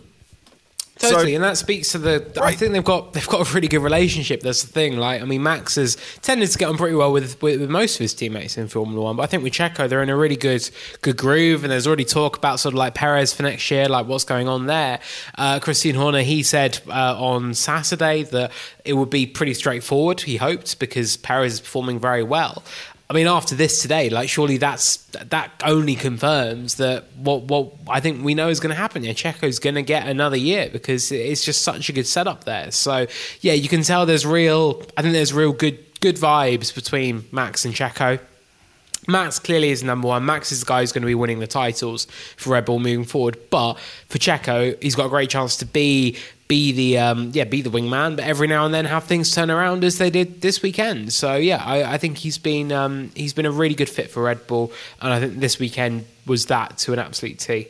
Totally, 1.02 1.32
so, 1.32 1.34
and 1.36 1.44
that 1.44 1.56
speaks 1.56 1.92
to 1.92 1.98
the. 1.98 2.32
Right. 2.36 2.52
I 2.52 2.56
think 2.56 2.72
they've 2.72 2.84
got 2.84 3.12
they've 3.12 3.26
got 3.28 3.48
a 3.48 3.54
really 3.54 3.68
good 3.68 3.82
relationship. 3.82 4.40
That's 4.40 4.62
the 4.62 4.72
thing. 4.72 4.96
Like, 4.96 5.20
I 5.20 5.24
mean, 5.24 5.42
Max 5.42 5.74
has 5.74 5.96
tended 6.22 6.50
to 6.50 6.58
get 6.58 6.68
on 6.68 6.76
pretty 6.76 6.94
well 6.94 7.12
with, 7.12 7.42
with, 7.42 7.60
with 7.60 7.70
most 7.70 7.96
of 7.96 8.00
his 8.00 8.14
teammates 8.14 8.56
in 8.56 8.68
Formula 8.68 9.02
One, 9.02 9.16
but 9.16 9.24
I 9.24 9.26
think 9.26 9.42
with 9.42 9.52
Checo, 9.52 9.88
they're 9.88 10.02
in 10.02 10.10
a 10.10 10.16
really 10.16 10.36
good 10.36 10.68
good 11.02 11.16
groove, 11.16 11.64
and 11.64 11.72
there's 11.72 11.86
already 11.86 12.04
talk 12.04 12.36
about 12.36 12.60
sort 12.60 12.74
of 12.74 12.78
like 12.78 12.94
Perez 12.94 13.32
for 13.32 13.42
next 13.42 13.70
year, 13.70 13.88
like 13.88 14.06
what's 14.06 14.24
going 14.24 14.48
on 14.48 14.66
there. 14.66 15.00
Uh, 15.36 15.58
Christian 15.60 15.96
Horner, 15.96 16.22
he 16.22 16.42
said 16.42 16.80
uh, 16.88 17.20
on 17.20 17.54
Saturday 17.54 18.22
that 18.22 18.52
it 18.84 18.94
would 18.94 19.10
be 19.10 19.26
pretty 19.26 19.54
straightforward. 19.54 20.20
He 20.20 20.36
hoped 20.36 20.78
because 20.78 21.16
Perez 21.16 21.54
is 21.54 21.60
performing 21.60 21.98
very 21.98 22.22
well. 22.22 22.62
I 23.10 23.14
mean, 23.14 23.26
after 23.26 23.54
this 23.54 23.82
today, 23.82 24.08
like 24.08 24.28
surely 24.28 24.56
that's 24.56 24.96
that 25.12 25.50
only 25.64 25.94
confirms 25.94 26.76
that 26.76 27.04
what 27.16 27.42
what 27.42 27.72
I 27.88 28.00
think 28.00 28.24
we 28.24 28.34
know 28.34 28.48
is 28.48 28.58
going 28.58 28.74
to 28.74 28.80
happen. 28.80 29.04
Yeah, 29.04 29.12
Checo's 29.12 29.58
going 29.58 29.74
to 29.74 29.82
get 29.82 30.06
another 30.06 30.36
year 30.36 30.70
because 30.72 31.12
it's 31.12 31.44
just 31.44 31.62
such 31.62 31.88
a 31.88 31.92
good 31.92 32.06
setup 32.06 32.44
there. 32.44 32.70
So 32.70 33.06
yeah, 33.40 33.52
you 33.52 33.68
can 33.68 33.82
tell 33.82 34.06
there's 34.06 34.26
real. 34.26 34.82
I 34.96 35.02
think 35.02 35.12
there's 35.12 35.32
real 35.32 35.52
good 35.52 35.78
good 36.00 36.16
vibes 36.16 36.74
between 36.74 37.24
Max 37.32 37.64
and 37.64 37.74
Checo. 37.74 38.18
Max 39.08 39.38
clearly 39.38 39.70
is 39.70 39.82
number 39.82 40.08
one. 40.08 40.24
Max 40.24 40.52
is 40.52 40.60
the 40.60 40.66
guy 40.66 40.80
who's 40.80 40.92
going 40.92 41.02
to 41.02 41.06
be 41.06 41.14
winning 41.14 41.40
the 41.40 41.46
titles 41.46 42.06
for 42.36 42.50
Red 42.50 42.64
Bull 42.64 42.78
moving 42.78 43.04
forward. 43.04 43.36
But 43.50 43.74
for 44.08 44.18
Checo, 44.18 44.80
he's 44.80 44.94
got 44.94 45.06
a 45.06 45.08
great 45.08 45.28
chance 45.28 45.56
to 45.56 45.66
be 45.66 46.16
be 46.52 46.72
the 46.72 46.98
um, 46.98 47.30
yeah 47.32 47.44
be 47.44 47.62
the 47.62 47.70
wingman, 47.70 48.16
but 48.16 48.26
every 48.26 48.46
now 48.46 48.66
and 48.66 48.74
then 48.74 48.84
have 48.84 49.04
things 49.04 49.34
turn 49.34 49.50
around 49.50 49.84
as 49.84 49.96
they 49.96 50.10
did 50.10 50.42
this 50.42 50.60
weekend. 50.60 51.10
So 51.10 51.36
yeah, 51.36 51.62
I, 51.64 51.94
I 51.94 51.96
think 51.96 52.18
he's 52.18 52.36
been 52.36 52.70
um, 52.72 53.10
he's 53.14 53.32
been 53.32 53.46
a 53.46 53.50
really 53.50 53.74
good 53.74 53.88
fit 53.88 54.10
for 54.10 54.22
Red 54.24 54.46
Bull, 54.46 54.70
and 55.00 55.14
I 55.14 55.18
think 55.18 55.40
this 55.40 55.58
weekend 55.58 56.04
was 56.26 56.46
that 56.46 56.76
to 56.78 56.92
an 56.92 56.98
absolute 56.98 57.38
T 57.38 57.68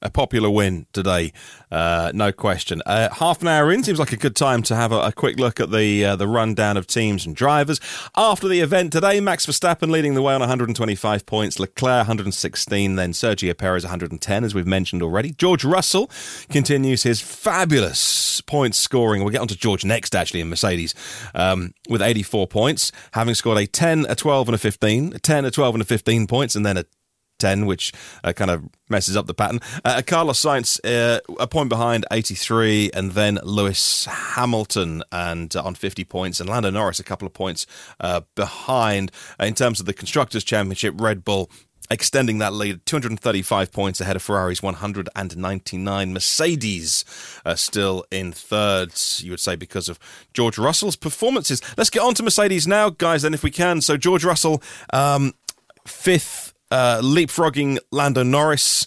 a 0.00 0.10
popular 0.10 0.48
win 0.48 0.86
today, 0.92 1.32
uh, 1.70 2.12
no 2.14 2.32
question. 2.32 2.82
Uh, 2.86 3.08
half 3.12 3.42
an 3.42 3.48
hour 3.48 3.72
in 3.72 3.82
seems 3.82 3.98
like 3.98 4.12
a 4.12 4.16
good 4.16 4.36
time 4.36 4.62
to 4.62 4.76
have 4.76 4.92
a, 4.92 5.00
a 5.00 5.12
quick 5.12 5.38
look 5.38 5.60
at 5.60 5.70
the 5.70 6.04
uh, 6.04 6.16
the 6.16 6.28
rundown 6.28 6.76
of 6.76 6.86
teams 6.86 7.26
and 7.26 7.34
drivers. 7.34 7.80
After 8.16 8.48
the 8.48 8.60
event 8.60 8.92
today, 8.92 9.20
Max 9.20 9.46
Verstappen 9.46 9.90
leading 9.90 10.14
the 10.14 10.22
way 10.22 10.34
on 10.34 10.40
125 10.40 11.26
points, 11.26 11.58
Leclerc 11.58 11.98
116, 12.08 12.96
then 12.96 13.12
Sergio 13.12 13.56
Perez 13.56 13.84
110, 13.84 14.44
as 14.44 14.54
we've 14.54 14.66
mentioned 14.66 15.02
already. 15.02 15.32
George 15.32 15.64
Russell 15.64 16.10
continues 16.48 17.02
his 17.02 17.20
fabulous 17.20 18.40
points 18.42 18.78
scoring. 18.78 19.22
We'll 19.22 19.32
get 19.32 19.40
on 19.40 19.48
to 19.48 19.56
George 19.56 19.84
next, 19.84 20.14
actually, 20.14 20.40
in 20.40 20.48
Mercedes, 20.48 20.94
um, 21.34 21.74
with 21.88 22.02
84 22.02 22.46
points, 22.46 22.92
having 23.12 23.34
scored 23.34 23.58
a 23.58 23.66
10, 23.66 24.06
a 24.08 24.14
12, 24.14 24.48
and 24.48 24.54
a 24.54 24.58
15, 24.58 25.12
a 25.14 25.18
10, 25.18 25.44
a 25.44 25.50
12, 25.50 25.74
and 25.74 25.82
a 25.82 25.84
15 25.84 26.26
points, 26.26 26.56
and 26.56 26.64
then 26.64 26.76
a 26.76 26.84
10, 27.38 27.66
which 27.66 27.92
uh, 28.24 28.32
kind 28.32 28.50
of 28.50 28.64
messes 28.88 29.16
up 29.16 29.26
the 29.26 29.34
pattern. 29.34 29.60
Uh, 29.84 30.02
Carlos 30.06 30.40
Sainz, 30.40 30.78
uh, 30.84 31.20
a 31.38 31.46
point 31.46 31.68
behind, 31.68 32.06
83, 32.10 32.90
and 32.92 33.12
then 33.12 33.38
Lewis 33.42 34.06
Hamilton 34.06 35.02
and 35.12 35.54
uh, 35.54 35.62
on 35.62 35.74
50 35.74 36.04
points, 36.04 36.40
and 36.40 36.48
Lando 36.48 36.70
Norris 36.70 37.00
a 37.00 37.04
couple 37.04 37.26
of 37.26 37.32
points 37.32 37.66
uh, 38.00 38.22
behind. 38.34 39.12
Uh, 39.40 39.44
in 39.44 39.54
terms 39.54 39.80
of 39.80 39.86
the 39.86 39.94
Constructors' 39.94 40.44
Championship, 40.44 40.94
Red 41.00 41.24
Bull 41.24 41.50
extending 41.90 42.38
that 42.38 42.52
lead 42.52 42.84
235 42.84 43.72
points 43.72 44.00
ahead 44.00 44.16
of 44.16 44.22
Ferrari's 44.22 44.62
199. 44.62 46.12
Mercedes 46.12 47.04
uh, 47.44 47.54
still 47.54 48.04
in 48.10 48.32
third, 48.32 48.92
you 49.18 49.30
would 49.30 49.40
say, 49.40 49.56
because 49.56 49.88
of 49.88 49.98
George 50.34 50.58
Russell's 50.58 50.96
performances. 50.96 51.62
Let's 51.76 51.90
get 51.90 52.02
on 52.02 52.14
to 52.14 52.22
Mercedes 52.22 52.66
now, 52.66 52.90
guys, 52.90 53.22
then, 53.22 53.34
if 53.34 53.42
we 53.42 53.50
can. 53.50 53.80
So, 53.80 53.96
George 53.96 54.24
Russell, 54.24 54.62
um, 54.92 55.34
fifth 55.86 56.52
uh, 56.70 57.00
leapfrogging 57.02 57.78
Lando 57.90 58.22
Norris. 58.22 58.86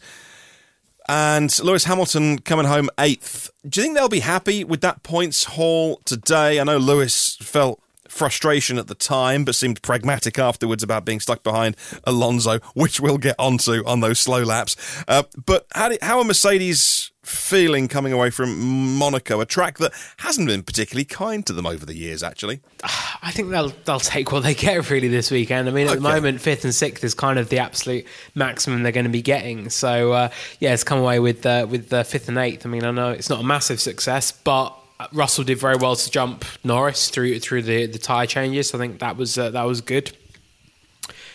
And 1.07 1.51
Lewis 1.59 1.85
Hamilton 1.85 2.39
coming 2.39 2.65
home 2.65 2.89
eighth. 2.99 3.49
Do 3.67 3.81
you 3.81 3.85
think 3.85 3.97
they'll 3.97 4.07
be 4.07 4.21
happy 4.21 4.63
with 4.63 4.81
that 4.81 5.03
points 5.03 5.43
haul 5.43 5.99
today? 6.05 6.59
I 6.59 6.63
know 6.63 6.77
Lewis 6.77 7.35
felt 7.41 7.81
frustration 8.07 8.77
at 8.77 8.87
the 8.87 8.95
time, 8.95 9.43
but 9.43 9.55
seemed 9.55 9.81
pragmatic 9.81 10.37
afterwards 10.37 10.83
about 10.83 11.05
being 11.05 11.19
stuck 11.19 11.43
behind 11.43 11.75
Alonso, 12.03 12.59
which 12.75 12.99
we'll 12.99 13.17
get 13.17 13.35
onto 13.39 13.83
on 13.85 14.01
those 14.01 14.19
slow 14.19 14.43
laps. 14.43 14.75
Uh, 15.07 15.23
but 15.45 15.65
how, 15.73 15.89
did, 15.89 16.01
how 16.01 16.19
are 16.19 16.23
Mercedes 16.23 17.11
feeling 17.31 17.87
coming 17.87 18.13
away 18.13 18.29
from 18.29 18.97
Monaco, 18.97 19.39
a 19.39 19.45
track 19.45 19.77
that 19.79 19.93
hasn't 20.17 20.47
been 20.47 20.63
particularly 20.63 21.05
kind 21.05 21.45
to 21.47 21.53
them 21.53 21.65
over 21.65 21.85
the 21.85 21.95
years, 21.95 22.21
actually? 22.21 22.61
I 23.23 23.31
think 23.31 23.49
they'll 23.49 23.69
they'll 23.85 23.99
take 23.99 24.31
what 24.31 24.43
they 24.43 24.53
get 24.53 24.89
really 24.89 25.07
this 25.07 25.31
weekend. 25.31 25.67
I 25.67 25.71
mean, 25.71 25.87
at 25.87 25.91
okay. 25.91 25.95
the 25.95 26.01
moment, 26.09 26.41
fifth 26.41 26.63
and 26.63 26.73
sixth 26.73 27.03
is 27.03 27.13
kind 27.13 27.39
of 27.39 27.49
the 27.49 27.59
absolute 27.59 28.05
maximum 28.35 28.83
they're 28.83 28.91
going 28.91 29.05
to 29.05 29.09
be 29.09 29.21
getting. 29.21 29.69
So 29.69 30.11
uh, 30.11 30.29
yeah, 30.59 30.73
it's 30.73 30.83
come 30.83 30.99
away 30.99 31.19
with 31.19 31.45
uh, 31.45 31.67
with 31.69 31.91
uh, 31.93 32.03
fifth 32.03 32.27
and 32.29 32.37
eighth. 32.37 32.65
I 32.65 32.69
mean, 32.69 32.83
I 32.83 32.91
know 32.91 33.11
it's 33.11 33.29
not 33.29 33.39
a 33.39 33.43
massive 33.43 33.79
success, 33.79 34.31
but 34.31 34.75
Russell 35.13 35.43
did 35.43 35.57
very 35.57 35.77
well 35.77 35.95
to 35.95 36.11
jump 36.11 36.45
Norris 36.63 37.09
through 37.09 37.39
through 37.39 37.63
the 37.63 37.85
the 37.85 37.99
tire 37.99 38.25
changes. 38.25 38.73
I 38.73 38.77
think 38.77 38.99
that 38.99 39.17
was 39.17 39.37
uh, 39.37 39.49
that 39.51 39.63
was 39.63 39.81
good 39.81 40.15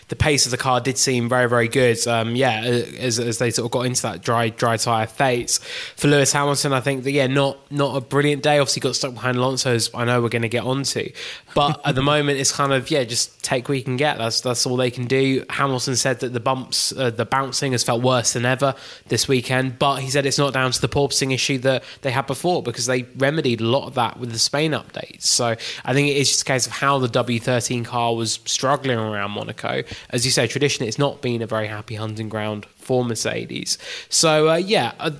the 0.08 0.16
pace 0.16 0.44
of 0.44 0.52
the 0.52 0.56
car 0.56 0.80
did 0.80 0.96
seem 0.96 1.28
very, 1.28 1.48
very 1.48 1.66
good. 1.66 2.06
Um, 2.06 2.36
yeah, 2.36 2.60
as, 2.60 3.18
as 3.18 3.38
they 3.38 3.50
sort 3.50 3.66
of 3.66 3.72
got 3.72 3.86
into 3.86 4.02
that 4.02 4.22
dry, 4.22 4.50
dry 4.50 4.76
tire 4.76 5.06
phase. 5.06 5.58
For 5.96 6.06
Lewis 6.06 6.32
Hamilton, 6.32 6.72
I 6.72 6.80
think 6.80 7.02
that 7.04 7.10
yeah, 7.10 7.26
not 7.26 7.58
not 7.72 7.96
a 7.96 8.00
brilliant 8.00 8.42
day. 8.42 8.58
Obviously, 8.58 8.80
got 8.80 8.94
stuck 8.94 9.14
behind 9.14 9.36
Alonso, 9.36 9.74
as 9.74 9.90
I 9.94 10.04
know 10.04 10.22
we're 10.22 10.28
going 10.28 10.42
to 10.42 10.48
get 10.48 10.62
onto. 10.62 11.10
But 11.54 11.80
at 11.84 11.96
the 11.96 12.02
moment, 12.04 12.38
it's 12.38 12.52
kind 12.52 12.72
of 12.72 12.88
yeah, 12.90 13.02
just 13.02 13.42
take 13.42 13.68
what 13.68 13.78
you 13.78 13.84
can 13.84 13.96
get. 13.96 14.18
That's 14.18 14.40
that's 14.42 14.64
all 14.64 14.76
they 14.76 14.92
can 14.92 15.06
do. 15.06 15.44
Hamilton 15.50 15.96
said 15.96 16.20
that 16.20 16.32
the 16.32 16.40
bumps, 16.40 16.92
uh, 16.92 17.10
the 17.10 17.24
bouncing, 17.24 17.72
has 17.72 17.82
felt 17.82 18.02
worse 18.02 18.34
than 18.34 18.44
ever 18.44 18.76
this 19.08 19.26
weekend. 19.26 19.78
But 19.78 19.96
he 19.96 20.10
said 20.10 20.24
it's 20.24 20.38
not 20.38 20.52
down 20.52 20.70
to 20.70 20.80
the 20.80 20.88
porpoising 20.88 21.34
issue 21.34 21.58
that 21.58 21.82
they 22.02 22.12
had 22.12 22.28
before 22.28 22.62
because 22.62 22.86
they 22.86 23.02
remedied 23.16 23.60
a 23.60 23.66
lot 23.66 23.88
of 23.88 23.94
that 23.94 24.20
with 24.20 24.30
the 24.30 24.38
Spain 24.38 24.70
updates. 24.70 25.22
So 25.22 25.56
I 25.84 25.92
think 25.92 26.08
it 26.08 26.16
is 26.16 26.28
just 26.28 26.42
a 26.42 26.44
case 26.44 26.66
of 26.66 26.72
how 26.72 26.98
the 26.98 27.08
W13 27.08 27.84
car 27.84 28.14
was 28.14 28.38
struggling 28.44 28.98
around 28.98 29.32
Monaco 29.32 29.82
as 30.10 30.24
you 30.24 30.30
say, 30.30 30.46
traditionally 30.46 30.88
it's 30.88 30.98
not 30.98 31.22
been 31.22 31.42
a 31.42 31.46
very 31.46 31.68
happy 31.68 31.94
hunting 31.94 32.28
ground 32.28 32.66
for 32.76 33.04
Mercedes. 33.04 33.78
So 34.08 34.50
uh, 34.50 34.56
yeah, 34.56 34.92
uh, 34.98 35.10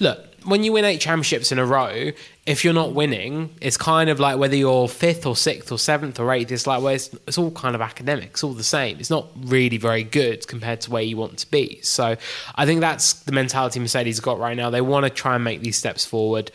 look, 0.00 0.26
when 0.46 0.62
you 0.62 0.72
win 0.72 0.84
eight 0.84 1.00
championships 1.00 1.50
in 1.50 1.58
a 1.58 1.66
row, 1.66 2.12
if 2.46 2.64
you're 2.64 2.72
not 2.72 2.92
winning, 2.92 3.50
it's 3.60 3.76
kind 3.76 4.08
of 4.08 4.20
like 4.20 4.38
whether 4.38 4.54
you're 4.54 4.88
fifth 4.88 5.26
or 5.26 5.34
sixth 5.34 5.72
or 5.72 5.78
seventh 5.78 6.20
or 6.20 6.32
eighth. 6.32 6.52
It's 6.52 6.66
like 6.66 6.82
it's, 6.94 7.12
it's 7.26 7.36
all 7.36 7.50
kind 7.50 7.74
of 7.74 7.80
academic. 7.80 8.30
It's 8.30 8.44
all 8.44 8.52
the 8.52 8.62
same. 8.62 8.98
It's 9.00 9.10
not 9.10 9.26
really 9.36 9.76
very 9.76 10.04
good 10.04 10.46
compared 10.46 10.80
to 10.82 10.90
where 10.90 11.02
you 11.02 11.16
want 11.16 11.38
to 11.38 11.50
be. 11.50 11.80
So 11.82 12.16
I 12.54 12.66
think 12.66 12.80
that's 12.80 13.14
the 13.24 13.32
mentality 13.32 13.80
Mercedes 13.80 14.20
got 14.20 14.38
right 14.38 14.56
now. 14.56 14.70
They 14.70 14.80
want 14.80 15.04
to 15.04 15.10
try 15.10 15.34
and 15.34 15.42
make 15.42 15.60
these 15.60 15.76
steps 15.76 16.04
forward. 16.04 16.52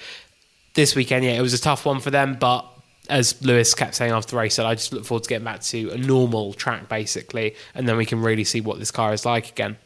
This 0.73 0.95
weekend, 0.95 1.25
yeah, 1.25 1.31
it 1.31 1.41
was 1.41 1.53
a 1.53 1.59
tough 1.59 1.85
one 1.85 1.99
for 1.99 2.11
them, 2.11 2.37
but 2.39 2.65
as 3.09 3.41
Lewis 3.43 3.73
kept 3.73 3.95
saying 3.95 4.11
after 4.11 4.31
the 4.31 4.37
race, 4.37 4.55
said, 4.55 4.65
I 4.65 4.75
just 4.75 4.93
look 4.93 5.05
forward 5.05 5.23
to 5.23 5.29
getting 5.29 5.45
back 5.45 5.61
to 5.61 5.89
a 5.91 5.97
normal 5.97 6.53
track, 6.53 6.87
basically, 6.87 7.55
and 7.73 7.87
then 7.87 7.97
we 7.97 8.05
can 8.05 8.21
really 8.21 8.43
see 8.43 8.61
what 8.61 8.79
this 8.79 8.91
car 8.91 9.13
is 9.13 9.25
like 9.25 9.49
again. 9.49 9.77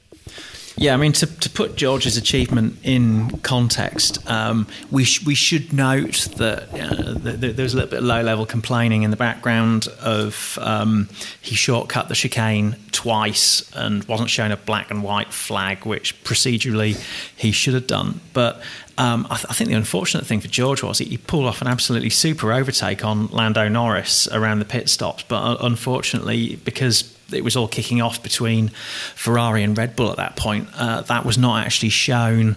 Yeah, 0.78 0.94
I 0.94 0.98
mean, 0.98 1.14
to, 1.14 1.26
to 1.26 1.50
put 1.50 1.78
George's 1.78 2.18
achievement 2.18 2.78
in 2.84 3.30
context, 3.40 4.30
um, 4.30 4.68
we, 4.92 5.06
sh- 5.06 5.26
we 5.26 5.34
should 5.34 5.72
note 5.72 6.28
that 6.36 6.64
uh, 6.74 7.18
th- 7.20 7.56
there 7.56 7.64
was 7.64 7.74
a 7.74 7.78
little 7.78 7.92
bit 7.92 8.00
of 8.00 8.06
low 8.06 8.22
level 8.22 8.46
complaining 8.46 9.04
in 9.04 9.12
the 9.12 9.18
background 9.18 9.88
of 10.02 10.60
um, 10.62 11.08
he 11.42 11.56
shortcut 11.56 12.10
the 12.10 12.16
chicane 12.16 12.76
twice 12.92 13.72
and 13.74 14.04
wasn't 14.06 14.30
shown 14.30 14.52
a 14.52 14.58
black 14.58 14.92
and 14.92 15.02
white 15.02 15.32
flag, 15.32 15.86
which 15.86 16.22
procedurally 16.26 17.02
he 17.38 17.54
should 17.54 17.74
have 17.74 17.88
done. 17.88 18.20
But 18.34 18.62
um, 18.98 19.28
I, 19.30 19.36
th- 19.36 19.48
I, 19.50 19.54
think 19.54 19.70
the 19.70 19.78
unfortunate 19.78 20.26
thing 20.26 20.42
for 20.42 20.50
George 20.50 20.84
was 20.84 20.98
he, 20.98 21.06
he, 21.06 21.18
pulled 21.18 21.46
off 21.46 21.62
an 21.62 21.68
absolutely 21.68 22.10
super 22.10 22.52
overtake 22.52 23.04
on 23.06 23.28
Lando 23.28 23.70
Norris 23.70 24.28
around 24.30 24.60
the 24.60 24.66
pit 24.66 24.90
stops, 24.90 25.24
but 25.24 25.42
uh, 25.42 25.58
unfortunately, 25.62 26.58
because 26.66 27.15
it 27.32 27.44
was 27.44 27.56
all 27.56 27.68
kicking 27.68 28.02
off 28.02 28.22
between 28.22 28.70
Ferrari 29.16 29.64
and 29.64 29.78
Red 29.78 29.96
Bull 29.96 30.12
at 30.12 30.18
that 30.18 30.36
point. 30.36 30.68
Uh, 30.76 31.02
that 31.02 31.26
was 31.26 31.38
not 31.38 31.66
actually 31.66 31.90
shown 31.90 32.56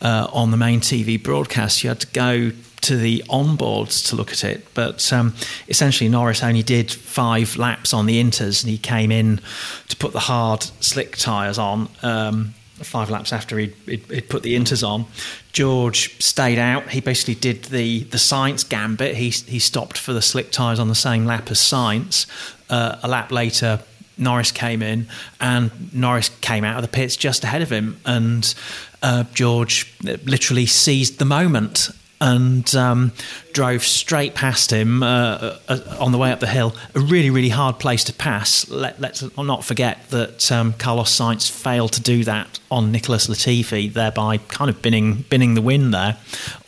uh, 0.00 0.28
on 0.32 0.50
the 0.50 0.56
main 0.56 0.80
TV 0.80 1.22
broadcast. 1.22 1.82
You 1.82 1.88
had 1.88 2.00
to 2.00 2.06
go 2.08 2.52
to 2.82 2.96
the 2.96 3.22
onboards 3.28 4.08
to 4.08 4.16
look 4.16 4.32
at 4.32 4.44
it. 4.44 4.66
But 4.74 5.12
um, 5.12 5.34
essentially, 5.68 6.08
Norris 6.08 6.42
only 6.42 6.62
did 6.62 6.90
five 6.90 7.56
laps 7.56 7.92
on 7.92 8.06
the 8.06 8.22
inters, 8.22 8.62
and 8.62 8.70
he 8.70 8.78
came 8.78 9.10
in 9.12 9.40
to 9.88 9.96
put 9.96 10.12
the 10.12 10.20
hard 10.20 10.62
slick 10.80 11.16
tyres 11.16 11.58
on. 11.58 11.88
Um, 12.02 12.54
five 12.82 13.10
laps 13.10 13.32
after 13.32 13.58
he'd, 13.58 13.74
he'd, 13.86 14.04
he'd, 14.06 14.28
put 14.30 14.42
the 14.42 14.56
inters 14.56 14.86
on, 14.86 15.04
George 15.52 16.22
stayed 16.22 16.58
out. 16.58 16.88
He 16.88 17.00
basically 17.00 17.34
did 17.34 17.64
the 17.64 18.04
the 18.04 18.16
Sainz 18.16 18.66
gambit. 18.66 19.16
He 19.16 19.30
he 19.30 19.58
stopped 19.58 19.98
for 19.98 20.12
the 20.12 20.22
slick 20.22 20.50
tyres 20.50 20.78
on 20.78 20.88
the 20.88 20.94
same 20.94 21.26
lap 21.26 21.50
as 21.50 21.58
Sainz. 21.58 22.26
Uh, 22.70 22.98
a 23.02 23.08
lap 23.08 23.32
later, 23.32 23.80
Norris 24.20 24.52
came 24.52 24.82
in, 24.82 25.06
and 25.40 25.70
Norris 25.92 26.28
came 26.40 26.64
out 26.64 26.76
of 26.76 26.82
the 26.82 26.88
pits 26.88 27.16
just 27.16 27.44
ahead 27.44 27.62
of 27.62 27.70
him, 27.70 27.98
and 28.04 28.54
uh, 29.02 29.24
George 29.34 29.92
literally 30.02 30.66
seized 30.66 31.18
the 31.18 31.24
moment 31.24 31.90
and 32.20 32.74
um, 32.74 33.12
drove 33.52 33.82
straight 33.82 34.34
past 34.34 34.70
him 34.70 35.02
uh, 35.02 35.56
uh, 35.68 35.96
on 35.98 36.12
the 36.12 36.18
way 36.18 36.30
up 36.30 36.40
the 36.40 36.46
hill. 36.46 36.74
A 36.94 37.00
really, 37.00 37.30
really 37.30 37.48
hard 37.48 37.78
place 37.78 38.04
to 38.04 38.12
pass. 38.12 38.68
Let, 38.68 39.02
us 39.02 39.24
not 39.38 39.64
forget 39.64 40.08
that 40.10 40.52
um, 40.52 40.74
Carlos 40.74 41.16
Sainz 41.16 41.50
failed 41.50 41.92
to 41.92 42.02
do 42.02 42.24
that 42.24 42.60
on 42.70 42.92
Nicholas 42.92 43.26
Latifi, 43.26 43.90
thereby 43.90 44.36
kind 44.36 44.68
of 44.68 44.82
binning, 44.82 45.24
binning 45.30 45.54
the 45.54 45.62
win 45.62 45.92
there, 45.92 46.18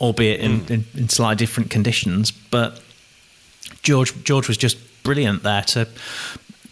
albeit 0.01 0.39
in, 0.39 0.61
mm. 0.61 0.71
in, 0.71 0.85
in 0.95 1.09
slightly 1.09 1.35
different 1.35 1.69
conditions. 1.69 2.31
But 2.31 2.81
George, 3.83 4.23
George 4.23 4.47
was 4.47 4.57
just 4.57 5.03
brilliant 5.03 5.43
there 5.43 5.61
to 5.61 5.87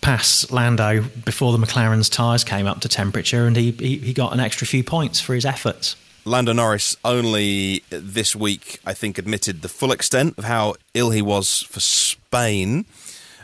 pass 0.02 0.52
Lando 0.52 1.02
before 1.24 1.56
the 1.56 1.64
McLaren's 1.64 2.10
tyres 2.10 2.44
came 2.44 2.66
up 2.66 2.82
to 2.82 2.90
temperature, 2.90 3.46
and 3.46 3.56
he, 3.56 3.72
he, 3.72 3.98
he 3.98 4.14
got 4.14 4.34
an 4.34 4.40
extra 4.40 4.68
few 4.68 4.84
points 4.84 5.20
for 5.20 5.34
his 5.34 5.46
efforts. 5.46 5.96
Lando 6.26 6.54
Norris 6.54 6.96
only 7.04 7.84
this 7.90 8.36
week, 8.36 8.80
I 8.86 8.94
think, 8.94 9.18
admitted 9.18 9.62
the 9.62 9.70
full 9.70 9.92
extent 9.92 10.38
of 10.38 10.44
how 10.44 10.76
ill 10.94 11.10
he 11.10 11.22
was 11.22 11.64
for 11.64 11.80
Spain. 11.80 12.86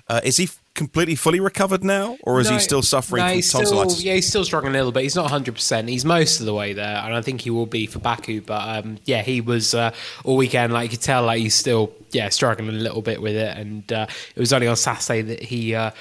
Uh, 0.07 0.21
is 0.23 0.37
he 0.37 0.49
completely 0.77 1.15
fully 1.15 1.39
recovered 1.39 1.83
now, 1.83 2.17
or 2.21 2.39
is 2.39 2.47
no, 2.47 2.53
he 2.53 2.59
still 2.59 2.83
suffering 2.83 3.25
no, 3.25 3.29
from 3.29 3.41
tonsillitis? 3.41 3.93
Still, 3.97 4.05
yeah, 4.05 4.13
he's 4.13 4.27
still 4.27 4.45
struggling 4.45 4.73
a 4.73 4.77
little 4.77 4.91
bit. 4.91 5.03
He's 5.03 5.15
not 5.15 5.23
100. 5.23 5.55
percent 5.55 5.89
He's 5.89 6.05
most 6.05 6.39
of 6.39 6.45
the 6.45 6.53
way 6.53 6.73
there, 6.73 6.97
and 6.97 7.13
I 7.15 7.21
think 7.21 7.41
he 7.41 7.49
will 7.49 7.65
be 7.65 7.87
for 7.87 7.99
Baku. 7.99 8.41
But 8.41 8.85
um, 8.85 8.99
yeah, 9.05 9.23
he 9.23 9.41
was 9.41 9.73
uh, 9.73 9.91
all 10.23 10.37
weekend. 10.37 10.71
Like 10.71 10.83
you 10.83 10.97
could 10.97 11.03
tell, 11.03 11.23
like 11.23 11.39
he's 11.39 11.55
still 11.55 11.91
yeah 12.11 12.29
struggling 12.29 12.69
a 12.69 12.73
little 12.73 13.01
bit 13.01 13.21
with 13.21 13.35
it. 13.35 13.57
And 13.57 13.91
uh, 13.91 14.07
it 14.35 14.39
was 14.39 14.53
only 14.53 14.67
on 14.67 14.77
Saturday 14.77 15.23
that 15.23 15.43
he 15.43 15.75
uh, 15.75 15.91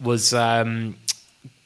was. 0.00 0.32
Um, 0.34 0.96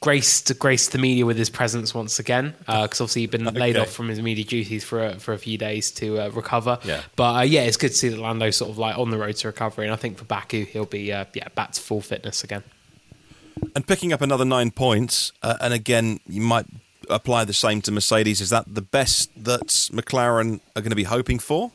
graced 0.01 0.57
graced 0.59 0.91
the 0.91 0.97
media 0.97 1.25
with 1.25 1.37
his 1.37 1.49
presence 1.49 1.93
once 1.93 2.19
again 2.19 2.53
because 2.59 3.01
uh, 3.01 3.03
obviously 3.03 3.21
he'd 3.21 3.31
been 3.31 3.47
okay. 3.47 3.59
laid 3.59 3.77
off 3.77 3.89
from 3.89 4.07
his 4.07 4.21
media 4.21 4.45
duties 4.45 4.83
for 4.83 5.03
a, 5.03 5.19
for 5.19 5.33
a 5.33 5.37
few 5.37 5.57
days 5.57 5.91
to 5.91 6.19
uh, 6.19 6.29
recover. 6.29 6.79
Yeah. 6.83 7.01
But 7.15 7.35
uh, 7.35 7.41
yeah, 7.41 7.61
it's 7.61 7.77
good 7.77 7.89
to 7.89 7.95
see 7.95 8.09
that 8.09 8.19
Lando's 8.19 8.57
sort 8.57 8.71
of 8.71 8.77
like 8.77 8.97
on 8.97 9.09
the 9.09 9.17
road 9.17 9.35
to 9.37 9.47
recovery, 9.47 9.85
and 9.85 9.93
I 9.93 9.97
think 9.97 10.17
for 10.17 10.25
Baku 10.25 10.65
he'll 10.65 10.85
be 10.85 11.11
uh, 11.11 11.25
yeah 11.33 11.47
back 11.55 11.71
to 11.73 11.81
full 11.81 12.01
fitness 12.01 12.43
again. 12.43 12.63
And 13.75 13.85
picking 13.85 14.13
up 14.13 14.21
another 14.21 14.45
nine 14.45 14.71
points, 14.71 15.31
uh, 15.43 15.57
and 15.59 15.73
again 15.73 16.19
you 16.27 16.41
might 16.41 16.65
apply 17.09 17.43
the 17.45 17.53
same 17.53 17.81
to 17.81 17.91
Mercedes. 17.91 18.39
Is 18.39 18.49
that 18.51 18.73
the 18.73 18.81
best 18.81 19.31
that 19.43 19.67
McLaren 19.91 20.61
are 20.75 20.81
going 20.81 20.91
to 20.91 20.95
be 20.95 21.03
hoping 21.03 21.39
for? 21.39 21.71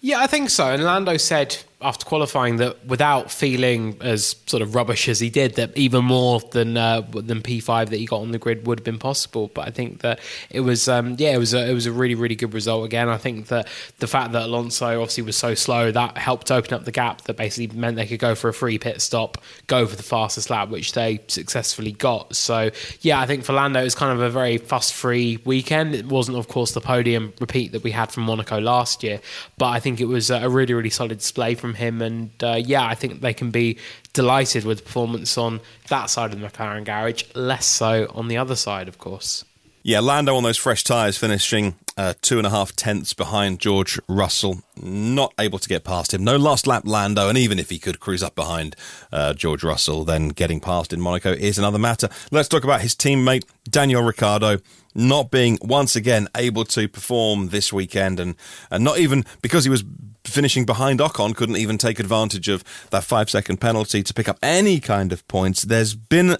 Yeah, 0.00 0.20
I 0.20 0.26
think 0.26 0.50
so. 0.50 0.66
And 0.66 0.84
Lando 0.84 1.16
said 1.16 1.56
after 1.84 2.06
qualifying 2.06 2.56
that 2.56 2.84
without 2.86 3.30
feeling 3.30 3.96
as 4.00 4.36
sort 4.46 4.62
of 4.62 4.74
rubbish 4.74 5.06
as 5.08 5.20
he 5.20 5.28
did, 5.28 5.54
that 5.56 5.76
even 5.76 6.04
more 6.04 6.40
than 6.52 6.76
uh, 6.76 7.02
than 7.02 7.42
P5 7.42 7.90
that 7.90 7.98
he 7.98 8.06
got 8.06 8.22
on 8.22 8.32
the 8.32 8.38
grid 8.38 8.66
would 8.66 8.80
have 8.80 8.84
been 8.84 8.98
possible. 8.98 9.50
But 9.52 9.68
I 9.68 9.70
think 9.70 10.00
that 10.00 10.18
it 10.50 10.60
was 10.60 10.88
um, 10.88 11.16
yeah, 11.18 11.34
it 11.34 11.38
was 11.38 11.52
a, 11.52 11.70
it 11.70 11.74
was 11.74 11.84
a 11.84 11.92
really 11.92 12.14
really 12.14 12.36
good 12.36 12.54
result 12.54 12.86
again. 12.86 13.08
I 13.10 13.18
think 13.18 13.48
that 13.48 13.68
the 13.98 14.06
fact 14.06 14.32
that 14.32 14.42
Alonso 14.42 15.00
obviously 15.00 15.24
was 15.24 15.36
so 15.36 15.54
slow 15.54 15.92
that 15.92 16.16
helped 16.16 16.50
open 16.50 16.72
up 16.72 16.86
the 16.86 16.92
gap 16.92 17.22
that 17.22 17.36
basically 17.36 17.76
meant 17.76 17.96
they 17.96 18.06
could 18.06 18.18
go 18.18 18.34
for 18.34 18.48
a 18.48 18.54
free 18.54 18.78
pit 18.78 19.02
stop, 19.02 19.38
go 19.66 19.86
for 19.86 19.96
the 19.96 20.02
fastest 20.02 20.48
lap, 20.48 20.70
which 20.70 20.94
they 20.94 21.20
successfully 21.28 21.92
got. 21.92 22.34
So 22.34 22.70
yeah, 23.02 23.20
I 23.20 23.26
think 23.26 23.44
for 23.44 23.52
Lando 23.52 23.80
it 23.80 23.84
was 23.84 23.94
kind 23.94 24.12
of 24.12 24.20
a 24.20 24.30
very 24.30 24.56
fuss 24.56 24.90
free 24.90 25.38
weekend. 25.44 25.94
It 25.94 26.06
wasn't 26.06 26.38
of 26.38 26.48
course 26.48 26.72
the 26.72 26.80
podium 26.80 27.34
repeat 27.40 27.72
that 27.72 27.84
we 27.84 27.90
had 27.90 28.10
from 28.10 28.22
Monaco 28.22 28.58
last 28.58 29.02
year, 29.02 29.20
but 29.58 29.66
I 29.66 29.80
think 29.80 30.00
it 30.00 30.06
was 30.06 30.30
a 30.30 30.48
really 30.48 30.72
really 30.72 30.90
solid 30.90 31.18
display 31.18 31.54
from 31.54 31.73
him. 31.74 32.02
And 32.02 32.30
uh, 32.42 32.60
yeah, 32.62 32.86
I 32.86 32.94
think 32.94 33.20
they 33.20 33.34
can 33.34 33.50
be 33.50 33.78
delighted 34.12 34.64
with 34.64 34.84
performance 34.84 35.36
on 35.36 35.60
that 35.88 36.10
side 36.10 36.32
of 36.32 36.40
the 36.40 36.46
McLaren 36.46 36.84
garage, 36.84 37.24
less 37.34 37.66
so 37.66 38.10
on 38.14 38.28
the 38.28 38.36
other 38.36 38.56
side, 38.56 38.88
of 38.88 38.98
course. 38.98 39.44
Yeah, 39.86 40.00
Lando 40.00 40.34
on 40.34 40.42
those 40.42 40.56
fresh 40.56 40.82
tyres, 40.82 41.18
finishing 41.18 41.74
uh, 41.98 42.14
two 42.22 42.38
and 42.38 42.46
a 42.46 42.50
half 42.50 42.74
tenths 42.74 43.12
behind 43.12 43.60
George 43.60 44.00
Russell. 44.08 44.62
Not 44.80 45.34
able 45.38 45.58
to 45.58 45.68
get 45.68 45.84
past 45.84 46.14
him. 46.14 46.24
No 46.24 46.38
last 46.38 46.66
lap 46.66 46.84
Lando, 46.86 47.28
and 47.28 47.36
even 47.36 47.58
if 47.58 47.68
he 47.68 47.78
could 47.78 48.00
cruise 48.00 48.22
up 48.22 48.34
behind 48.34 48.76
uh, 49.12 49.34
George 49.34 49.62
Russell, 49.62 50.06
then 50.06 50.30
getting 50.30 50.58
past 50.58 50.94
in 50.94 51.02
Monaco 51.02 51.32
is 51.32 51.58
another 51.58 51.78
matter. 51.78 52.08
Let's 52.30 52.48
talk 52.48 52.64
about 52.64 52.80
his 52.80 52.94
teammate, 52.94 53.44
Daniel 53.68 54.02
Ricciardo, 54.02 54.58
not 54.94 55.30
being 55.30 55.58
once 55.60 55.94
again 55.94 56.28
able 56.34 56.64
to 56.64 56.88
perform 56.88 57.48
this 57.48 57.70
weekend, 57.70 58.18
and, 58.18 58.36
and 58.70 58.84
not 58.84 58.98
even 58.98 59.26
because 59.42 59.64
he 59.64 59.70
was 59.70 59.84
finishing 60.24 60.64
behind 60.64 61.00
Ocon, 61.00 61.34
couldn't 61.34 61.56
even 61.56 61.78
take 61.78 61.98
advantage 61.98 62.48
of 62.48 62.64
that 62.90 63.04
five 63.04 63.30
second 63.30 63.60
penalty 63.60 64.02
to 64.02 64.14
pick 64.14 64.28
up 64.28 64.38
any 64.42 64.80
kind 64.80 65.12
of 65.12 65.26
points. 65.28 65.62
There's 65.62 65.94
been 65.94 66.36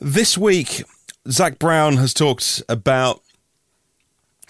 this 0.00 0.36
week, 0.36 0.82
Zak 1.30 1.58
Brown 1.58 1.96
has 1.96 2.12
talked 2.12 2.62
about 2.68 3.22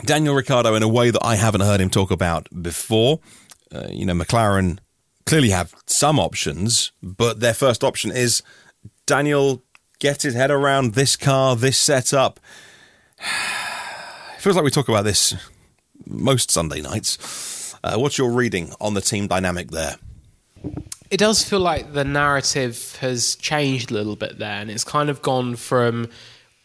Daniel 0.04 0.34
Ricciardo 0.34 0.74
in 0.74 0.82
a 0.82 0.88
way 0.88 1.10
that 1.10 1.24
I 1.24 1.36
haven't 1.36 1.60
heard 1.60 1.80
him 1.80 1.90
talk 1.90 2.10
about 2.10 2.48
before. 2.62 3.20
Uh, 3.72 3.86
you 3.90 4.04
know, 4.04 4.14
McLaren 4.14 4.78
clearly 5.26 5.50
have 5.50 5.74
some 5.86 6.18
options, 6.18 6.92
but 7.02 7.40
their 7.40 7.54
first 7.54 7.84
option 7.84 8.10
is 8.10 8.42
Daniel 9.06 9.62
get 9.98 10.22
his 10.22 10.34
head 10.34 10.50
around 10.50 10.94
this 10.94 11.16
car, 11.16 11.56
this 11.56 11.78
setup. 11.78 12.40
It 14.36 14.46
feels 14.46 14.56
like 14.56 14.64
we 14.64 14.70
talk 14.70 14.90
about 14.90 15.04
this 15.04 15.34
most 16.06 16.50
Sunday 16.50 16.82
nights. 16.82 17.53
Uh, 17.84 17.98
what's 17.98 18.16
your 18.16 18.32
reading 18.32 18.72
on 18.80 18.94
the 18.94 19.00
team 19.02 19.26
dynamic 19.26 19.70
there? 19.70 19.96
It 21.10 21.18
does 21.18 21.44
feel 21.44 21.60
like 21.60 21.92
the 21.92 22.02
narrative 22.02 22.96
has 23.00 23.36
changed 23.36 23.90
a 23.90 23.94
little 23.94 24.16
bit 24.16 24.38
there, 24.38 24.58
and 24.58 24.70
it's 24.70 24.84
kind 24.84 25.10
of 25.10 25.20
gone 25.20 25.54
from 25.56 26.08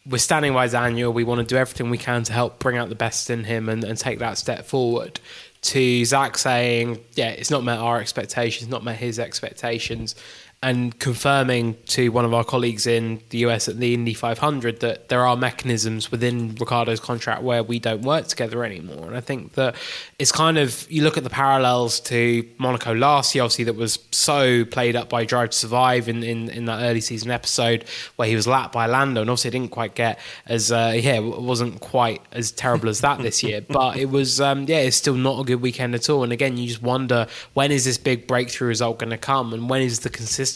we're 0.05 0.17
standing 0.17 0.53
by 0.53 0.67
Daniel, 0.67 1.11
we 1.11 1.25
want 1.25 1.39
to 1.39 1.45
do 1.45 1.57
everything 1.57 1.89
we 1.89 1.97
can 1.97 2.23
to 2.23 2.33
help 2.33 2.57
bring 2.57 2.77
out 2.77 2.87
the 2.87 2.95
best 2.95 3.29
in 3.29 3.43
him 3.43 3.67
and, 3.67 3.83
and 3.83 3.97
take 3.97 4.19
that 4.19 4.37
step 4.37 4.65
forward, 4.65 5.19
to 5.61 6.05
Zak 6.05 6.37
saying, 6.37 7.03
yeah, 7.15 7.29
it's 7.29 7.51
not 7.51 7.65
met 7.65 7.79
our 7.79 7.99
expectations, 7.99 8.69
not 8.69 8.83
met 8.83 8.95
his 8.95 9.19
expectations, 9.19 10.15
and 10.61 10.99
confirming 10.99 11.77
to 11.85 12.09
one 12.09 12.25
of 12.25 12.33
our 12.33 12.43
colleagues 12.43 12.85
in 12.85 13.21
the 13.29 13.37
US 13.39 13.69
at 13.69 13.79
the 13.79 13.93
Indy 13.93 14.13
500 14.13 14.81
that 14.81 15.07
there 15.07 15.25
are 15.25 15.37
mechanisms 15.37 16.11
within 16.11 16.53
Ricciardo's 16.55 16.99
contract 16.99 17.43
where 17.43 17.63
we 17.63 17.79
don't 17.79 18.01
work 18.01 18.27
together 18.27 18.65
anymore. 18.65 19.07
And 19.07 19.15
I 19.15 19.21
think 19.21 19.53
that 19.53 19.75
it's 20.17 20.33
kind 20.33 20.57
of, 20.57 20.85
you 20.91 21.03
look 21.03 21.17
at 21.17 21.23
the 21.23 21.29
parallels 21.29 22.01
to 22.01 22.45
Monaco 22.57 22.93
last 22.93 23.33
year, 23.33 23.45
obviously, 23.45 23.63
that 23.65 23.77
was 23.77 23.99
so 24.11 24.65
played 24.65 24.97
up 24.97 25.07
by 25.07 25.23
Drive 25.23 25.51
to 25.51 25.57
Survive 25.57 26.09
in, 26.09 26.23
in, 26.23 26.49
in 26.49 26.65
that 26.65 26.81
early 26.83 26.99
season 26.99 27.31
episode 27.31 27.85
where 28.17 28.27
he 28.27 28.35
was 28.35 28.45
lapped 28.45 28.73
by 28.73 28.85
Lando. 28.85 29.21
And 29.21 29.29
obviously, 29.29 29.51
didn't 29.51 29.71
quite 29.71 29.95
get 29.95 30.19
as, 30.45 30.73
uh, 30.73 30.91
yeah, 30.93 31.19
it 31.19 31.41
wasn't 31.41 31.79
quite 31.79 32.21
as 32.33 32.51
terrible 32.51 32.89
as 32.89 32.99
that 32.99 33.21
this 33.21 33.43
year. 33.43 33.61
But 33.79 33.95
it 33.97 34.09
was, 34.09 34.41
um, 34.41 34.65
yeah, 34.65 34.79
it's 34.79 34.97
still 34.97 35.13
not 35.13 35.39
a 35.39 35.43
good 35.45 35.61
weekend 35.61 35.95
at 35.95 36.09
all. 36.09 36.23
And 36.23 36.33
again, 36.33 36.57
you 36.57 36.67
just 36.67 36.81
wonder 36.81 37.27
when 37.53 37.71
is 37.71 37.85
this 37.85 37.97
big 37.97 38.27
breakthrough 38.27 38.67
result 38.67 38.99
going 38.99 39.11
to 39.11 39.17
come, 39.17 39.53
and 39.53 39.69
when 39.69 39.81
is 39.81 39.99
the 39.99 40.09
consistency 40.09 40.48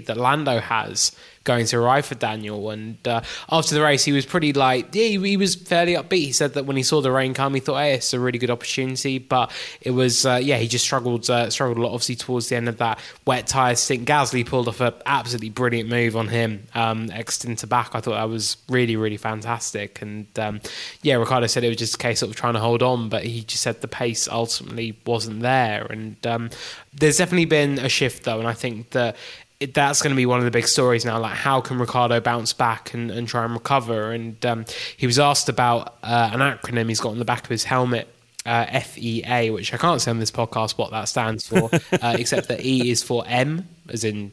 that 0.00 0.16
Lando 0.16 0.60
has 0.60 1.12
going 1.46 1.64
to 1.64 1.78
arrive 1.78 2.04
for 2.04 2.14
Daniel. 2.14 2.70
And 2.70 2.98
uh, 3.08 3.22
after 3.50 3.74
the 3.74 3.80
race, 3.80 4.04
he 4.04 4.12
was 4.12 4.26
pretty 4.26 4.52
like, 4.52 4.94
yeah, 4.94 5.04
he, 5.04 5.18
he, 5.18 5.36
was 5.38 5.54
fairly 5.54 5.94
upbeat. 5.94 6.26
He 6.26 6.32
said 6.32 6.52
that 6.54 6.66
when 6.66 6.76
he 6.76 6.82
saw 6.82 7.00
the 7.00 7.10
rain 7.10 7.32
come, 7.32 7.54
he 7.54 7.60
thought, 7.60 7.78
hey, 7.78 7.94
it's 7.94 8.12
a 8.12 8.20
really 8.20 8.38
good 8.38 8.50
opportunity. 8.50 9.18
But 9.18 9.50
it 9.80 9.92
was, 9.92 10.26
uh, 10.26 10.40
yeah, 10.42 10.58
he 10.58 10.68
just 10.68 10.84
struggled, 10.84 11.30
uh, 11.30 11.48
struggled 11.48 11.78
a 11.78 11.80
lot, 11.80 11.94
obviously, 11.94 12.16
towards 12.16 12.48
the 12.48 12.56
end 12.56 12.68
of 12.68 12.76
that 12.78 12.98
wet 13.24 13.46
tyre 13.46 13.76
stint. 13.76 14.06
Gasly 14.06 14.44
pulled 14.44 14.68
off 14.68 14.80
an 14.80 14.92
absolutely 15.06 15.50
brilliant 15.50 15.88
move 15.88 16.16
on 16.16 16.28
him, 16.28 16.66
um, 16.74 17.08
Tabac. 17.08 17.90
I 17.94 18.00
thought 18.00 18.16
that 18.16 18.28
was 18.28 18.58
really, 18.68 18.96
really 18.96 19.16
fantastic. 19.16 20.02
And 20.02 20.26
um, 20.38 20.60
yeah, 21.02 21.14
Ricciardo 21.14 21.46
said 21.46 21.64
it 21.64 21.68
was 21.68 21.78
just 21.78 21.94
a 21.94 21.98
case 21.98 22.22
of 22.22 22.34
trying 22.34 22.54
to 22.54 22.60
hold 22.60 22.82
on, 22.82 23.08
but 23.08 23.24
he 23.24 23.42
just 23.42 23.62
said 23.62 23.80
the 23.80 23.88
pace 23.88 24.28
ultimately 24.28 24.98
wasn't 25.06 25.40
there. 25.40 25.86
And 25.86 26.24
um, 26.26 26.50
there's 26.92 27.18
definitely 27.18 27.46
been 27.46 27.78
a 27.78 27.88
shift, 27.88 28.24
though. 28.24 28.38
And 28.38 28.48
I 28.48 28.52
think 28.52 28.90
that 28.90 29.16
it, 29.60 29.74
that's 29.74 30.02
going 30.02 30.10
to 30.10 30.16
be 30.16 30.26
one 30.26 30.38
of 30.38 30.44
the 30.44 30.50
big 30.50 30.68
stories 30.68 31.04
now. 31.04 31.18
Like, 31.18 31.34
how 31.34 31.60
can 31.60 31.78
Ricciardo 31.78 32.20
bounce 32.20 32.52
back 32.52 32.92
and, 32.94 33.10
and 33.10 33.26
try 33.26 33.44
and 33.44 33.54
recover? 33.54 34.12
And 34.12 34.44
um, 34.44 34.64
he 34.96 35.06
was 35.06 35.18
asked 35.18 35.48
about 35.48 35.96
uh, 36.02 36.30
an 36.32 36.40
acronym 36.40 36.88
he's 36.88 37.00
got 37.00 37.10
on 37.10 37.18
the 37.18 37.24
back 37.24 37.44
of 37.44 37.50
his 37.50 37.64
helmet. 37.64 38.08
Uh, 38.44 38.78
FEA, 38.78 39.50
which 39.50 39.74
I 39.74 39.76
can't 39.76 40.00
say 40.00 40.12
on 40.12 40.20
this 40.20 40.30
podcast 40.30 40.78
what 40.78 40.92
that 40.92 41.08
stands 41.08 41.48
for, 41.48 41.68
uh, 42.00 42.16
except 42.16 42.46
that 42.46 42.64
E 42.64 42.90
is 42.92 43.02
for 43.02 43.24
M, 43.26 43.66
as 43.88 44.04
in 44.04 44.30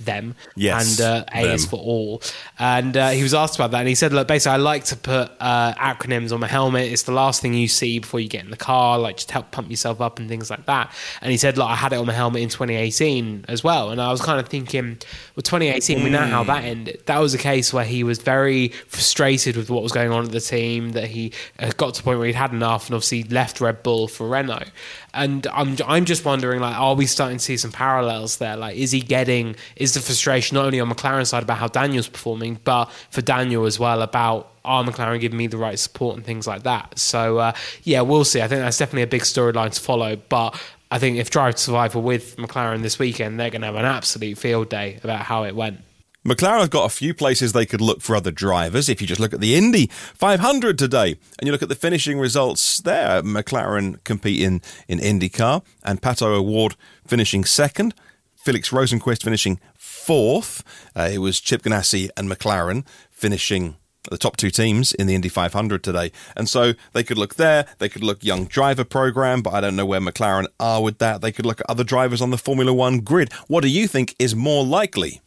them, 0.00 0.34
yes, 0.54 0.98
and 0.98 1.06
uh, 1.06 1.24
A 1.32 1.44
them. 1.44 1.54
is 1.54 1.66
for 1.66 1.76
all. 1.76 2.22
And 2.58 2.96
uh, 2.96 3.10
he 3.10 3.22
was 3.22 3.34
asked 3.34 3.54
about 3.56 3.70
that, 3.72 3.80
and 3.80 3.88
he 3.88 3.94
said, 3.94 4.12
"Look, 4.12 4.28
basically, 4.28 4.54
I 4.54 4.58
like 4.58 4.84
to 4.84 4.96
put 4.96 5.30
uh, 5.40 5.74
acronyms 5.74 6.32
on 6.32 6.40
my 6.40 6.46
helmet. 6.46 6.92
It's 6.92 7.04
the 7.04 7.12
last 7.12 7.42
thing 7.42 7.54
you 7.54 7.68
see 7.68 7.98
before 7.98 8.20
you 8.20 8.28
get 8.28 8.44
in 8.44 8.50
the 8.50 8.56
car, 8.56 8.98
like 8.98 9.16
just 9.16 9.30
help 9.30 9.50
pump 9.50 9.70
yourself 9.70 10.00
up 10.00 10.18
and 10.18 10.28
things 10.28 10.50
like 10.50 10.66
that." 10.66 10.92
And 11.20 11.30
he 11.30 11.36
said, 11.36 11.58
"Look, 11.58 11.68
I 11.68 11.74
had 11.76 11.92
it 11.92 11.96
on 11.96 12.06
my 12.06 12.12
helmet 12.12 12.42
in 12.42 12.48
2018 12.48 13.46
as 13.48 13.64
well." 13.64 13.90
And 13.90 14.00
I 14.00 14.10
was 14.10 14.20
kind 14.20 14.40
of 14.40 14.48
thinking, 14.48 14.98
well, 15.34 15.42
2018, 15.42 15.98
mm. 15.98 16.04
we 16.04 16.10
know 16.10 16.26
how 16.26 16.44
that 16.44 16.64
ended. 16.64 17.02
That 17.06 17.18
was 17.18 17.34
a 17.34 17.38
case 17.38 17.72
where 17.72 17.84
he 17.84 18.04
was 18.04 18.18
very 18.18 18.68
frustrated 18.88 19.56
with 19.56 19.70
what 19.70 19.82
was 19.82 19.92
going 19.92 20.10
on 20.10 20.24
at 20.24 20.32
the 20.32 20.40
team. 20.40 20.92
That 20.92 21.08
he 21.08 21.32
got 21.76 21.94
to 21.94 22.00
the 22.00 22.04
point 22.04 22.18
where 22.18 22.26
he'd 22.26 22.34
had 22.34 22.52
enough, 22.52 22.86
and 22.86 22.94
obviously 22.94 23.24
left 23.24 23.60
Red 23.60 23.82
Bull 23.82 24.08
for 24.08 24.28
Renault 24.28 24.70
and 25.16 25.46
I'm 25.48 25.76
I'm 25.86 26.04
just 26.04 26.24
wondering 26.24 26.60
like 26.60 26.76
are 26.76 26.94
we 26.94 27.06
starting 27.06 27.38
to 27.38 27.44
see 27.44 27.56
some 27.56 27.72
parallels 27.72 28.36
there? 28.36 28.56
Like 28.56 28.76
is 28.76 28.92
he 28.92 29.00
getting 29.00 29.56
is 29.74 29.94
the 29.94 30.00
frustration 30.00 30.54
not 30.54 30.66
only 30.66 30.78
on 30.78 30.90
McLaren 30.90 31.26
side 31.26 31.42
about 31.42 31.58
how 31.58 31.68
Daniel's 31.68 32.08
performing 32.08 32.60
but 32.64 32.86
for 33.10 33.22
Daniel 33.22 33.64
as 33.64 33.78
well 33.78 34.02
about 34.02 34.52
are 34.64 34.84
McLaren 34.84 35.20
giving 35.20 35.38
me 35.38 35.46
the 35.46 35.56
right 35.56 35.78
support 35.78 36.16
and 36.16 36.24
things 36.24 36.46
like 36.46 36.64
that? 36.64 36.98
So 36.98 37.38
uh, 37.38 37.52
yeah 37.82 38.02
we'll 38.02 38.24
see. 38.24 38.42
I 38.42 38.48
think 38.48 38.60
that's 38.60 38.78
definitely 38.78 39.02
a 39.02 39.08
big 39.08 39.22
storyline 39.22 39.72
to 39.72 39.80
follow 39.80 40.16
but 40.28 40.60
I 40.90 40.98
think 40.98 41.16
if 41.16 41.30
Drive 41.30 41.56
to 41.56 41.60
Survive 41.60 41.94
were 41.96 42.02
with 42.02 42.36
McLaren 42.36 42.82
this 42.82 42.98
weekend 42.98 43.40
they're 43.40 43.50
going 43.50 43.62
to 43.62 43.66
have 43.66 43.76
an 43.76 43.84
absolute 43.84 44.38
field 44.38 44.68
day 44.68 45.00
about 45.02 45.22
how 45.22 45.44
it 45.44 45.56
went 45.56 45.80
McLaren 46.26 46.58
have 46.58 46.70
got 46.70 46.86
a 46.86 46.94
few 46.94 47.14
places 47.14 47.52
they 47.52 47.64
could 47.64 47.80
look 47.80 48.00
for 48.00 48.16
other 48.16 48.32
drivers. 48.32 48.88
If 48.88 49.00
you 49.00 49.06
just 49.06 49.20
look 49.20 49.32
at 49.32 49.38
the 49.38 49.54
Indy 49.54 49.86
500 49.86 50.76
today 50.76 51.16
and 51.38 51.46
you 51.46 51.52
look 51.52 51.62
at 51.62 51.68
the 51.68 51.76
finishing 51.76 52.18
results 52.18 52.80
there, 52.80 53.22
McLaren 53.22 54.02
competing 54.02 54.60
in 54.88 54.98
IndyCar 54.98 55.64
and 55.84 56.02
Pato 56.02 56.26
O'Ward 56.26 56.74
finishing 57.06 57.44
second, 57.44 57.94
Felix 58.34 58.70
Rosenqvist 58.70 59.22
finishing 59.22 59.60
fourth. 59.76 60.64
Uh, 60.96 61.08
it 61.12 61.18
was 61.18 61.40
Chip 61.40 61.62
Ganassi 61.62 62.10
and 62.16 62.28
McLaren 62.28 62.84
finishing 63.08 63.76
the 64.10 64.18
top 64.18 64.36
two 64.36 64.50
teams 64.50 64.94
in 64.94 65.06
the 65.06 65.14
Indy 65.14 65.28
500 65.28 65.84
today. 65.84 66.10
And 66.36 66.48
so 66.48 66.72
they 66.92 67.04
could 67.04 67.18
look 67.18 67.36
there, 67.36 67.66
they 67.78 67.88
could 67.88 68.02
look 68.02 68.24
young 68.24 68.46
driver 68.46 68.84
program, 68.84 69.42
but 69.42 69.54
I 69.54 69.60
don't 69.60 69.76
know 69.76 69.86
where 69.86 70.00
McLaren 70.00 70.46
are 70.58 70.82
with 70.82 70.98
that. 70.98 71.20
They 71.20 71.30
could 71.30 71.46
look 71.46 71.60
at 71.60 71.70
other 71.70 71.84
drivers 71.84 72.20
on 72.20 72.30
the 72.30 72.38
Formula 72.38 72.72
One 72.74 72.98
grid. 72.98 73.32
What 73.46 73.62
do 73.62 73.68
you 73.68 73.86
think 73.86 74.16
is 74.18 74.34
more 74.34 74.64
likely? 74.64 75.20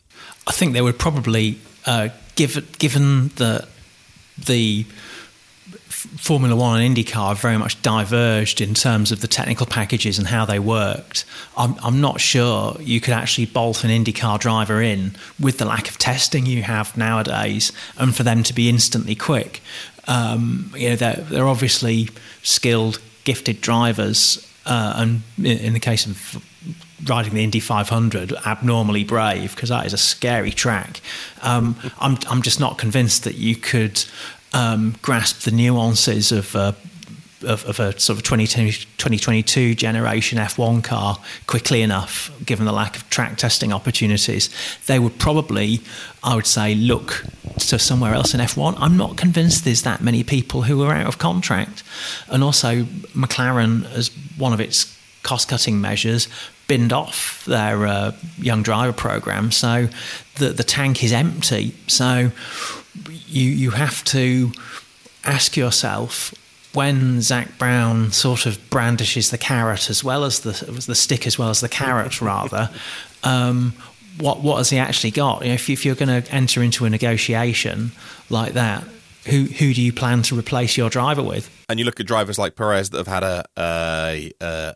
I 0.47 0.51
think 0.51 0.73
they 0.73 0.81
would 0.81 0.99
probably, 0.99 1.59
uh, 1.85 2.09
give, 2.35 2.77
given 2.79 3.29
that 3.35 3.67
the 4.37 4.85
Formula 5.89 6.55
One 6.55 6.81
and 6.81 6.95
IndyCar 6.95 7.37
very 7.37 7.57
much 7.57 7.81
diverged 7.81 8.61
in 8.61 8.73
terms 8.73 9.11
of 9.11 9.19
the 9.19 9.27
technical 9.27 9.65
packages 9.65 10.17
and 10.17 10.27
how 10.27 10.45
they 10.45 10.57
worked. 10.57 11.25
I'm, 11.57 11.75
I'm, 11.83 11.99
not 11.99 12.21
sure 12.21 12.77
you 12.79 13.01
could 13.01 13.13
actually 13.13 13.47
bolt 13.47 13.83
an 13.83 13.89
IndyCar 13.89 14.39
driver 14.39 14.81
in 14.81 15.15
with 15.39 15.57
the 15.57 15.65
lack 15.65 15.89
of 15.89 15.97
testing 15.97 16.45
you 16.45 16.63
have 16.63 16.95
nowadays 16.95 17.73
and 17.97 18.15
for 18.15 18.23
them 18.23 18.43
to 18.43 18.53
be 18.53 18.69
instantly 18.69 19.13
quick. 19.15 19.61
Um, 20.07 20.71
you 20.75 20.89
know, 20.89 20.95
they're, 20.95 21.15
they're 21.15 21.47
obviously 21.47 22.09
skilled, 22.43 23.01
gifted 23.25 23.59
drivers. 23.59 24.45
Uh, 24.65 24.93
and 24.95 25.21
in 25.45 25.73
the 25.73 25.79
case 25.79 26.05
of 26.05 26.43
riding 27.05 27.33
the 27.33 27.43
Indy 27.43 27.59
500 27.59 28.33
abnormally 28.45 29.03
brave 29.03 29.55
because 29.55 29.69
that 29.69 29.85
is 29.85 29.93
a 29.93 29.97
scary 29.97 30.51
track. 30.51 31.01
Um, 31.41 31.75
I'm 31.99 32.17
I'm 32.29 32.41
just 32.41 32.59
not 32.59 32.77
convinced 32.77 33.23
that 33.23 33.35
you 33.35 33.55
could 33.55 34.03
um, 34.53 34.95
grasp 35.01 35.41
the 35.41 35.51
nuances 35.51 36.31
of. 36.31 36.55
Uh, 36.55 36.73
of, 37.41 37.65
of, 37.65 37.79
a 37.79 37.97
sort 37.97 38.17
of 38.17 38.23
2022 38.23 39.73
generation 39.75 40.37
F1 40.37 40.83
car 40.83 41.17
quickly 41.47 41.81
enough, 41.81 42.31
given 42.45 42.65
the 42.65 42.73
lack 42.73 42.97
of 42.97 43.09
track 43.09 43.37
testing 43.37 43.71
opportunities, 43.71 44.49
they 44.87 44.99
would 44.99 45.17
probably, 45.19 45.79
I 46.21 46.35
would 46.35 46.45
say, 46.45 46.75
look 46.75 47.23
to 47.59 47.79
somewhere 47.79 48.13
else 48.13 48.33
in 48.33 48.41
F1. 48.41 48.75
I'm 48.77 48.97
not 48.97 49.15
convinced 49.15 49.63
there's 49.63 49.83
that 49.83 50.01
many 50.01 50.23
people 50.23 50.63
who 50.63 50.83
are 50.83 50.93
out 50.93 51.07
of 51.07 51.17
contract. 51.17 51.83
And 52.27 52.43
also, 52.43 52.83
McLaren, 53.15 53.89
as 53.93 54.11
one 54.37 54.51
of 54.51 54.59
its 54.59 54.97
cost 55.23 55.47
cutting 55.47 55.79
measures, 55.79 56.27
binned 56.69 56.93
off 56.93 57.43
their 57.43 57.85
uh, 57.85 58.11
young 58.37 58.63
driver 58.63 58.93
program, 58.93 59.51
so 59.51 59.89
the 60.35 60.49
the 60.49 60.63
tank 60.63 61.03
is 61.03 61.11
empty. 61.11 61.75
So 61.87 62.31
you 63.09 63.49
you 63.49 63.71
have 63.71 64.01
to 64.05 64.53
ask 65.25 65.57
yourself 65.57 66.33
when 66.73 67.21
Zak 67.21 67.57
Brown 67.57 68.11
sort 68.11 68.45
of 68.45 68.69
brandishes 68.69 69.31
the 69.31 69.37
carrot 69.37 69.89
as 69.89 70.01
well 70.01 70.23
as 70.23 70.41
the 70.41 70.51
the 70.87 70.95
stick 70.95 71.27
as 71.27 71.37
well 71.37 71.49
as 71.49 71.59
the 71.59 71.67
carrot 71.67 72.21
rather. 72.33 72.69
Um, 73.23 73.73
what 74.19 74.41
what 74.41 74.57
has 74.57 74.69
he 74.69 74.77
actually 74.77 75.11
got? 75.11 75.41
You 75.41 75.49
know, 75.49 75.55
if, 75.55 75.69
if 75.69 75.85
you're 75.85 75.95
going 75.95 76.23
to 76.23 76.31
enter 76.31 76.61
into 76.61 76.85
a 76.85 76.89
negotiation 76.89 77.91
like 78.29 78.53
that, 78.53 78.83
who 79.25 79.45
who 79.45 79.73
do 79.73 79.81
you 79.81 79.91
plan 79.91 80.21
to 80.23 80.37
replace 80.37 80.77
your 80.77 80.89
driver 80.89 81.23
with? 81.23 81.49
And 81.67 81.79
you 81.79 81.85
look 81.85 81.99
at 81.99 82.05
drivers 82.05 82.37
like 82.37 82.55
Perez 82.55 82.91
that 82.91 82.97
have 82.97 83.07
had 83.07 83.23
a, 83.23 83.45
a, 83.57 84.31
a, 84.41 84.73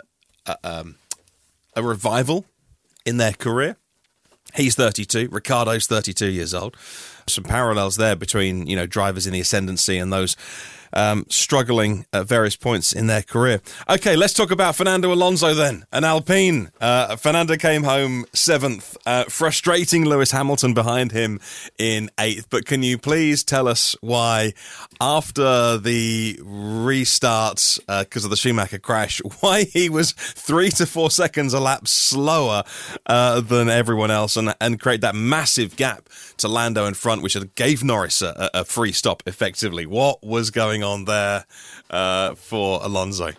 a 0.48 0.58
um, 0.64 0.96
a 1.76 1.84
revival 1.84 2.46
in 3.06 3.18
their 3.18 3.34
career. 3.34 3.78
He's 4.56 4.76
32. 4.76 5.30
Ricciardo's 5.32 5.88
32 5.88 6.28
years 6.28 6.54
old. 6.54 6.78
Some 7.28 7.44
parallels 7.44 7.96
there 7.96 8.16
between 8.16 8.68
you 8.68 8.76
know 8.76 8.86
drivers 8.86 9.26
in 9.26 9.34
the 9.34 9.40
ascendancy 9.40 9.98
and 9.98 10.12
those 10.12 10.36
um, 10.94 11.26
struggling 11.30 12.06
at 12.14 12.28
various 12.28 12.56
points 12.56 12.94
in 12.94 13.08
their 13.08 13.22
career. 13.22 13.62
Okay, 13.90 14.16
let's 14.16 14.34
talk 14.34 14.52
about 14.52 14.76
Fernando 14.76 15.12
Alonso 15.14 15.54
then. 15.54 15.86
An 15.92 16.04
Alpine. 16.04 16.72
Uh, 16.80 17.16
Fernando 17.16 17.56
came 17.56 17.84
home 17.84 18.26
seventh, 18.34 18.98
uh, 19.06 19.26
frustrating 19.26 20.06
Lewis 20.06 20.32
Hamilton 20.32 20.74
behind 20.74 21.12
him 21.12 21.40
in 21.78 22.10
eighth. 22.20 22.48
But 22.50 22.66
can 22.66 22.84
you 22.84 22.98
please 22.98 23.44
tell 23.44 23.68
us 23.68 23.96
why, 24.02 24.54
after 25.02 25.78
the 25.78 26.40
restart 26.44 27.80
because 27.88 28.24
uh, 28.24 28.28
of 28.28 28.30
the 28.30 28.38
Schumacher 28.38 28.80
crash, 28.80 29.22
why 29.40 29.64
he 29.64 29.90
was 29.90 30.12
three 30.12 30.70
to 30.72 30.86
four 30.86 31.12
seconds 31.12 31.54
a 31.54 31.60
lap 31.60 31.88
slower 31.88 32.64
uh, 33.06 33.42
than 33.42 33.70
everyone 33.70 34.12
else 34.12 34.38
and, 34.38 34.54
and 34.62 34.80
create 34.80 35.02
that 35.02 35.16
massive 35.16 35.76
gap 35.76 36.10
to 36.38 36.48
Lando 36.48 36.86
in 36.86 36.94
front, 36.94 37.22
which 37.22 37.38
gave 37.56 37.84
Norris 37.84 38.22
a, 38.22 38.50
a 38.54 38.64
free 38.64 38.92
stop 38.92 39.24
effectively? 39.26 39.86
What 39.86 40.24
was 40.24 40.52
going 40.52 40.83
on 40.84 41.06
there 41.06 41.46
uh, 41.90 42.36
for 42.36 42.80
Alonso? 42.84 43.32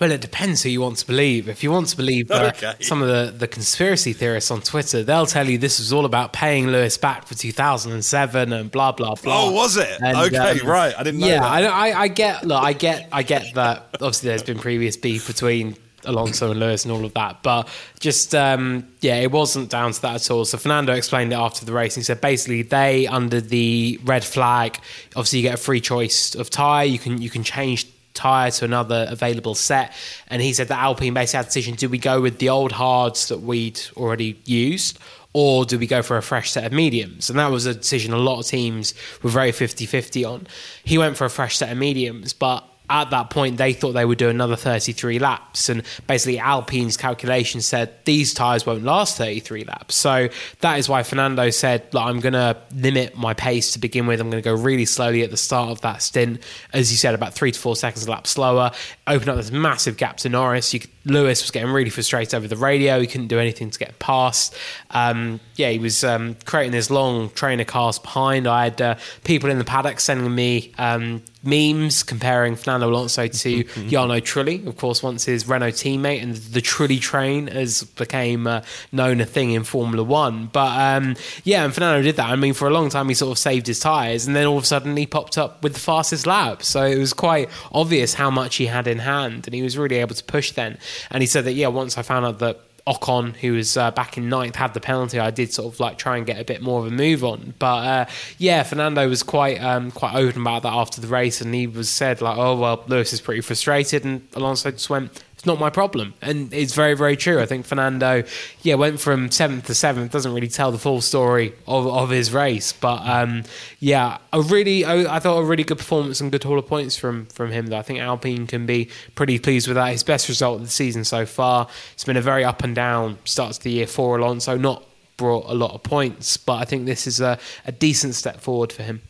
Well, 0.00 0.12
it 0.12 0.22
depends 0.22 0.62
who 0.62 0.70
you 0.70 0.80
want 0.80 0.96
to 0.98 1.06
believe. 1.06 1.46
If 1.46 1.62
you 1.62 1.70
want 1.70 1.88
to 1.88 1.96
believe 1.96 2.30
uh, 2.30 2.52
okay. 2.56 2.74
some 2.80 3.02
of 3.02 3.08
the, 3.08 3.36
the 3.36 3.46
conspiracy 3.46 4.14
theorists 4.14 4.50
on 4.50 4.62
Twitter, 4.62 5.02
they'll 5.02 5.26
tell 5.26 5.46
you 5.46 5.58
this 5.58 5.78
was 5.78 5.92
all 5.92 6.06
about 6.06 6.32
paying 6.32 6.68
Lewis 6.68 6.96
back 6.96 7.26
for 7.26 7.34
2007 7.34 8.52
and 8.52 8.70
blah 8.70 8.92
blah 8.92 9.14
blah. 9.16 9.44
Oh, 9.44 9.52
was 9.52 9.76
it? 9.76 10.00
And, 10.02 10.16
okay, 10.16 10.60
um, 10.60 10.66
right. 10.66 10.94
I 10.98 11.02
didn't 11.02 11.20
know. 11.20 11.26
Yeah, 11.26 11.44
I, 11.44 11.64
I, 11.64 12.00
I, 12.00 12.08
get. 12.08 12.46
Look, 12.46 12.62
I 12.62 12.72
get. 12.72 13.08
I 13.12 13.22
get 13.22 13.54
that. 13.54 13.88
Obviously, 13.94 14.30
there's 14.30 14.42
been 14.42 14.58
previous 14.58 14.96
beef 14.96 15.26
between 15.26 15.76
Alonso 16.04 16.50
and 16.50 16.60
Lewis 16.60 16.84
and 16.84 16.92
all 16.92 17.04
of 17.04 17.14
that. 17.14 17.42
But 17.42 17.68
just 17.98 18.34
um, 18.34 18.86
yeah, 19.00 19.16
it 19.16 19.30
wasn't 19.30 19.70
down 19.70 19.92
to 19.92 20.02
that 20.02 20.14
at 20.16 20.30
all. 20.30 20.44
So 20.44 20.58
Fernando 20.58 20.92
explained 20.92 21.32
it 21.32 21.36
after 21.36 21.64
the 21.64 21.72
race. 21.72 21.94
He 21.94 22.02
said 22.02 22.20
basically 22.20 22.62
they 22.62 23.06
under 23.06 23.40
the 23.40 24.00
red 24.04 24.24
flag, 24.24 24.78
obviously 25.16 25.40
you 25.40 25.42
get 25.42 25.54
a 25.54 25.62
free 25.62 25.80
choice 25.80 26.34
of 26.34 26.50
tyre. 26.50 26.84
You 26.84 26.98
can 26.98 27.20
you 27.20 27.30
can 27.30 27.42
change 27.42 27.86
tyre 28.14 28.50
to 28.50 28.64
another 28.64 29.06
available 29.08 29.54
set. 29.54 29.92
And 30.28 30.42
he 30.42 30.52
said 30.52 30.68
that 30.68 30.78
Alpine 30.78 31.14
basically 31.14 31.38
had 31.38 31.46
a 31.46 31.48
decision: 31.48 31.74
do 31.74 31.88
we 31.88 31.98
go 31.98 32.20
with 32.20 32.38
the 32.38 32.48
old 32.48 32.72
hards 32.72 33.28
that 33.28 33.40
we'd 33.40 33.80
already 33.96 34.40
used? 34.44 34.98
Or 35.32 35.64
do 35.64 35.78
we 35.78 35.86
go 35.86 36.02
for 36.02 36.16
a 36.16 36.22
fresh 36.22 36.50
set 36.50 36.64
of 36.64 36.72
mediums? 36.72 37.30
And 37.30 37.38
that 37.38 37.52
was 37.52 37.64
a 37.64 37.74
decision 37.74 38.12
a 38.12 38.18
lot 38.18 38.40
of 38.40 38.46
teams 38.46 38.94
were 39.22 39.30
very 39.30 39.52
50 39.52 39.86
50 39.86 40.24
on. 40.24 40.48
He 40.82 40.98
went 40.98 41.16
for 41.16 41.24
a 41.24 41.30
fresh 41.30 41.56
set 41.56 41.70
of 41.70 41.78
mediums, 41.78 42.32
but 42.32 42.64
at 42.90 43.10
that 43.10 43.30
point 43.30 43.56
they 43.56 43.72
thought 43.72 43.92
they 43.92 44.04
would 44.04 44.18
do 44.18 44.28
another 44.28 44.56
33 44.56 45.18
laps. 45.18 45.68
And 45.68 45.82
basically 46.06 46.38
alpine's 46.38 46.96
calculation 46.96 47.60
said 47.60 47.94
these 48.04 48.34
tires 48.34 48.66
won't 48.66 48.82
last 48.82 49.16
33 49.16 49.64
laps. 49.64 49.94
So 49.94 50.28
that 50.60 50.78
is 50.78 50.88
why 50.88 51.02
fernando 51.02 51.50
said 51.50 51.88
i'm 51.94 52.20
going 52.20 52.32
to 52.32 52.56
limit 52.74 53.16
my 53.16 53.34
pace 53.34 53.72
to 53.72 53.78
begin 53.78 54.06
with. 54.06 54.20
I'm 54.20 54.30
going 54.30 54.42
to 54.42 54.48
go 54.48 54.54
really 54.54 54.84
slowly 54.84 55.22
at 55.22 55.30
the 55.30 55.36
start 55.36 55.70
of 55.70 55.80
that 55.82 56.02
stint. 56.02 56.42
As 56.72 56.90
you 56.90 56.98
said 56.98 57.14
about 57.14 57.34
three 57.34 57.52
to 57.52 57.58
four 57.58 57.76
seconds 57.76 58.06
a 58.06 58.10
lap 58.10 58.26
slower. 58.26 58.72
Open 59.06 59.28
up 59.28 59.36
this 59.36 59.50
massive 59.50 59.96
gap 59.96 60.18
to 60.18 60.28
norris. 60.28 60.72
You 60.74 60.80
could 60.80 60.90
Lewis 61.04 61.42
was 61.42 61.50
getting 61.50 61.70
really 61.70 61.90
frustrated 61.90 62.34
over 62.34 62.46
the 62.46 62.56
radio. 62.56 63.00
He 63.00 63.06
couldn't 63.06 63.28
do 63.28 63.38
anything 63.38 63.70
to 63.70 63.78
get 63.78 63.98
past. 63.98 64.54
Um, 64.90 65.40
yeah, 65.56 65.70
he 65.70 65.78
was 65.78 66.04
um, 66.04 66.36
creating 66.44 66.72
this 66.72 66.90
long 66.90 67.30
trainer 67.30 67.64
cars 67.64 67.98
behind. 67.98 68.46
I 68.46 68.64
had 68.64 68.82
uh, 68.82 68.94
people 69.24 69.50
in 69.50 69.58
the 69.58 69.64
paddock 69.64 70.00
sending 70.00 70.34
me 70.34 70.72
um, 70.78 71.22
memes 71.42 72.02
comparing 72.02 72.54
Fernando 72.54 72.90
Alonso 72.90 73.26
to 73.26 73.64
Jarno 73.64 74.20
Trulli, 74.20 74.66
of 74.66 74.76
course, 74.76 75.02
once 75.02 75.24
his 75.24 75.48
Renault 75.48 75.70
teammate, 75.70 76.22
and 76.22 76.34
the 76.34 76.60
Trulli 76.60 77.00
train 77.00 77.46
has 77.46 77.82
became 77.82 78.46
uh, 78.46 78.62
known 78.92 79.20
a 79.20 79.26
thing 79.26 79.52
in 79.52 79.64
Formula 79.64 80.02
One. 80.02 80.46
But 80.52 80.78
um, 80.78 81.16
yeah, 81.44 81.64
and 81.64 81.72
Fernando 81.72 82.02
did 82.02 82.16
that. 82.16 82.28
I 82.28 82.36
mean, 82.36 82.54
for 82.54 82.68
a 82.68 82.70
long 82.70 82.90
time 82.90 83.08
he 83.08 83.14
sort 83.14 83.32
of 83.32 83.38
saved 83.38 83.66
his 83.66 83.80
tyres, 83.80 84.26
and 84.26 84.36
then 84.36 84.46
all 84.46 84.58
of 84.58 84.64
a 84.64 84.66
sudden 84.66 84.96
he 84.96 85.06
popped 85.06 85.38
up 85.38 85.62
with 85.62 85.74
the 85.74 85.80
fastest 85.80 86.26
lap. 86.26 86.62
So 86.62 86.84
it 86.84 86.98
was 86.98 87.12
quite 87.12 87.48
obvious 87.72 88.14
how 88.14 88.30
much 88.30 88.56
he 88.56 88.66
had 88.66 88.86
in 88.86 88.98
hand, 88.98 89.46
and 89.46 89.54
he 89.54 89.62
was 89.62 89.78
really 89.78 89.96
able 89.96 90.14
to 90.14 90.24
push 90.24 90.52
then. 90.52 90.78
And 91.10 91.22
he 91.22 91.26
said 91.26 91.44
that 91.44 91.52
yeah, 91.52 91.68
once 91.68 91.98
I 91.98 92.02
found 92.02 92.26
out 92.26 92.38
that 92.40 92.60
Ocon, 92.86 93.36
who 93.36 93.52
was 93.52 93.76
uh, 93.76 93.90
back 93.90 94.16
in 94.16 94.28
ninth, 94.28 94.56
had 94.56 94.74
the 94.74 94.80
penalty. 94.80 95.18
I 95.18 95.30
did 95.30 95.52
sort 95.52 95.72
of 95.72 95.80
like 95.80 95.98
try 95.98 96.16
and 96.16 96.26
get 96.26 96.40
a 96.40 96.44
bit 96.44 96.62
more 96.62 96.80
of 96.80 96.86
a 96.86 96.90
move 96.90 97.24
on, 97.24 97.54
but 97.58 97.86
uh, 97.86 98.06
yeah, 98.38 98.62
Fernando 98.62 99.08
was 99.08 99.22
quite 99.22 99.60
um, 99.60 99.90
quite 99.90 100.14
open 100.14 100.42
about 100.42 100.62
that 100.62 100.72
after 100.72 101.00
the 101.00 101.06
race, 101.06 101.40
and 101.40 101.54
he 101.54 101.66
was 101.66 101.88
said 101.88 102.20
like, 102.20 102.36
"Oh 102.36 102.56
well, 102.56 102.84
Lewis 102.88 103.12
is 103.12 103.20
pretty 103.20 103.42
frustrated," 103.42 104.04
and 104.04 104.26
Alonso 104.34 104.70
just 104.70 104.90
went, 104.90 105.22
it's 105.40 105.46
not 105.46 105.58
my 105.58 105.70
problem. 105.70 106.12
And 106.20 106.52
it's 106.52 106.74
very, 106.74 106.92
very 106.92 107.16
true. 107.16 107.40
I 107.40 107.46
think 107.46 107.64
Fernando, 107.64 108.24
yeah, 108.60 108.74
went 108.74 109.00
from 109.00 109.30
seventh 109.30 109.68
to 109.68 109.74
seventh. 109.74 110.12
Doesn't 110.12 110.34
really 110.34 110.48
tell 110.48 110.70
the 110.70 110.76
full 110.76 111.00
story 111.00 111.54
of, 111.66 111.86
of 111.86 112.10
his 112.10 112.30
race. 112.30 112.74
But 112.74 113.00
um, 113.08 113.44
yeah, 113.78 114.18
a 114.34 114.42
really, 114.42 114.84
I, 114.84 115.16
I, 115.16 115.18
thought 115.18 115.38
a 115.38 115.44
really 115.44 115.64
good 115.64 115.78
performance 115.78 116.20
and 116.20 116.30
good 116.30 116.44
haul 116.44 116.58
of 116.58 116.66
points 116.66 116.94
from, 116.98 117.24
from 117.24 117.52
him. 117.52 117.68
Though 117.68 117.78
I 117.78 117.82
think 117.82 118.00
Alpine 118.00 118.46
can 118.46 118.66
be 118.66 118.90
pretty 119.14 119.38
pleased 119.38 119.66
with 119.66 119.76
that. 119.76 119.92
His 119.92 120.02
best 120.02 120.28
result 120.28 120.60
of 120.60 120.66
the 120.66 120.70
season 120.70 121.04
so 121.04 121.24
far. 121.24 121.68
It's 121.94 122.04
been 122.04 122.18
a 122.18 122.20
very 122.20 122.44
up 122.44 122.62
and 122.62 122.74
down 122.74 123.16
start 123.24 123.54
to 123.54 123.62
the 123.62 123.70
year 123.70 123.86
for 123.86 124.18
Alonso. 124.18 124.58
Not 124.58 124.84
brought 125.16 125.46
a 125.48 125.54
lot 125.54 125.72
of 125.72 125.82
points, 125.82 126.36
but 126.36 126.56
I 126.56 126.66
think 126.66 126.84
this 126.84 127.06
is 127.06 127.18
a, 127.18 127.38
a 127.64 127.72
decent 127.72 128.14
step 128.14 128.42
forward 128.42 128.74
for 128.74 128.82
him 128.82 129.00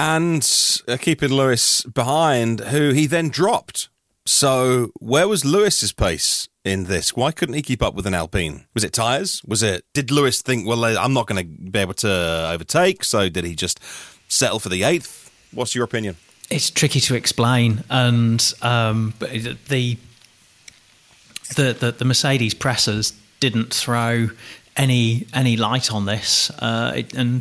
and 0.00 0.80
uh, 0.86 0.96
keeping 0.98 1.30
Lewis 1.30 1.82
behind, 1.82 2.60
who 2.60 2.92
he 2.92 3.08
then 3.08 3.28
dropped 3.30 3.88
so, 4.28 4.90
where 5.00 5.26
was 5.26 5.46
Lewis's 5.46 5.92
pace 5.92 6.48
in 6.62 6.84
this? 6.84 7.16
Why 7.16 7.32
couldn't 7.32 7.54
he 7.54 7.62
keep 7.62 7.82
up 7.82 7.94
with 7.94 8.06
an 8.06 8.12
Alpine? 8.12 8.66
Was 8.74 8.84
it 8.84 8.92
tyres? 8.92 9.42
Was 9.46 9.62
it? 9.62 9.84
Did 9.94 10.10
Lewis 10.10 10.42
think, 10.42 10.66
well, 10.66 10.84
I'm 10.84 11.14
not 11.14 11.26
going 11.26 11.42
to 11.42 11.70
be 11.70 11.78
able 11.78 11.94
to 11.94 12.50
overtake? 12.52 13.04
So, 13.04 13.30
did 13.30 13.44
he 13.44 13.54
just 13.54 13.80
settle 14.28 14.58
for 14.58 14.68
the 14.68 14.82
eighth? 14.82 15.30
What's 15.52 15.74
your 15.74 15.84
opinion? 15.84 16.16
It's 16.50 16.68
tricky 16.68 17.00
to 17.00 17.14
explain, 17.14 17.84
and 17.88 18.52
um, 18.60 19.14
the, 19.18 19.56
the 19.68 19.96
the 21.56 21.94
the 21.98 22.04
Mercedes 22.04 22.52
pressers 22.52 23.14
didn't 23.40 23.72
throw 23.72 24.28
any 24.76 25.26
any 25.32 25.56
light 25.56 25.90
on 25.90 26.04
this, 26.04 26.50
uh, 26.58 26.92
it, 26.96 27.14
and 27.14 27.40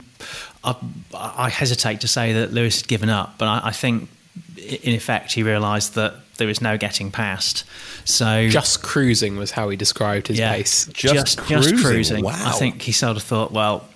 I, 0.64 0.76
I, 1.14 1.50
hesitate 1.50 2.02
to 2.02 2.08
say 2.08 2.32
that 2.34 2.54
Lewis 2.54 2.80
had 2.80 2.88
given 2.88 3.10
up, 3.10 3.38
but 3.38 3.48
I, 3.48 3.68
I 3.68 3.72
think 3.72 4.10
in 4.58 4.94
effect 4.94 5.34
he 5.34 5.44
realised 5.44 5.96
that 5.96 6.16
there 6.38 6.48
was 6.48 6.62
no 6.62 6.78
getting 6.78 7.12
past. 7.12 7.64
So 8.06 8.48
just 8.50 8.82
cruising 8.82 9.38
was 9.38 9.52
how 9.52 9.70
he 9.70 9.78
described 9.78 10.28
his 10.28 10.40
yeah, 10.40 10.54
pace. 10.54 10.86
Just, 10.88 11.14
just 11.14 11.38
cruising. 11.38 11.76
Just 11.78 11.86
cruising. 11.86 12.24
Wow. 12.24 12.34
I 12.46 12.52
think 12.54 12.82
he 12.82 12.92
sort 12.92 13.18
of 13.18 13.24
thought, 13.24 13.52
well, 13.52 13.88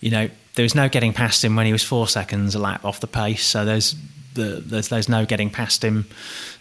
you 0.00 0.10
know, 0.10 0.28
there 0.54 0.62
was 0.62 0.74
no 0.74 0.88
getting 0.88 1.12
past 1.12 1.44
him 1.44 1.56
when 1.56 1.66
he 1.66 1.72
was 1.72 1.82
four 1.84 2.08
seconds 2.08 2.54
a 2.54 2.58
lap 2.58 2.84
off 2.84 3.00
the 3.00 3.06
pace. 3.06 3.44
So 3.44 3.64
there's 3.64 3.94
the, 4.34 4.62
there's 4.64 4.88
there's 4.88 5.08
no 5.08 5.24
getting 5.24 5.50
past 5.50 5.82
him 5.84 6.06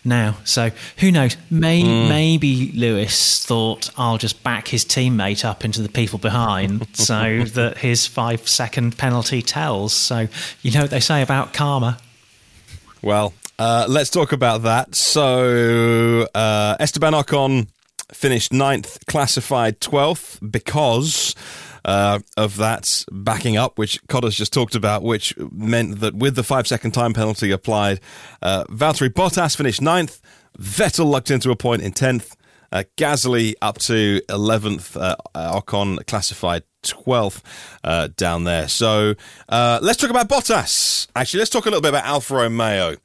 now. 0.03 0.37
So 0.43 0.71
who 0.97 1.11
knows? 1.11 1.37
May, 1.49 1.83
mm. 1.83 2.09
Maybe 2.09 2.71
Lewis 2.73 3.45
thought 3.45 3.89
I'll 3.97 4.17
just 4.17 4.43
back 4.43 4.67
his 4.67 4.85
teammate 4.85 5.45
up 5.45 5.63
into 5.65 5.81
the 5.81 5.89
people 5.89 6.19
behind 6.19 6.87
so 6.93 7.43
that 7.43 7.77
his 7.79 8.07
five 8.07 8.47
second 8.47 8.97
penalty 8.97 9.41
tells. 9.41 9.93
So 9.93 10.27
you 10.61 10.71
know 10.71 10.81
what 10.81 10.91
they 10.91 10.99
say 10.99 11.21
about 11.21 11.53
karma. 11.53 11.97
Well, 13.01 13.33
uh, 13.59 13.85
let's 13.87 14.09
talk 14.09 14.31
about 14.31 14.63
that. 14.63 14.95
So, 14.95 16.27
uh, 16.33 16.77
Esteban 16.79 17.13
Ocon 17.13 17.67
finished 18.13 18.53
ninth, 18.53 19.05
classified 19.05 19.79
12th 19.81 20.39
because 20.49 21.35
uh, 21.85 22.19
of 22.37 22.57
that 22.57 23.05
backing 23.11 23.57
up, 23.57 23.77
which 23.77 24.05
Codders 24.07 24.35
just 24.35 24.53
talked 24.53 24.75
about, 24.75 25.03
which 25.03 25.35
meant 25.37 25.99
that 25.99 26.15
with 26.15 26.35
the 26.35 26.43
five 26.43 26.67
second 26.67 26.91
time 26.91 27.13
penalty 27.13 27.51
applied, 27.51 27.99
uh, 28.41 28.63
Valtteri 28.65 29.09
Bottas 29.09 29.55
finished 29.55 29.81
ninth, 29.81 30.21
Vettel 30.57 31.05
lucked 31.05 31.29
into 31.29 31.51
a 31.51 31.55
point 31.55 31.81
in 31.81 31.91
10th, 31.91 32.35
uh, 32.71 32.83
Gasly 32.97 33.55
up 33.61 33.77
to 33.79 34.21
11th, 34.29 34.95
uh, 34.99 35.15
Ocon 35.35 36.05
classified 36.07 36.63
12th 36.83 37.41
uh, 37.83 38.07
down 38.15 38.45
there. 38.45 38.67
So 38.67 39.15
uh, 39.49 39.79
let's 39.81 39.97
talk 39.97 40.09
about 40.09 40.29
Bottas. 40.29 41.07
Actually, 41.15 41.39
let's 41.39 41.49
talk 41.49 41.65
a 41.65 41.69
little 41.69 41.81
bit 41.81 41.89
about 41.89 42.05
Alfa 42.05 42.35
Romeo. 42.35 42.95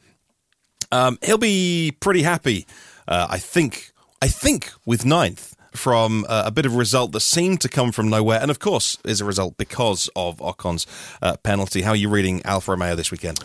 Um, 0.95 1.19
he'll 1.25 1.39
be 1.39 1.93
pretty 1.99 2.23
happy, 2.23 2.67
uh, 3.09 3.27
I 3.29 3.39
think. 3.39 3.91
I 4.23 4.29
think 4.29 4.71
with 4.87 5.05
ninth 5.05 5.57
from 5.73 6.25
uh, 6.29 6.45
a 6.47 6.53
bit 6.53 6.67
of 6.67 6.75
a 6.75 6.79
result 6.79 7.11
that 7.13 7.21
seemed 7.21 7.61
to 7.63 7.69
come 7.69 7.91
from 7.91 8.09
nowhere, 8.09 8.41
and 8.41 8.49
of 8.49 8.61
course 8.61 8.97
is 9.05 9.21
a 9.21 9.25
result 9.25 9.57
because 9.57 10.09
of 10.15 10.41
Ocon's 10.41 10.87
uh, 11.21 11.37
penalty. 11.39 11.83
How 11.83 11.91
are 11.91 11.97
you 11.97 12.09
reading 12.09 12.43
Alfa 12.45 12.71
Romeo 12.71 12.95
this 12.95 13.11
weekend? 13.11 13.41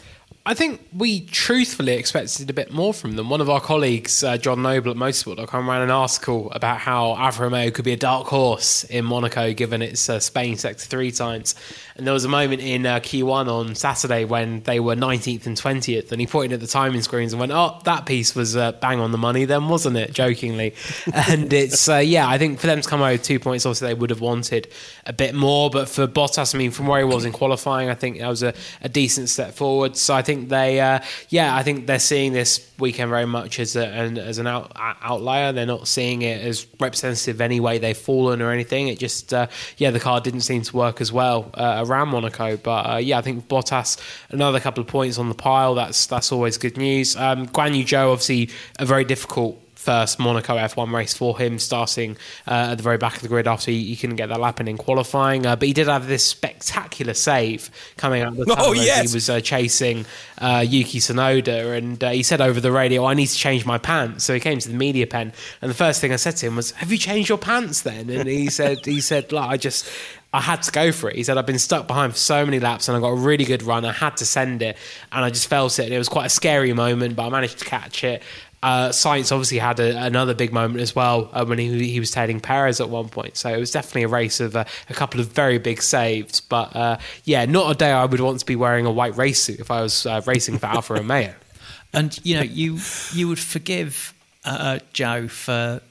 I 0.46 0.54
think 0.54 0.82
we 0.96 1.26
truthfully 1.26 1.94
expected 1.94 2.50
a 2.50 2.54
bit 2.54 2.72
more 2.72 2.94
from 2.94 3.12
them. 3.12 3.30
One 3.30 3.42
of 3.42 3.50
our 3.50 3.60
colleagues, 3.60 4.24
uh, 4.24 4.38
John 4.38 4.62
Noble 4.62 4.92
at 4.92 4.98
Motorsport.com, 4.98 5.70
ran 5.70 5.82
an 5.82 5.92
article 5.92 6.52
about 6.54 6.80
how 6.80 7.16
Alfa 7.16 7.44
Romeo 7.44 7.70
could 7.72 7.86
be 7.86 7.94
a 7.94 7.98
dark 7.98 8.26
horse 8.28 8.84
in 8.86 9.06
Monaco 9.06 9.54
given 9.54 9.82
its 9.82 10.10
uh, 10.10 10.20
Spain 10.20 10.56
Sector 10.56 10.86
3 10.86 11.12
times. 11.12 11.56
And 12.00 12.08
there 12.08 12.14
was 12.14 12.24
a 12.24 12.30
moment 12.30 12.62
in 12.62 12.86
uh, 12.86 13.02
Q1 13.02 13.50
on 13.50 13.76
Saturday 13.76 14.24
when 14.24 14.62
they 14.62 14.80
were 14.80 14.96
19th 14.96 15.46
and 15.46 15.58
20th, 15.58 16.14
and 16.14 16.22
he 16.22 16.28
pointed 16.28 16.54
at 16.54 16.60
the 16.62 16.68
timing 16.68 17.02
screens 17.02 17.34
and 17.34 17.42
went, 17.42 17.52
Oh, 17.52 17.78
that 17.84 18.06
piece 18.06 18.34
was 18.34 18.56
uh, 18.56 18.72
bang 18.72 19.02
on 19.02 19.12
the 19.12 19.18
money 19.18 19.44
then, 19.44 19.68
wasn't 19.68 19.98
it? 19.98 20.14
Jokingly. 20.14 20.76
and 21.14 21.52
it's, 21.52 21.90
uh, 21.90 21.98
yeah, 21.98 22.26
I 22.26 22.38
think 22.38 22.62
for 22.62 22.68
them 22.68 22.80
to 22.80 22.88
come 22.88 23.02
out 23.02 23.12
with 23.12 23.24
two 23.24 23.38
points, 23.38 23.66
obviously 23.66 23.90
they 23.90 23.96
would 23.96 24.12
have 24.12 24.22
wanted 24.22 24.70
a 25.06 25.12
bit 25.12 25.36
more. 25.36 25.70
But 25.70 25.90
for 25.90 26.08
Bottas, 26.08 26.56
I 26.56 26.58
mean, 26.58 26.72
from 26.72 26.88
where 26.88 27.00
he 27.00 27.04
was 27.04 27.26
in 27.26 27.34
qualifying, 27.34 27.90
I 27.90 27.96
think 27.96 28.20
that 28.20 28.30
was 28.30 28.44
a, 28.44 28.54
a 28.82 28.88
decent 28.88 29.28
step 29.28 29.54
forward. 29.54 29.98
So 29.98 30.16
I 30.16 30.22
think 30.22 30.48
they, 30.48 30.80
uh, 30.80 31.00
yeah, 31.28 31.54
I 31.54 31.64
think 31.64 31.86
they're 31.86 32.00
seeing 32.00 32.32
this 32.32 32.66
weekend 32.80 33.10
very 33.10 33.26
much 33.26 33.60
as 33.60 33.76
a, 33.76 33.86
an, 33.86 34.18
as 34.18 34.38
an 34.38 34.48
out, 34.48 34.72
outlier. 34.78 35.52
They're 35.52 35.66
not 35.66 35.86
seeing 35.86 36.22
it 36.22 36.42
as 36.46 36.66
representative 36.80 37.42
any 37.42 37.60
way 37.60 37.78
they've 37.78 37.98
fallen 37.98 38.42
or 38.42 38.52
anything. 38.52 38.88
It 38.88 39.00
just, 39.00 39.34
uh, 39.34 39.48
yeah, 39.76 39.92
the 39.92 40.00
car 40.00 40.22
didn't 40.22 40.42
seem 40.42 40.62
to 40.62 40.78
work 40.78 41.02
as 41.02 41.12
well 41.12 41.52
uh, 41.56 41.84
around 41.90 42.10
Monaco. 42.10 42.58
But 42.58 42.90
uh, 42.90 42.98
yeah, 42.98 43.18
I 43.18 43.22
think 43.22 43.48
Bottas 43.48 43.98
another 44.30 44.60
couple 44.60 44.82
of 44.82 44.88
points 44.88 45.18
on 45.18 45.30
the 45.30 45.36
pile. 45.36 45.76
That's 45.76 46.06
that's 46.06 46.32
always 46.32 46.58
good 46.58 46.78
news. 46.78 47.16
Um, 47.16 47.48
Guan 47.48 47.76
Yu 47.78 47.84
Zhou 47.84 48.12
obviously 48.12 48.50
a 48.78 48.86
very 48.86 49.06
difficult 49.06 49.62
first 49.80 50.20
Monaco 50.20 50.58
F1 50.58 50.94
race 50.94 51.14
for 51.14 51.40
him, 51.40 51.58
starting 51.58 52.18
uh, 52.46 52.72
at 52.72 52.76
the 52.76 52.84
very 52.84 52.98
back 52.98 53.16
of 53.16 53.22
the 53.22 53.30
grid 53.30 53.48
after 53.48 53.72
he, 53.72 53.86
he 53.86 53.96
couldn't 53.96 54.18
get 54.18 54.28
that 54.28 54.40
lap 54.40 54.60
in 54.60 54.68
in 54.68 54.78
qualifying. 54.78 55.46
Uh, 55.46 55.56
but 55.56 55.70
he 55.70 55.74
did 55.74 55.88
have 55.88 56.06
this 56.08 56.26
spectacular 56.26 57.14
save 57.14 57.72
coming 57.96 58.22
out 58.22 58.34
of 58.34 58.38
the 58.38 58.56
oh, 58.60 58.74
yes. 58.74 59.10
he 59.10 59.16
was 59.16 59.30
uh, 59.30 59.40
chasing 59.40 60.06
uh, 60.40 60.64
Yuki 60.68 61.00
Tsunoda, 61.00 61.78
and 61.78 62.04
uh, 62.04 62.10
he 62.10 62.24
said 62.24 62.42
over 62.42 62.60
the 62.60 62.74
radio, 62.74 63.06
"I 63.06 63.14
need 63.14 63.28
to 63.28 63.38
change 63.38 63.66
my 63.66 63.78
pants." 63.78 64.26
So 64.26 64.34
he 64.34 64.42
came 64.42 64.60
to 64.60 64.68
the 64.68 64.76
media 64.76 65.08
pen, 65.08 65.32
and 65.62 65.72
the 65.72 65.76
first 65.76 66.02
thing 66.02 66.12
I 66.12 66.18
said 66.18 66.36
to 66.38 66.48
him 66.48 66.58
was, 66.58 66.72
"Have 66.72 66.92
you 66.92 66.98
changed 66.98 67.30
your 67.30 67.38
pants 67.38 67.82
then?" 67.82 68.10
And 68.10 68.28
he 68.28 68.50
said, 68.50 68.86
"He 68.86 69.00
said, 69.00 69.32
like, 69.32 69.50
I 69.50 69.58
just." 69.58 69.90
I 70.32 70.42
had 70.42 70.62
to 70.64 70.72
go 70.72 70.92
for 70.92 71.10
it. 71.10 71.16
He 71.16 71.24
said, 71.24 71.38
I've 71.38 71.48
been 71.48 71.58
stuck 71.60 71.88
behind 71.88 72.14
for 72.14 72.20
so 72.20 72.46
many 72.46 72.60
laps 72.60 72.88
and 72.88 72.96
I 72.96 73.00
got 73.00 73.10
a 73.10 73.16
really 73.16 73.46
good 73.46 73.64
run. 73.64 73.84
I 73.84 73.92
had 73.92 74.18
to 74.18 74.26
send 74.26 74.62
it 74.62 74.78
and 75.12 75.26
I 75.26 75.30
just 75.30 75.48
felt 75.48 75.80
it. 75.80 75.92
It 75.92 75.98
was 75.98 76.10
quite 76.10 76.26
a 76.26 76.30
scary 76.30 76.72
moment, 76.74 77.16
but 77.16 77.26
I 77.26 77.30
managed 77.30 77.60
to 77.60 77.66
catch 77.66 78.04
it. 78.04 78.22
Uh, 78.62 78.90
Sainz 78.90 79.32
obviously 79.32 79.58
had 79.58 79.80
a, 79.80 80.04
another 80.04 80.34
big 80.36 80.52
moment 80.52 80.82
as 80.82 80.94
well 80.94 81.30
uh, 81.34 81.46
when 81.46 81.58
he, 81.58 81.90
he 81.90 82.00
was 82.00 82.12
tailing 82.12 82.42
Perez 82.42 82.80
at 82.80 82.90
one 82.90 83.10
point. 83.10 83.38
So 83.38 83.50
it 83.50 83.60
was 83.60 83.72
definitely 83.72 84.04
a 84.04 84.10
race 84.10 84.40
of 84.40 84.56
uh, 84.56 84.66
a 84.90 84.94
couple 84.94 85.20
of 85.20 85.28
very 85.30 85.58
big 85.58 85.82
saves. 85.82 86.42
But 86.42 86.76
uh, 86.76 86.98
yeah, 87.24 87.46
not 87.46 87.72
a 87.72 87.76
day 87.76 87.92
I 87.92 88.06
would 88.06 88.20
want 88.20 88.40
to 88.40 88.46
be 88.46 88.56
wearing 88.58 88.86
a 88.86 88.92
white 88.92 89.16
race 89.18 89.42
suit 89.42 89.60
if 89.60 89.72
I 89.72 89.82
was 89.82 90.06
uh, 90.06 90.22
racing 90.28 90.60
for 90.60 90.68
Alfa 90.68 90.96
Romeo. 90.96 91.34
And 91.92 92.20
you 92.24 92.36
know, 92.36 92.44
you 92.44 92.78
you 93.14 93.28
would 93.30 93.40
forgive 93.40 94.14
uh, 94.46 94.78
Zhou 94.94 95.28
for 95.28 95.82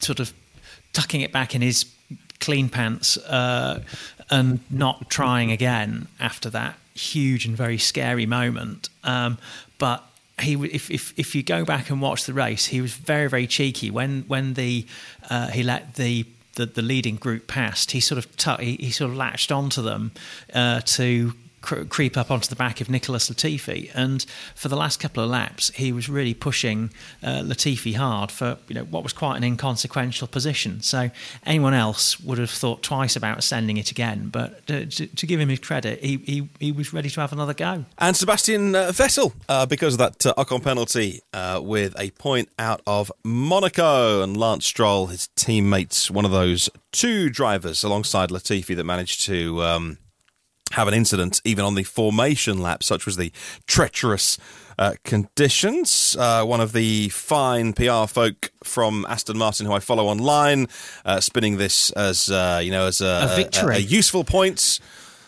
sort 0.00 0.20
of 0.20 0.32
tucking 0.94 1.20
it 1.20 1.32
back 1.32 1.54
in 1.54 1.60
his 1.60 1.84
clean 2.40 2.68
pants 2.68 3.16
and 4.30 4.60
not 4.70 5.08
trying 5.10 5.50
again 5.50 6.06
after 6.20 6.50
that 6.50 6.76
huge 6.98 7.46
and 7.46 7.56
very 7.56 7.78
scary 7.78 8.26
moment. 8.26 8.88
Um, 9.04 9.38
but 9.78 10.04
he 10.40 10.54
if, 10.54 10.90
if 10.90 11.18
if 11.18 11.34
you 11.34 11.42
go 11.42 11.64
back 11.64 11.90
and 11.90 12.00
watch 12.00 12.24
the 12.24 12.32
race, 12.32 12.66
he 12.66 12.80
was 12.80 12.92
very 12.94 13.28
very 13.28 13.46
cheeky 13.46 13.90
when 13.90 14.24
when 14.26 14.54
the 14.54 14.86
uh, 15.30 15.48
he 15.48 15.62
let 15.62 15.94
the 15.94 16.26
the, 16.54 16.66
the 16.66 16.82
leading 16.82 17.16
group 17.16 17.46
past. 17.46 17.92
He 17.92 18.00
sort 18.00 18.18
of 18.18 18.36
t- 18.36 18.64
he, 18.64 18.86
he 18.86 18.90
sort 18.90 19.10
of 19.10 19.16
latched 19.16 19.52
onto 19.52 19.82
them 19.82 20.12
uh, 20.52 20.80
to 20.84 21.32
cr- 21.68 21.84
creep 21.84 22.16
up 22.16 22.30
onto 22.30 22.48
the 22.48 22.56
back 22.56 22.80
of 22.80 22.88
Nicholas 22.88 23.28
Latifi, 23.28 23.90
and 23.94 24.24
for 24.54 24.68
the 24.68 24.76
last 24.76 25.00
couple 25.00 25.22
of 25.22 25.28
laps, 25.28 25.70
he 25.74 25.92
was 25.92 26.08
really 26.08 26.32
pushing 26.32 26.90
uh, 27.22 27.42
Latifi 27.42 27.94
hard 27.94 28.30
for 28.30 28.56
you 28.68 28.74
know 28.74 28.84
what 28.84 29.02
was 29.02 29.12
quite 29.12 29.36
an 29.36 29.44
inconsequential 29.44 30.28
position. 30.28 30.80
So 30.80 31.10
anyone 31.44 31.74
else 31.74 32.18
would 32.20 32.38
have 32.38 32.50
thought 32.50 32.82
twice 32.82 33.16
about 33.16 33.44
sending 33.44 33.76
it 33.76 33.90
again, 33.90 34.30
but 34.30 34.62
uh, 34.70 34.86
to, 34.86 35.06
to, 35.06 35.26
give 35.26 35.40
him 35.40 35.50
his 35.50 35.58
credit, 35.58 36.02
he, 36.02 36.16
he, 36.16 36.48
he 36.58 36.72
was 36.72 36.94
ready 36.94 37.10
to 37.10 37.20
have 37.20 37.34
another 37.34 37.52
go. 37.52 37.84
And 37.98 38.16
Sebastian 38.16 38.74
uh, 38.74 38.88
Vettel, 38.88 39.34
uh, 39.48 39.66
because 39.66 39.94
of 39.94 39.98
that 39.98 40.24
uh, 40.24 40.32
Ocon 40.38 40.62
penalty, 40.62 41.20
uh, 41.34 41.60
with 41.62 41.94
a 42.00 42.10
point 42.12 42.48
out 42.58 42.80
of 42.86 43.12
Monaco, 43.24 44.22
and 44.22 44.36
Lance 44.38 44.64
Stroll, 44.64 45.08
his 45.08 45.28
teammates, 45.36 46.10
one 46.10 46.24
of 46.24 46.30
those 46.30 46.70
two 46.92 47.28
drivers 47.28 47.84
alongside 47.84 48.30
Latifi 48.30 48.74
that 48.74 48.84
managed 48.84 49.20
to. 49.26 49.62
Um, 49.62 49.98
have 50.72 50.88
an 50.88 50.94
incident 50.94 51.40
even 51.44 51.64
on 51.64 51.74
the 51.74 51.84
formation 51.84 52.58
lap, 52.58 52.82
such 52.82 53.06
was 53.06 53.16
the 53.16 53.32
treacherous 53.66 54.38
uh, 54.78 54.94
conditions. 55.04 56.16
Uh, 56.18 56.44
one 56.44 56.60
of 56.60 56.72
the 56.72 57.08
fine 57.08 57.72
PR 57.72 58.06
folk 58.06 58.52
from 58.62 59.04
Aston 59.08 59.38
Martin, 59.38 59.66
who 59.66 59.72
I 59.72 59.80
follow 59.80 60.06
online, 60.06 60.68
uh, 61.04 61.20
spinning 61.20 61.56
this 61.56 61.90
as 61.92 62.30
uh, 62.30 62.60
you 62.62 62.70
know 62.70 62.86
as 62.86 63.00
a, 63.00 63.30
a 63.32 63.36
victory, 63.36 63.76
a, 63.76 63.78
a 63.78 63.80
useful 63.80 64.24
point. 64.24 64.80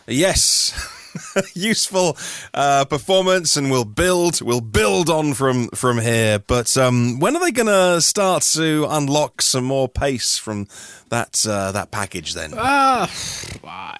Yes. 0.06 0.96
useful 1.54 2.16
uh, 2.54 2.84
performance, 2.84 3.56
and 3.56 3.70
we'll 3.70 3.84
build. 3.84 4.40
We'll 4.40 4.60
build 4.60 5.10
on 5.10 5.34
from 5.34 5.68
from 5.70 5.98
here. 5.98 6.38
But 6.38 6.76
um, 6.76 7.18
when 7.18 7.36
are 7.36 7.40
they 7.40 7.50
going 7.50 7.66
to 7.66 8.00
start 8.00 8.42
to 8.54 8.86
unlock 8.88 9.42
some 9.42 9.64
more 9.64 9.88
pace 9.88 10.38
from 10.38 10.68
that 11.08 11.44
uh, 11.48 11.72
that 11.72 11.90
package? 11.90 12.34
Then, 12.34 12.54
ah, 12.56 13.10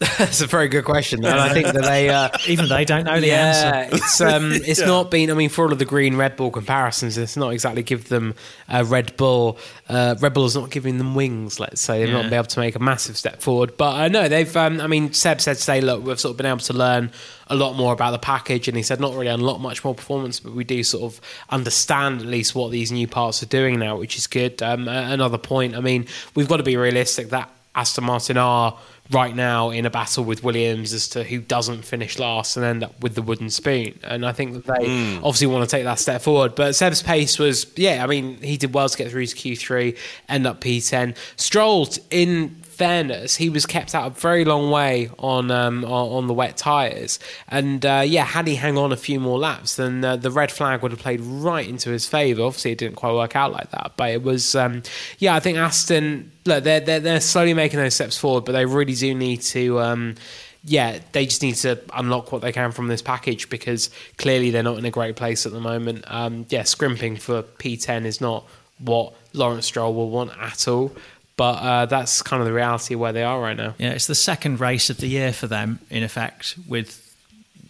That's 0.00 0.40
a 0.40 0.46
very 0.46 0.68
good 0.68 0.86
question, 0.86 1.22
and 1.26 1.38
I 1.38 1.52
think 1.52 1.66
that 1.66 1.82
they 1.82 2.08
uh, 2.08 2.30
even 2.48 2.70
they 2.70 2.86
don't 2.86 3.04
know 3.04 3.20
the 3.20 3.26
yeah, 3.26 3.88
answer. 3.90 3.96
It's 3.96 4.20
um, 4.22 4.50
it's 4.54 4.80
yeah. 4.80 4.86
not 4.86 5.10
been. 5.10 5.30
I 5.30 5.34
mean, 5.34 5.50
for 5.50 5.66
all 5.66 5.72
of 5.72 5.78
the 5.78 5.84
green 5.84 6.16
Red 6.16 6.36
Bull 6.36 6.50
comparisons, 6.50 7.18
it's 7.18 7.36
not 7.36 7.50
exactly 7.50 7.82
give 7.82 8.08
them 8.08 8.34
uh, 8.70 8.82
Red 8.86 9.14
Bull. 9.18 9.58
Uh, 9.90 10.14
Red 10.18 10.32
Bull 10.32 10.46
is 10.46 10.56
not 10.56 10.70
giving 10.70 10.96
them 10.96 11.14
wings. 11.14 11.60
Let's 11.60 11.82
say 11.82 11.98
they've 11.98 12.08
yeah. 12.08 12.14
not 12.14 12.22
been 12.24 12.32
able 12.32 12.44
to 12.44 12.60
make 12.60 12.76
a 12.76 12.78
massive 12.78 13.18
step 13.18 13.42
forward. 13.42 13.76
But 13.76 13.94
I 13.94 14.06
uh, 14.06 14.08
know 14.08 14.26
they've. 14.26 14.56
Um, 14.56 14.80
I 14.80 14.86
mean, 14.86 15.12
Seb 15.12 15.38
said 15.38 15.58
today, 15.58 15.82
look, 15.82 16.02
we've 16.02 16.18
sort 16.18 16.30
of 16.30 16.38
been 16.38 16.46
able 16.46 16.60
to 16.60 16.72
learn 16.72 17.10
a 17.48 17.54
lot 17.54 17.74
more 17.74 17.92
about 17.92 18.12
the 18.12 18.18
package, 18.18 18.68
and 18.68 18.78
he 18.78 18.82
said 18.82 19.00
not 19.00 19.12
really 19.12 19.26
unlock 19.26 19.60
much 19.60 19.84
more 19.84 19.94
performance, 19.94 20.40
but 20.40 20.54
we 20.54 20.64
do 20.64 20.82
sort 20.82 21.12
of 21.12 21.20
understand 21.50 22.22
at 22.22 22.26
least 22.26 22.54
what 22.54 22.70
these 22.70 22.90
new 22.90 23.06
parts 23.06 23.42
are 23.42 23.46
doing 23.46 23.78
now, 23.78 23.98
which 23.98 24.16
is 24.16 24.26
good. 24.26 24.62
Um, 24.62 24.88
another 24.88 25.36
point. 25.36 25.76
I 25.76 25.80
mean, 25.80 26.06
we've 26.34 26.48
got 26.48 26.56
to 26.56 26.62
be 26.62 26.78
realistic 26.78 27.28
that 27.30 27.50
Aston 27.74 28.04
Martin 28.04 28.38
are 28.38 28.78
right 29.10 29.34
now 29.34 29.70
in 29.70 29.86
a 29.86 29.90
battle 29.90 30.24
with 30.24 30.44
Williams 30.44 30.92
as 30.92 31.08
to 31.08 31.24
who 31.24 31.40
doesn't 31.40 31.82
finish 31.82 32.18
last 32.18 32.56
and 32.56 32.64
end 32.64 32.84
up 32.84 33.00
with 33.00 33.14
the 33.14 33.22
wooden 33.22 33.50
spoon. 33.50 33.98
And 34.04 34.24
I 34.24 34.32
think 34.32 34.54
that 34.54 34.66
they 34.66 34.86
mm. 34.86 35.16
obviously 35.18 35.48
want 35.48 35.68
to 35.68 35.76
take 35.76 35.84
that 35.84 35.98
step 35.98 36.22
forward. 36.22 36.54
But 36.54 36.74
Seb's 36.74 37.02
pace 37.02 37.38
was, 37.38 37.66
yeah, 37.76 38.04
I 38.04 38.06
mean, 38.06 38.40
he 38.40 38.56
did 38.56 38.72
well 38.72 38.88
to 38.88 38.96
get 38.96 39.10
through 39.10 39.26
to 39.26 39.36
Q3, 39.36 39.96
end 40.28 40.46
up 40.46 40.60
P10. 40.60 41.16
Strolled 41.36 41.98
in 42.10 42.60
fairness, 42.80 43.36
he 43.36 43.50
was 43.50 43.66
kept 43.66 43.94
out 43.94 44.06
a 44.06 44.10
very 44.18 44.42
long 44.42 44.70
way 44.70 45.10
on 45.18 45.50
um, 45.50 45.84
on, 45.84 46.26
the 46.28 46.32
wet 46.32 46.56
tyres. 46.56 47.18
And 47.46 47.84
uh, 47.84 48.02
yeah, 48.06 48.24
had 48.24 48.46
he 48.46 48.54
hang 48.54 48.78
on 48.78 48.90
a 48.90 48.96
few 48.96 49.20
more 49.20 49.38
laps, 49.38 49.76
then 49.76 50.02
uh, 50.02 50.16
the 50.16 50.30
red 50.30 50.50
flag 50.50 50.80
would 50.80 50.90
have 50.90 50.98
played 50.98 51.20
right 51.20 51.68
into 51.68 51.90
his 51.90 52.06
favour. 52.06 52.42
Obviously, 52.42 52.72
it 52.72 52.78
didn't 52.78 52.96
quite 52.96 53.12
work 53.12 53.36
out 53.36 53.52
like 53.52 53.70
that, 53.72 53.92
but 53.98 54.08
it 54.10 54.22
was 54.22 54.54
um, 54.54 54.82
yeah. 55.18 55.34
I 55.34 55.40
think 55.40 55.58
Aston 55.58 56.32
look 56.46 56.64
they're, 56.64 56.80
they're, 56.80 57.00
they're 57.00 57.20
slowly 57.20 57.52
making 57.52 57.78
those 57.78 57.94
steps 57.94 58.16
forward, 58.16 58.46
but 58.46 58.52
they 58.52 58.64
really 58.64 58.94
do 59.00 59.14
need 59.14 59.42
to. 59.42 59.80
Um, 59.80 60.14
yeah, 60.62 60.98
they 61.12 61.24
just 61.24 61.42
need 61.42 61.54
to 61.56 61.80
unlock 61.94 62.32
what 62.32 62.42
they 62.42 62.52
can 62.52 62.72
from 62.72 62.88
this 62.88 63.00
package 63.00 63.48
because 63.48 63.90
clearly 64.18 64.50
they're 64.50 64.62
not 64.62 64.78
in 64.78 64.84
a 64.84 64.90
great 64.90 65.16
place 65.16 65.46
at 65.46 65.52
the 65.52 65.60
moment. 65.60 66.04
Um, 66.06 66.44
yeah, 66.50 66.64
scrimping 66.64 67.16
for 67.16 67.42
P10 67.42 68.04
is 68.04 68.20
not 68.20 68.44
what 68.78 69.14
Lawrence 69.32 69.66
Stroll 69.66 69.94
will 69.94 70.10
want 70.10 70.32
at 70.38 70.68
all. 70.68 70.94
But 71.36 71.52
uh, 71.54 71.86
that's 71.86 72.20
kind 72.20 72.42
of 72.42 72.46
the 72.46 72.52
reality 72.52 72.94
where 72.94 73.12
they 73.14 73.22
are 73.22 73.40
right 73.40 73.56
now. 73.56 73.74
Yeah, 73.78 73.92
it's 73.92 74.06
the 74.06 74.14
second 74.14 74.60
race 74.60 74.90
of 74.90 74.98
the 74.98 75.06
year 75.06 75.32
for 75.32 75.46
them, 75.46 75.78
in 75.88 76.02
effect, 76.02 76.56
with 76.68 77.06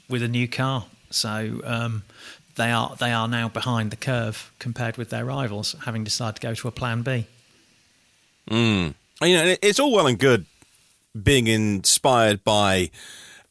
with 0.09 0.25
a 0.25 0.29
new 0.29 0.49
car. 0.49 0.87
So 1.11 1.61
um, 1.63 2.03
they 2.57 2.73
are 2.73 2.97
they 2.99 3.13
are 3.13 3.29
now 3.29 3.49
behind 3.49 3.93
the 3.93 3.97
curve 3.97 4.51
compared 4.59 4.97
with 4.97 5.11
their 5.11 5.25
rivals, 5.25 5.77
having 5.85 6.03
decided 6.03 6.41
to 6.41 6.43
go 6.43 6.55
to 6.55 6.67
a 6.67 6.73
plan 6.73 7.03
B. 7.03 7.27
Mm. 8.51 8.95
You 9.23 9.35
know, 9.35 9.57
it's 9.63 9.79
all 9.79 9.93
well 9.93 10.09
and 10.09 10.19
good 10.19 10.47
being 11.21 11.47
inspired 11.47 12.45
by 12.45 12.91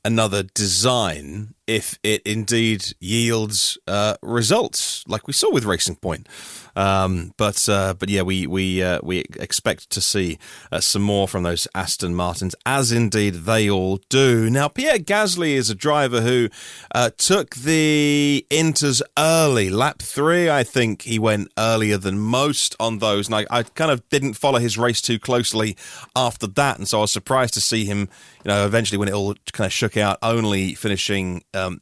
another 0.05 0.43
design 0.43 1.53
if 1.69 1.99
it 2.01 2.23
indeed 2.25 2.83
yields 2.99 3.77
uh, 3.87 4.15
results, 4.23 5.03
like 5.07 5.27
we 5.27 5.33
saw 5.33 5.51
with 5.51 5.65
Racing 5.65 5.97
Point. 5.97 6.27
Um, 6.75 7.33
but 7.37 7.67
uh, 7.67 7.93
but 7.93 8.09
yeah, 8.09 8.21
we 8.21 8.47
we 8.47 8.81
uh, 8.81 8.99
we 9.03 9.19
expect 9.39 9.89
to 9.91 10.01
see 10.01 10.39
uh, 10.71 10.79
some 10.79 11.01
more 11.01 11.27
from 11.27 11.43
those 11.43 11.67
Aston 11.75 12.15
Martins, 12.15 12.55
as 12.65 12.91
indeed 12.91 13.33
they 13.45 13.69
all 13.69 13.99
do. 14.09 14.49
Now, 14.49 14.67
Pierre 14.67 14.97
Gasly 14.97 15.51
is 15.51 15.69
a 15.69 15.75
driver 15.75 16.21
who 16.21 16.49
uh, 16.95 17.09
took 17.17 17.55
the 17.55 18.45
Inters 18.49 19.01
early. 19.17 19.69
Lap 19.69 20.01
three, 20.01 20.49
I 20.49 20.63
think 20.63 21.01
he 21.01 21.19
went 21.19 21.51
earlier 21.57 21.97
than 21.97 22.19
most 22.19 22.75
on 22.79 22.99
those, 22.99 23.27
and 23.27 23.35
I, 23.35 23.45
I 23.49 23.63
kind 23.63 23.91
of 23.91 24.07
didn't 24.09 24.35
follow 24.35 24.59
his 24.59 24.77
race 24.77 25.01
too 25.01 25.19
closely 25.19 25.75
after 26.15 26.47
that, 26.47 26.77
and 26.77 26.87
so 26.87 26.99
I 26.99 27.01
was 27.01 27.11
surprised 27.11 27.55
to 27.55 27.61
see 27.61 27.83
him, 27.85 28.09
you 28.45 28.49
know, 28.49 28.65
eventually 28.65 28.97
when 28.97 29.09
it 29.09 29.13
all 29.13 29.35
kind 29.51 29.65
of 29.65 29.73
shook 29.73 29.97
out, 29.97 30.17
only 30.23 30.75
finishing 30.75 31.43
um, 31.65 31.81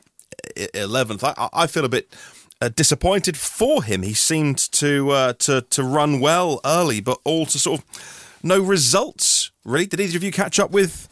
11th. 0.55 1.23
I, 1.23 1.49
I 1.53 1.67
feel 1.67 1.85
a 1.85 1.89
bit 1.89 2.13
uh, 2.61 2.69
disappointed 2.69 3.37
for 3.37 3.83
him. 3.83 4.03
He 4.03 4.13
seemed 4.13 4.57
to 4.73 5.11
uh, 5.11 5.33
to 5.33 5.61
to 5.61 5.83
run 5.83 6.19
well 6.19 6.59
early, 6.65 7.01
but 7.01 7.19
all 7.23 7.45
to 7.45 7.59
sort 7.59 7.81
of 7.81 8.39
no 8.43 8.59
results. 8.59 9.51
Really, 9.63 9.85
did 9.85 9.99
either 9.99 10.17
of 10.17 10.23
you 10.23 10.31
catch 10.31 10.59
up 10.59 10.71
with? 10.71 11.07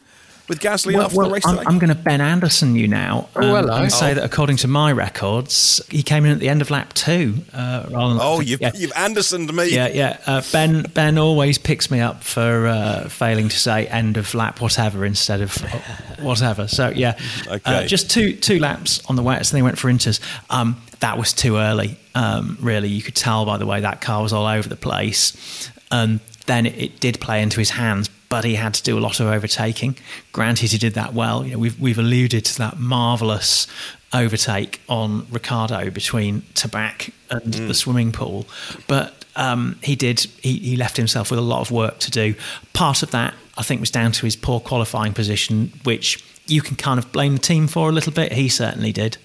With 0.48 0.60
Gasly 0.60 0.93
well, 0.93 1.04
after 1.04 1.18
well, 1.18 1.28
the 1.28 1.34
race 1.34 1.46
I'm, 1.46 1.60
I'm, 1.68 1.80
going 1.80 1.89
to 1.89 1.96
Ben 1.96 2.22
Anderson 2.22 2.76
you 2.76 2.88
now 2.88 3.30
um, 3.36 3.43
oh, 3.43 3.68
and 3.68 3.91
say 3.91 4.12
oh. 4.12 4.14
that 4.16 4.24
according 4.24 4.58
to 4.58 4.68
my 4.68 4.91
records, 4.91 5.82
he 5.89 6.04
came 6.04 6.24
in 6.26 6.32
at 6.32 6.39
the 6.39 6.50
end 6.50 6.62
of 6.62 6.70
lap 6.70 6.93
two. 6.93 7.36
Uh, 7.52 7.88
oh, 7.91 8.41
you've, 8.41 8.62
yeah. 8.62 8.72
you've 8.76 8.91
Andersoned 8.96 9.52
me. 9.54 9.70
Yeah, 9.70 9.88
yeah. 9.88 10.20
Uh, 10.28 10.43
ben 10.52 10.84
Ben 10.93 11.18
always 11.18 11.58
picks 11.58 11.89
me 11.89 12.00
up 12.00 12.24
for 12.24 12.68
uh, 12.68 13.10
failing 13.10 13.50
to 13.50 13.58
say 13.58 13.88
end 13.88 14.18
of 14.18 14.34
lap 14.36 14.62
whatever 14.62 15.04
instead 15.04 15.41
of 15.41 15.56
whatever. 16.20 16.68
So 16.68 16.89
yeah, 16.89 17.18
uh, 17.50 17.56
okay. 17.56 17.88
just 17.88 18.12
two 18.12 18.36
two 18.36 18.60
laps 18.60 19.04
on 19.08 19.16
the 19.16 19.24
wets, 19.24 19.52
and 19.52 19.58
they 19.58 19.64
went 19.64 19.80
for 19.80 19.91
inters. 19.91 20.20
Um, 20.50 20.82
that 21.00 21.18
was 21.18 21.34
too 21.34 21.58
early. 21.58 21.98
Um, 22.14 22.58
really, 22.62 22.89
you 22.89 23.02
could 23.02 23.16
tell 23.16 23.46
by 23.46 23.58
the 23.58 23.66
way 23.66 23.82
that 23.82 24.02
car 24.02 24.22
was 24.22 24.34
all 24.34 24.46
over 24.46 24.68
the 24.70 24.76
place. 24.76 25.72
And 25.91 26.20
then 26.46 26.66
it, 26.66 26.78
it, 26.78 27.00
did 27.00 27.20
play 27.20 27.41
into 27.41 27.60
his 27.60 27.70
hands, 27.70 28.10
but 28.30 28.44
he 28.44 28.56
had 28.56 28.74
to 28.74 28.84
do 28.84 28.98
a 28.98 29.02
lot 29.02 29.20
of 29.20 29.28
overtaking. 29.28 29.98
Granted, 30.32 30.72
he 30.72 30.78
did 30.78 30.94
that 30.94 31.14
well. 31.14 31.46
You 31.46 31.54
know, 31.54 31.60
we've 31.60 31.80
we've 31.80 32.00
alluded 32.00 32.46
to 32.46 32.58
that 32.60 32.80
marvelous 32.80 33.68
overtake 34.14 34.82
on 34.88 35.28
Ricciardo 35.30 35.90
between 35.90 36.42
Tabac 36.54 37.12
and 37.30 37.54
mm. 37.54 37.68
the 37.68 37.74
swimming 37.74 38.12
pool, 38.12 38.46
but 38.88 39.26
um, 39.36 39.78
he 39.84 39.96
did. 39.96 40.22
He, 40.42 40.58
he 40.58 40.76
left 40.76 40.98
himself 40.98 41.30
with 41.30 41.40
a 41.40 41.44
lot 41.44 41.62
of 41.62 41.72
work 41.72 42.00
to 42.00 42.12
do. 42.12 42.36
Part 42.74 43.04
of 43.04 43.12
that, 43.12 43.34
I 43.58 43.64
think, 43.64 43.82
was 43.82 43.92
down 43.92 44.12
to 44.14 44.26
his 44.26 44.36
poor 44.36 44.60
qualifying 44.60 45.14
position, 45.14 45.72
which 45.84 46.24
you 46.48 46.62
can 46.62 46.76
kind 46.76 47.00
of 47.00 47.12
blame 47.12 47.34
the 47.34 47.42
team 47.42 47.68
for 47.68 47.90
a 47.90 47.92
little 47.92 48.14
bit. 48.14 48.32
He 48.32 48.50
certainly 48.50 48.92
did. 48.92 49.18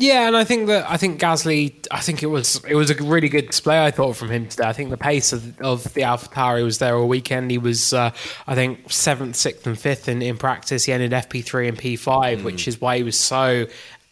Yeah, 0.00 0.28
and 0.28 0.36
I 0.36 0.44
think 0.44 0.68
that 0.68 0.88
I 0.88 0.96
think 0.96 1.20
Gasly. 1.20 1.74
I 1.90 1.98
think 1.98 2.22
it 2.22 2.28
was 2.28 2.64
it 2.64 2.76
was 2.76 2.88
a 2.90 2.94
really 3.02 3.28
good 3.28 3.48
display. 3.48 3.84
I 3.84 3.90
thought 3.90 4.14
from 4.16 4.30
him 4.30 4.48
today. 4.48 4.68
I 4.68 4.72
think 4.72 4.90
the 4.90 4.96
pace 4.96 5.32
of, 5.32 5.60
of 5.60 5.92
the 5.94 6.02
AlphaTauri 6.02 6.62
was 6.62 6.78
there 6.78 6.96
all 6.96 7.08
weekend. 7.08 7.50
He 7.50 7.58
was, 7.58 7.92
uh, 7.92 8.12
I 8.46 8.54
think, 8.54 8.92
seventh, 8.92 9.34
sixth, 9.34 9.66
and 9.66 9.76
fifth 9.76 10.08
in, 10.08 10.22
in 10.22 10.36
practice. 10.36 10.84
He 10.84 10.92
ended 10.92 11.10
FP 11.10 11.44
three 11.44 11.66
and 11.66 11.76
P 11.76 11.96
five, 11.96 12.38
mm. 12.38 12.44
which 12.44 12.68
is 12.68 12.80
why 12.80 12.98
he 12.98 13.02
was 13.02 13.18
so 13.18 13.66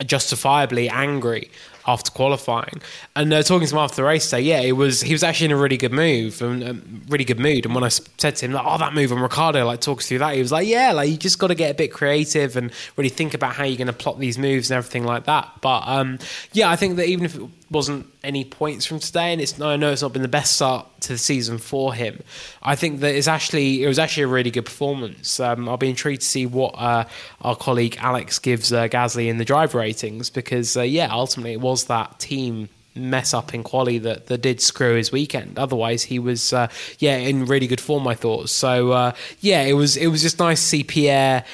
justifiably 0.05 0.89
angry 0.89 1.51
after 1.87 2.11
qualifying. 2.11 2.80
And 3.14 3.32
uh, 3.32 3.43
talking 3.43 3.68
to 3.68 3.74
him 3.74 3.78
after 3.78 3.97
the 3.97 4.05
race 4.05 4.30
day, 4.30 4.41
yeah, 4.41 4.61
it 4.61 4.72
was 4.72 5.01
he 5.01 5.12
was 5.12 5.22
actually 5.22 5.47
in 5.47 5.53
a 5.53 5.57
really 5.57 5.76
good 5.76 5.93
move 5.93 6.43
and 6.43 6.64
um, 6.64 7.03
really 7.09 7.24
good 7.24 7.39
mood. 7.39 7.64
And 7.64 7.74
when 7.74 7.84
I 7.84 7.89
said 7.89 8.37
to 8.37 8.47
him, 8.47 8.53
like, 8.53 8.64
"Oh, 8.66 8.78
that 8.78 8.95
move," 8.95 9.12
and 9.12 9.22
Ricciardo, 9.22 9.64
like 9.64 9.80
talks 9.80 10.09
through 10.09 10.18
that, 10.18 10.34
he 10.34 10.41
was 10.43 10.53
like, 10.53 10.66
"Yeah, 10.66 10.93
like 10.93 11.11
you 11.11 11.16
just 11.16 11.39
got 11.39 11.49
to 11.49 11.55
get 11.55 11.70
a 11.70 11.74
bit 11.74 11.93
creative 11.93 12.57
and 12.57 12.72
really 12.97 13.09
think 13.09 13.34
about 13.34 13.55
how 13.55 13.64
you're 13.64 13.78
going 13.78 13.87
to 13.87 13.93
plot 13.93 14.18
these 14.18 14.39
moves 14.39 14.70
and 14.70 14.78
everything 14.78 15.05
like 15.05 15.24
that." 15.24 15.51
But 15.61 15.82
um, 15.87 16.18
yeah, 16.53 16.70
I 16.70 16.76
think 16.76 16.97
that 16.97 17.07
even 17.07 17.24
if 17.24 17.39
wasn't 17.70 18.06
any 18.22 18.44
points 18.44 18.86
from 18.86 19.00
today, 19.00 19.32
and 19.32 19.40
it's 19.40 19.60
I 19.60 19.76
know 19.76 19.90
it's 19.90 20.02
not 20.02 20.12
been 20.12 20.22
the 20.22 20.28
best 20.28 20.54
start 20.54 20.86
to 21.02 21.14
the 21.14 21.18
season 21.18 21.58
for 21.58 21.94
him. 21.94 22.22
I 22.62 22.76
think 22.76 23.00
that 23.00 23.14
it's 23.14 23.28
actually 23.28 23.82
it 23.82 23.88
was 23.88 23.98
actually 23.98 24.24
a 24.24 24.28
really 24.28 24.50
good 24.50 24.64
performance. 24.64 25.40
Um, 25.40 25.68
I'll 25.68 25.76
be 25.76 25.90
intrigued 25.90 26.20
to 26.20 26.26
see 26.26 26.46
what 26.46 26.74
uh, 26.76 27.04
our 27.42 27.56
colleague 27.56 27.96
Alex 28.00 28.38
gives 28.38 28.72
uh, 28.72 28.88
Gasly 28.88 29.28
in 29.28 29.38
the 29.38 29.44
driver 29.44 29.78
ratings 29.78 30.30
because 30.30 30.76
uh, 30.76 30.82
yeah, 30.82 31.08
ultimately 31.10 31.52
it 31.52 31.60
was 31.60 31.84
that 31.86 32.18
team 32.18 32.68
mess 32.94 33.34
up 33.34 33.52
in 33.52 33.62
quali 33.62 33.98
that, 33.98 34.26
that 34.28 34.38
did 34.38 34.60
screw 34.60 34.94
his 34.94 35.12
weekend. 35.12 35.58
Otherwise, 35.58 36.04
he 36.04 36.18
was 36.18 36.52
uh, 36.52 36.68
yeah 36.98 37.16
in 37.16 37.46
really 37.46 37.66
good 37.66 37.80
form. 37.80 38.06
I 38.06 38.14
thought 38.14 38.48
so. 38.48 38.92
Uh, 38.92 39.12
yeah, 39.40 39.62
it 39.62 39.74
was 39.74 39.96
it 39.96 40.06
was 40.06 40.22
just 40.22 40.38
nice 40.38 40.60
to 40.60 40.66
see 40.66 40.84
Pierre 40.84 41.44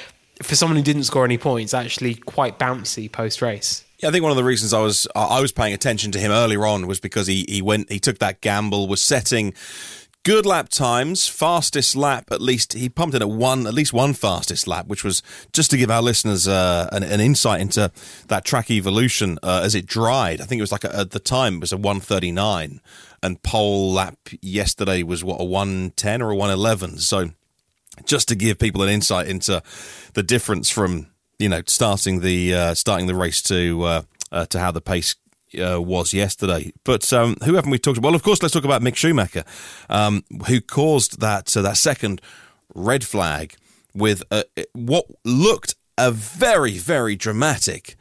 for 0.41 0.55
someone 0.55 0.77
who 0.77 0.83
didn't 0.83 1.03
score 1.03 1.25
any 1.25 1.37
points 1.37 1.73
actually 1.73 2.15
quite 2.15 2.59
bouncy 2.59 3.11
post 3.11 3.41
race. 3.41 3.82
I 4.03 4.11
think 4.11 4.23
one 4.23 4.31
of 4.31 4.37
the 4.37 4.43
reasons 4.43 4.73
I 4.73 4.79
was 4.79 5.07
I 5.15 5.39
was 5.39 5.51
paying 5.51 5.73
attention 5.73 6.11
to 6.11 6.19
him 6.19 6.31
earlier 6.31 6.65
on 6.65 6.87
was 6.87 6.99
because 6.99 7.27
he 7.27 7.45
he 7.47 7.61
went 7.61 7.91
he 7.91 7.99
took 7.99 8.19
that 8.19 8.41
gamble 8.41 8.87
was 8.87 9.01
setting 9.01 9.53
good 10.23 10.45
lap 10.45 10.69
times, 10.69 11.27
fastest 11.27 11.95
lap 11.95 12.31
at 12.31 12.41
least. 12.41 12.73
He 12.73 12.89
pumped 12.89 13.15
in 13.15 13.21
at 13.21 13.29
one, 13.29 13.67
at 13.67 13.73
least 13.73 13.93
one 13.93 14.13
fastest 14.13 14.67
lap, 14.67 14.87
which 14.87 15.03
was 15.03 15.21
just 15.51 15.69
to 15.71 15.77
give 15.77 15.91
our 15.91 16.01
listeners 16.01 16.47
uh, 16.47 16.89
an, 16.91 17.03
an, 17.03 17.19
insight 17.19 17.59
into 17.59 17.91
that 18.29 18.45
track 18.45 18.71
evolution 18.71 19.37
uh, 19.43 19.61
as 19.63 19.75
it 19.75 19.85
dried. 19.85 20.39
I 20.39 20.45
think 20.45 20.59
it 20.59 20.63
was 20.63 20.71
like 20.71 20.85
a, 20.85 20.95
at 20.95 21.11
the 21.11 21.19
time 21.19 21.55
it 21.55 21.61
was 21.61 21.73
a 21.73 21.77
one 21.77 21.99
thirty 21.99 22.31
nine, 22.31 22.81
and 23.21 23.41
pole 23.43 23.91
lap 23.91 24.17
yesterday 24.41 25.03
was 25.03 25.23
what 25.23 25.41
a 25.41 25.45
one 25.45 25.91
ten 25.95 26.21
or 26.21 26.31
a 26.31 26.35
one 26.35 26.51
eleven. 26.51 26.97
So 26.97 27.31
just 28.05 28.27
to 28.29 28.35
give 28.35 28.57
people 28.57 28.81
an 28.81 28.89
insight 28.89 29.27
into 29.27 29.61
the 30.13 30.23
difference 30.23 30.69
from 30.69 31.07
you 31.39 31.49
know, 31.49 31.61
starting 31.67 32.21
the 32.21 32.53
uh, 32.53 32.73
starting 32.73 33.07
the 33.07 33.15
race 33.15 33.41
to 33.43 33.83
uh, 33.83 34.01
uh, 34.31 34.45
to 34.47 34.59
how 34.59 34.71
the 34.71 34.81
pace 34.81 35.15
uh, 35.59 35.81
was 35.81 36.13
yesterday. 36.13 36.73
But 36.83 37.11
um, 37.13 37.35
who 37.43 37.55
haven't 37.55 37.71
we 37.71 37.79
talked 37.79 37.97
about? 37.97 38.09
Well, 38.09 38.15
of 38.15 38.23
course, 38.23 38.41
let's 38.41 38.53
talk 38.53 38.65
about 38.65 38.81
Mick 38.81 38.95
Schumacher, 38.95 39.43
um, 39.89 40.23
who 40.47 40.61
caused 40.61 41.19
that 41.21 41.55
uh, 41.55 41.61
that 41.61 41.77
second 41.77 42.21
red 42.73 43.03
flag 43.03 43.55
with 43.93 44.23
a, 44.31 44.45
what 44.73 45.05
looked 45.23 45.75
a 45.97 46.11
very 46.11 46.77
very 46.77 47.15
dramatic 47.15 47.95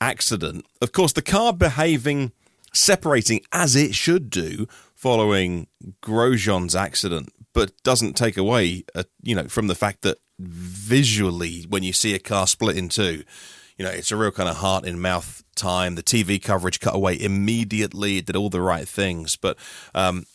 accident. 0.00 0.66
Of 0.80 0.92
course, 0.92 1.12
the 1.12 1.22
car 1.22 1.52
behaving 1.52 2.32
separating 2.72 3.40
as 3.52 3.74
it 3.74 3.94
should 3.94 4.30
do 4.30 4.66
following 4.94 5.68
Grosjean's 6.02 6.74
accident, 6.74 7.32
but 7.52 7.72
doesn't 7.82 8.14
take 8.14 8.36
away, 8.36 8.84
uh, 8.94 9.04
you 9.22 9.34
know, 9.34 9.48
from 9.48 9.68
the 9.68 9.74
fact 9.74 10.02
that 10.02 10.18
visually 10.38 11.66
when 11.68 11.82
you 11.82 11.92
see 11.92 12.14
a 12.14 12.18
car 12.18 12.46
split 12.46 12.76
in 12.76 12.88
two. 12.88 13.24
You 13.76 13.84
know, 13.84 13.90
it's 13.90 14.10
a 14.10 14.16
real 14.16 14.32
kind 14.32 14.48
of 14.48 14.56
heart 14.56 14.84
in 14.84 15.00
mouth 15.00 15.42
time. 15.54 15.94
The 15.94 16.02
TV 16.02 16.42
coverage 16.42 16.80
cut 16.80 16.94
away 16.94 17.20
immediately. 17.20 18.18
It 18.18 18.26
did 18.26 18.36
all 18.36 18.50
the 18.50 18.60
right 18.60 18.88
things, 18.88 19.36
but 19.36 19.56
um, 19.94 20.26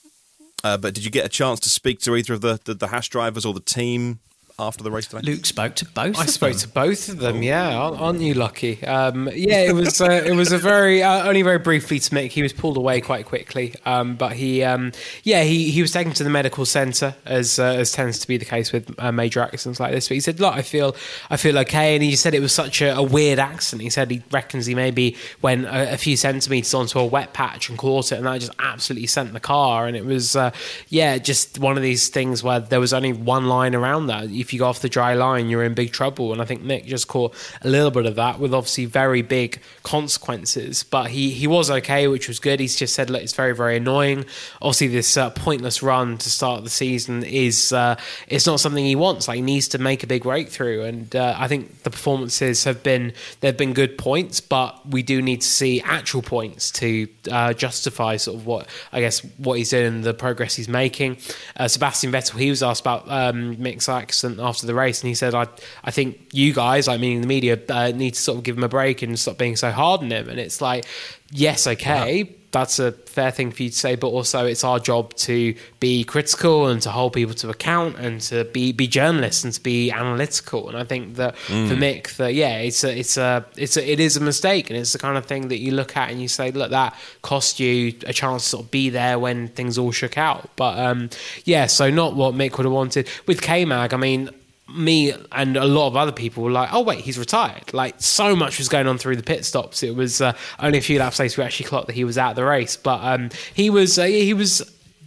uh, 0.63 0.77
but 0.77 0.93
did 0.93 1.03
you 1.03 1.11
get 1.11 1.25
a 1.25 1.29
chance 1.29 1.59
to 1.61 1.69
speak 1.69 1.99
to 1.99 2.15
either 2.15 2.33
of 2.33 2.41
the, 2.41 2.59
the, 2.63 2.73
the 2.73 2.87
Haas 2.87 3.07
drivers 3.09 3.45
or 3.45 3.53
the 3.53 3.59
team 3.59 4.19
after 4.67 4.83
the 4.83 4.91
race 4.91 5.07
today? 5.07 5.31
Luke 5.31 5.45
spoke 5.45 5.75
to 5.75 5.85
both. 5.85 6.17
I 6.17 6.25
spoke 6.25 6.53
them. 6.53 6.59
to 6.59 6.67
both 6.67 7.09
of 7.09 7.19
them. 7.19 7.43
Yeah, 7.43 7.77
aren't 7.77 8.21
you 8.21 8.33
lucky? 8.33 8.83
Um, 8.85 9.29
yeah, 9.33 9.61
it 9.61 9.73
was 9.73 10.01
uh, 10.01 10.23
it 10.25 10.35
was 10.35 10.51
a 10.51 10.57
very 10.57 11.03
uh, 11.03 11.27
only 11.27 11.41
very 11.41 11.59
briefly 11.59 11.99
to 11.99 12.13
make. 12.13 12.31
He 12.31 12.41
was 12.41 12.53
pulled 12.53 12.77
away 12.77 13.01
quite 13.01 13.25
quickly, 13.25 13.75
um, 13.85 14.15
but 14.15 14.33
he 14.33 14.63
um, 14.63 14.91
yeah 15.23 15.43
he, 15.43 15.71
he 15.71 15.81
was 15.81 15.91
taken 15.91 16.13
to 16.13 16.23
the 16.23 16.29
medical 16.29 16.65
centre 16.65 17.15
as 17.25 17.59
uh, 17.59 17.65
as 17.65 17.91
tends 17.91 18.19
to 18.19 18.27
be 18.27 18.37
the 18.37 18.45
case 18.45 18.71
with 18.71 18.93
uh, 18.99 19.11
major 19.11 19.41
accidents 19.41 19.79
like 19.79 19.91
this. 19.91 20.07
But 20.07 20.15
he 20.15 20.21
said, 20.21 20.39
look, 20.39 20.53
I 20.53 20.61
feel 20.61 20.95
I 21.29 21.37
feel 21.37 21.57
okay, 21.59 21.95
and 21.95 22.03
he 22.03 22.15
said 22.15 22.33
it 22.33 22.41
was 22.41 22.53
such 22.53 22.81
a, 22.81 22.95
a 22.95 23.03
weird 23.03 23.39
accident. 23.39 23.83
He 23.83 23.89
said 23.89 24.11
he 24.11 24.23
reckons 24.31 24.65
he 24.65 24.75
maybe 24.75 25.15
went 25.41 25.65
a, 25.65 25.93
a, 25.93 25.97
few 25.97 26.17
centimetres 26.17 26.73
onto 26.73 26.99
a 26.99 27.05
wet 27.05 27.33
patch 27.33 27.69
and 27.69 27.77
caught 27.77 28.11
it, 28.11 28.15
and 28.15 28.25
that 28.25 28.39
just 28.39 28.53
absolutely 28.59 29.07
sent 29.07 29.33
the 29.33 29.39
car. 29.39 29.87
And 29.87 29.97
it 29.97 30.05
was 30.05 30.35
uh, 30.35 30.51
yeah 30.89 31.17
just 31.17 31.59
one 31.59 31.77
of 31.77 31.83
these 31.83 32.09
things 32.09 32.43
where 32.43 32.59
there 32.59 32.79
was 32.79 32.93
only 32.93 33.13
one 33.13 33.47
line 33.47 33.75
around 33.75 34.07
that 34.07 34.29
if 34.29 34.52
you 34.53 34.59
go 34.59 34.67
off 34.67 34.81
the 34.81 34.89
dry 34.89 35.13
line, 35.15 35.49
you're 35.49 35.63
in 35.63 35.73
big 35.73 35.91
trouble. 35.91 36.31
And 36.31 36.41
I 36.41 36.45
think 36.45 36.63
Mick 36.63 36.85
just 36.85 37.07
caught 37.07 37.33
a 37.61 37.67
little 37.67 37.91
bit 37.91 38.05
of 38.05 38.15
that 38.15 38.39
with 38.39 38.53
obviously 38.53 38.85
very 38.85 39.21
big 39.21 39.61
consequences. 39.83 40.83
But 40.83 41.11
he, 41.11 41.31
he 41.31 41.47
was 41.47 41.71
okay, 41.71 42.07
which 42.07 42.27
was 42.27 42.39
good. 42.39 42.59
He's 42.59 42.75
just 42.75 42.93
said, 42.93 43.09
look, 43.09 43.21
it's 43.21 43.33
very, 43.33 43.55
very 43.55 43.77
annoying. 43.77 44.25
Obviously, 44.61 44.87
this 44.87 45.17
uh, 45.17 45.31
pointless 45.31 45.81
run 45.81 46.17
to 46.19 46.29
start 46.29 46.63
the 46.63 46.69
season 46.69 47.23
is 47.23 47.73
uh, 47.73 47.95
it's 48.27 48.45
not 48.45 48.59
something 48.59 48.85
he 48.85 48.95
wants. 48.95 49.27
Like, 49.27 49.37
he 49.37 49.41
needs 49.41 49.67
to 49.69 49.77
make 49.77 50.03
a 50.03 50.07
big 50.07 50.23
breakthrough. 50.23 50.83
And 50.83 51.15
uh, 51.15 51.35
I 51.37 51.47
think 51.47 51.83
the 51.83 51.89
performances 51.89 52.63
have 52.65 52.83
been, 52.83 53.13
they've 53.39 53.57
been 53.57 53.73
good 53.73 53.97
points, 53.97 54.39
but 54.39 54.87
we 54.87 55.03
do 55.03 55.21
need 55.21 55.41
to 55.41 55.47
see 55.47 55.81
actual 55.81 56.21
points 56.21 56.71
to 56.71 57.07
uh, 57.31 57.53
justify 57.53 58.17
sort 58.17 58.37
of 58.37 58.45
what, 58.45 58.67
I 58.91 58.99
guess, 58.99 59.19
what 59.37 59.57
he's 59.57 59.69
doing, 59.69 60.01
the 60.01 60.13
progress 60.13 60.55
he's 60.55 60.67
making. 60.67 61.17
Uh, 61.55 61.67
Sebastian 61.67 62.11
Vettel, 62.11 62.37
he 62.39 62.49
was 62.49 62.61
asked 62.61 62.81
about 62.81 63.09
um, 63.09 63.55
Mick's 63.57 63.89
accident 63.89 64.32
after 64.39 64.67
the 64.67 64.73
race, 64.73 65.01
and 65.01 65.07
he 65.09 65.15
said, 65.15 65.33
"I 65.33 65.47
I 65.83 65.91
think 65.91 66.29
you 66.31 66.53
guys, 66.53 66.87
I 66.87 66.97
mean 66.97 67.21
the 67.21 67.27
media, 67.27 67.59
uh, 67.69 67.89
need 67.89 68.15
to 68.15 68.21
sort 68.21 68.37
of 68.37 68.43
give 68.43 68.57
him 68.57 68.63
a 68.63 68.69
break 68.69 69.01
and 69.01 69.17
stop 69.19 69.37
being 69.37 69.55
so 69.55 69.71
hard 69.71 70.01
on 70.01 70.11
him." 70.11 70.29
And 70.29 70.39
it's 70.39 70.61
like, 70.61 70.85
yes, 71.31 71.67
okay. 71.67 72.17
Yeah. 72.17 72.42
That's 72.53 72.77
a 72.77 72.91
fair 72.91 73.31
thing 73.31 73.51
for 73.51 73.63
you 73.63 73.69
to 73.69 73.75
say, 73.75 73.95
but 73.95 74.09
also 74.09 74.45
it's 74.45 74.63
our 74.63 74.79
job 74.79 75.13
to 75.15 75.55
be 75.79 76.03
critical 76.03 76.67
and 76.67 76.79
to 76.83 76.91
hold 76.91 77.13
people 77.13 77.33
to 77.33 77.49
account 77.49 77.97
and 77.97 78.21
to 78.21 78.45
be, 78.45 78.71
be 78.71 78.87
journalists 78.87 79.43
and 79.43 79.51
to 79.53 79.61
be 79.61 79.91
analytical. 79.91 80.69
And 80.69 80.77
I 80.77 80.83
think 80.83 81.15
that 81.15 81.35
mm. 81.47 81.67
for 81.67 81.75
Mick, 81.75 82.15
that 82.17 82.35
yeah, 82.35 82.59
it's 82.59 82.83
a 82.83 82.97
it's 82.97 83.17
a 83.17 83.43
it's 83.57 83.75
a, 83.75 83.91
it 83.91 83.99
is 83.99 84.17
a 84.17 84.21
mistake, 84.21 84.69
and 84.69 84.77
it's 84.79 84.93
the 84.93 84.99
kind 84.99 85.17
of 85.17 85.25
thing 85.25 85.47
that 85.47 85.57
you 85.57 85.71
look 85.71 85.97
at 85.97 86.11
and 86.11 86.21
you 86.21 86.27
say, 86.27 86.51
look, 86.51 86.69
that 86.69 86.95
cost 87.23 87.59
you 87.59 87.93
a 88.05 88.13
chance 88.13 88.43
to 88.43 88.49
sort 88.49 88.65
of 88.65 88.71
be 88.71 88.89
there 88.89 89.17
when 89.17 89.47
things 89.47 89.77
all 89.77 89.91
shook 89.91 90.17
out. 90.17 90.49
But 90.55 90.77
um, 90.77 91.09
yeah, 91.45 91.65
so 91.65 91.89
not 91.89 92.15
what 92.15 92.35
Mick 92.35 92.55
would 92.57 92.65
have 92.65 92.73
wanted 92.73 93.09
with 93.25 93.41
K 93.41 93.65
Mag. 93.65 93.93
I 93.93 93.97
mean, 93.97 94.29
me 94.69 95.13
and 95.31 95.57
a 95.57 95.65
lot 95.65 95.87
of 95.87 95.95
other 95.95 96.11
people 96.11 96.43
were 96.43 96.51
like, 96.51 96.69
"Oh 96.71 96.81
wait, 96.81 96.99
he's 96.99 97.17
retired." 97.17 97.73
Like 97.73 97.95
so 97.97 98.35
much 98.35 98.57
was 98.57 98.69
going 98.69 98.87
on 98.87 98.97
through 98.97 99.17
the 99.17 99.23
pit 99.23 99.45
stops. 99.45 99.83
It 99.83 99.95
was 99.95 100.21
uh, 100.21 100.33
only 100.59 100.77
a 100.77 100.81
few 100.81 100.99
laps 100.99 101.19
later 101.19 101.41
we 101.41 101.45
actually 101.45 101.67
clocked 101.67 101.87
that 101.87 101.93
he 101.93 102.03
was 102.03 102.17
out 102.17 102.31
of 102.31 102.35
the 102.35 102.45
race, 102.45 102.77
but 102.77 102.99
um, 103.03 103.29
he 103.53 103.69
was 103.69 103.99
uh, 103.99 104.05
he 104.05 104.33
was 104.33 104.61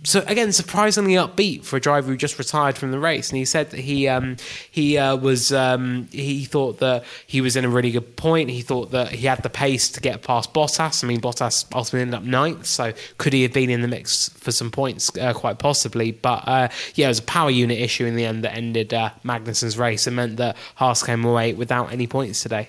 so 0.06 0.22
again, 0.28 0.52
surprisingly 0.52 1.14
upbeat 1.14 1.64
for 1.64 1.76
a 1.76 1.80
driver 1.80 2.08
who 2.08 2.16
just 2.16 2.38
retired 2.38 2.78
from 2.78 2.92
the 2.92 2.98
race. 2.98 3.30
And 3.30 3.38
he 3.38 3.44
said 3.44 3.70
that 3.70 3.80
he 3.80 4.06
um, 4.06 4.36
he 4.70 4.96
uh, 4.96 5.16
was 5.16 5.52
um, 5.52 6.06
he 6.12 6.44
thought 6.44 6.78
that 6.78 7.04
he 7.26 7.40
was 7.40 7.56
in 7.56 7.64
a 7.64 7.68
really 7.68 7.90
good 7.90 8.16
point. 8.16 8.48
He 8.48 8.62
thought 8.62 8.92
that 8.92 9.10
he 9.10 9.26
had 9.26 9.42
the 9.42 9.50
pace 9.50 9.90
to 9.90 10.00
get 10.00 10.22
past 10.22 10.54
Bottas. 10.54 11.02
I 11.02 11.08
mean, 11.08 11.20
Bottas 11.20 11.66
ultimately 11.74 12.02
ended 12.02 12.14
up 12.14 12.22
ninth, 12.22 12.66
so 12.66 12.92
could 13.18 13.32
he 13.32 13.42
have 13.42 13.52
been 13.52 13.68
in 13.68 13.82
the 13.82 13.88
mix 13.88 14.28
for 14.28 14.52
some 14.52 14.70
points? 14.70 15.10
Uh, 15.18 15.32
quite 15.32 15.58
possibly. 15.58 16.12
But 16.12 16.46
uh, 16.46 16.68
yeah, 16.94 17.06
it 17.06 17.08
was 17.08 17.18
a 17.18 17.22
power 17.22 17.50
unit 17.50 17.80
issue 17.80 18.06
in 18.06 18.14
the 18.14 18.26
end 18.26 18.44
that 18.44 18.54
ended 18.54 18.94
uh, 18.94 19.10
Magnussen's 19.24 19.76
race 19.76 20.06
and 20.06 20.14
meant 20.14 20.36
that 20.36 20.56
Haas 20.76 21.02
came 21.02 21.24
away 21.24 21.52
without 21.52 21.92
any 21.92 22.06
points 22.06 22.42
today. 22.42 22.68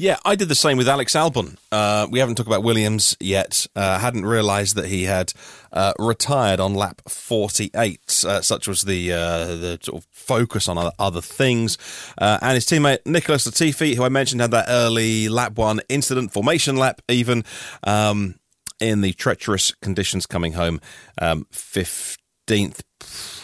Yeah, 0.00 0.18
I 0.24 0.36
did 0.36 0.48
the 0.48 0.54
same 0.54 0.78
with 0.78 0.88
Alex 0.88 1.14
Albon. 1.16 1.56
Uh, 1.72 2.06
we 2.08 2.20
haven't 2.20 2.36
talked 2.36 2.46
about 2.46 2.62
Williams 2.62 3.16
yet. 3.18 3.66
Uh, 3.74 3.98
hadn't 3.98 4.24
realised 4.24 4.76
that 4.76 4.86
he 4.86 5.04
had 5.04 5.32
uh, 5.72 5.92
retired 5.98 6.60
on 6.60 6.74
lap 6.74 7.02
48. 7.08 8.24
Uh, 8.24 8.40
such 8.40 8.68
was 8.68 8.82
the 8.82 9.12
uh, 9.12 9.46
the 9.46 9.78
sort 9.82 10.00
of 10.00 10.06
focus 10.12 10.68
on 10.68 10.92
other, 11.00 11.20
things. 11.20 11.78
Uh, 12.16 12.38
and 12.40 12.54
his 12.54 12.64
teammate 12.64 13.04
Nicholas 13.06 13.44
Latifi, 13.44 13.96
who 13.96 14.04
I 14.04 14.08
mentioned 14.08 14.40
had 14.40 14.52
that 14.52 14.66
early 14.68 15.28
lap 15.28 15.58
one 15.58 15.80
incident, 15.88 16.32
formation 16.32 16.76
lap 16.76 17.02
even, 17.08 17.42
um, 17.82 18.36
in 18.78 19.00
the 19.00 19.12
treacherous 19.14 19.74
conditions 19.82 20.26
coming 20.26 20.52
home, 20.52 20.80
um, 21.20 21.44
15th. 21.52 22.82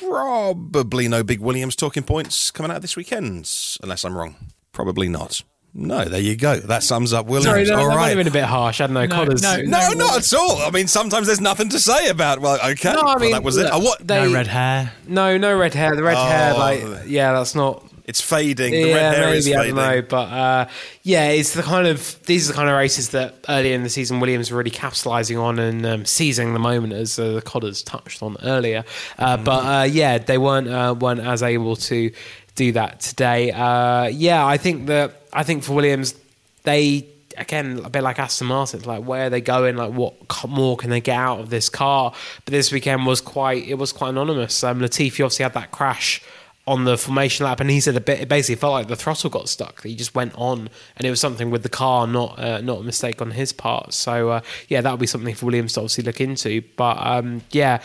Probably 0.01 1.09
no 1.09 1.25
big 1.25 1.41
Williams 1.41 1.75
talking 1.75 2.05
points 2.05 2.53
coming 2.53 2.71
out 2.71 2.81
this 2.81 2.97
weekend, 2.97 3.51
unless 3.83 4.05
I'm 4.05 4.17
wrong. 4.17 4.37
Probably 4.71 5.09
not. 5.09 5.43
No, 5.77 6.05
there 6.05 6.21
you 6.21 6.37
go. 6.37 6.57
That 6.57 6.85
sums 6.85 7.13
up 7.13 7.27
Williams. 7.27 7.47
Sorry, 7.47 7.65
no, 7.65 7.75
all 7.75 7.89
that 7.89 7.97
right. 7.97 7.97
might 7.97 8.09
have 8.11 8.19
been 8.19 8.29
a 8.29 8.31
bit 8.31 8.45
harsh. 8.45 8.81
I 8.81 8.87
don't 8.87 8.95
know. 8.95 9.07
No, 9.07 9.25
no, 9.25 9.33
no, 9.35 9.63
no, 9.65 9.93
not 9.95 10.19
at 10.19 10.35
all. 10.35 10.63
I 10.63 10.71
mean, 10.71 10.87
sometimes 10.87 11.27
there's 11.27 11.41
nothing 11.41 11.69
to 11.71 11.81
say 11.81 12.09
about. 12.09 12.39
Well, 12.39 12.61
okay, 12.71 12.93
no, 12.93 13.01
I 13.01 13.19
mean, 13.19 13.31
well, 13.31 13.41
that 13.41 13.43
was 13.43 13.57
look, 13.57 13.67
it. 13.67 13.73
Oh, 13.75 13.81
what? 13.81 14.07
They, 14.07 14.25
no 14.25 14.33
red 14.33 14.47
hair. 14.47 14.93
No, 15.09 15.37
no 15.37 15.57
red 15.59 15.75
hair. 15.75 15.97
The 15.97 16.05
red 16.05 16.17
oh, 16.17 16.25
hair, 16.25 16.55
like, 16.55 17.07
yeah, 17.07 17.33
that's 17.33 17.57
not. 17.57 17.85
It's 18.05 18.21
fading. 18.21 18.71
The 18.71 18.89
yeah, 18.89 18.95
red 18.95 19.15
hair 19.15 19.27
maybe, 19.27 19.39
is 19.39 19.45
fading. 19.47 19.59
I 19.59 19.67
don't 19.67 19.77
know, 19.77 20.03
but 20.03 20.29
uh, 20.29 20.69
yeah, 21.03 21.31
it's 21.31 21.55
the 21.55 21.63
kind 21.63 21.89
of 21.89 22.25
these 22.27 22.49
are 22.49 22.53
the 22.53 22.57
kind 22.57 22.69
of 22.69 22.77
races 22.77 23.09
that 23.09 23.35
earlier 23.49 23.75
in 23.75 23.83
the 23.83 23.89
season 23.89 24.21
Williams 24.21 24.53
were 24.53 24.59
really 24.59 24.71
capitalising 24.71 25.43
on 25.43 25.59
and 25.59 25.85
um, 25.85 26.05
seizing 26.05 26.53
the 26.53 26.61
moment, 26.61 26.93
as 26.93 27.19
uh, 27.19 27.33
the 27.33 27.43
Codders 27.43 27.83
touched 27.83 28.23
on 28.23 28.37
earlier. 28.45 28.85
Uh, 29.19 29.39
mm. 29.39 29.45
But 29.45 29.65
uh, 29.65 29.85
yeah, 29.85 30.19
they 30.19 30.39
weren't 30.39 30.69
uh, 30.69 30.95
weren't 30.97 31.21
as 31.21 31.43
able 31.43 31.75
to 31.77 32.13
do 32.55 32.73
that 32.73 33.01
today. 33.01 33.51
Uh, 33.51 34.07
yeah, 34.07 34.47
I 34.47 34.57
think 34.59 34.87
that 34.87 35.24
I 35.35 35.43
think 35.43 35.63
for 35.63 35.75
Williams 35.75 36.15
they 36.63 37.07
again 37.37 37.81
a 37.85 37.91
bit 37.91 38.03
like 38.03 38.19
Aston 38.19 38.47
Martin, 38.47 38.83
like 38.83 39.05
where 39.05 39.27
are 39.27 39.31
they 39.31 39.41
going? 39.41 39.77
Like 39.77 39.93
what 39.93 40.15
more 40.49 40.77
can 40.77 40.91
they 40.91 41.01
get 41.01 41.17
out 41.17 41.41
of 41.41 41.51
this 41.51 41.69
car? 41.69 42.13
But 42.45 42.53
this 42.53 42.73
weekend 42.73 43.07
was 43.07 43.21
quite 43.21 43.67
it 43.67 43.75
was 43.75 43.93
quite 43.93 44.11
anonymous. 44.11 44.63
Um, 44.65 44.81
Latifi 44.81 45.25
obviously 45.25 45.43
had 45.43 45.55
that 45.55 45.71
crash 45.71 46.23
on 46.67 46.85
the 46.85 46.97
formation 46.97 47.45
lap, 47.45 47.61
and 47.61 47.69
he 47.69 47.81
said 47.81 47.97
a 47.97 48.01
bit. 48.01 48.21
It 48.21 48.29
basically 48.29 48.57
felt 48.57 48.73
like 48.73 48.89
the 48.89 48.97
throttle 48.97 49.29
got 49.31 49.49
stuck. 49.49 49.83
He 49.83 49.95
just 49.95 50.15
went 50.15 50.33
on, 50.37 50.71
and 50.97 51.07
it 51.07 51.11
was 51.11 51.21
something 51.21 51.51
with 51.51 51.63
the 51.63 51.69
car, 51.69 52.07
not 52.07 52.39
uh, 52.39 52.61
not 52.61 52.81
a 52.81 52.83
mistake 52.83 53.21
on 53.21 53.33
his 53.33 53.53
part. 53.53 53.93
So 53.93 54.31
uh, 54.31 54.41
yeah, 54.69 54.81
that 54.81 54.91
would 54.91 55.01
be 55.01 55.07
something 55.07 55.35
for 55.35 55.47
Williams 55.47 55.75
to 55.75 55.81
obviously 55.81 56.05
look 56.05 56.21
into. 56.21 56.63
But 56.77 56.97
um, 57.01 57.43
yeah, 57.51 57.83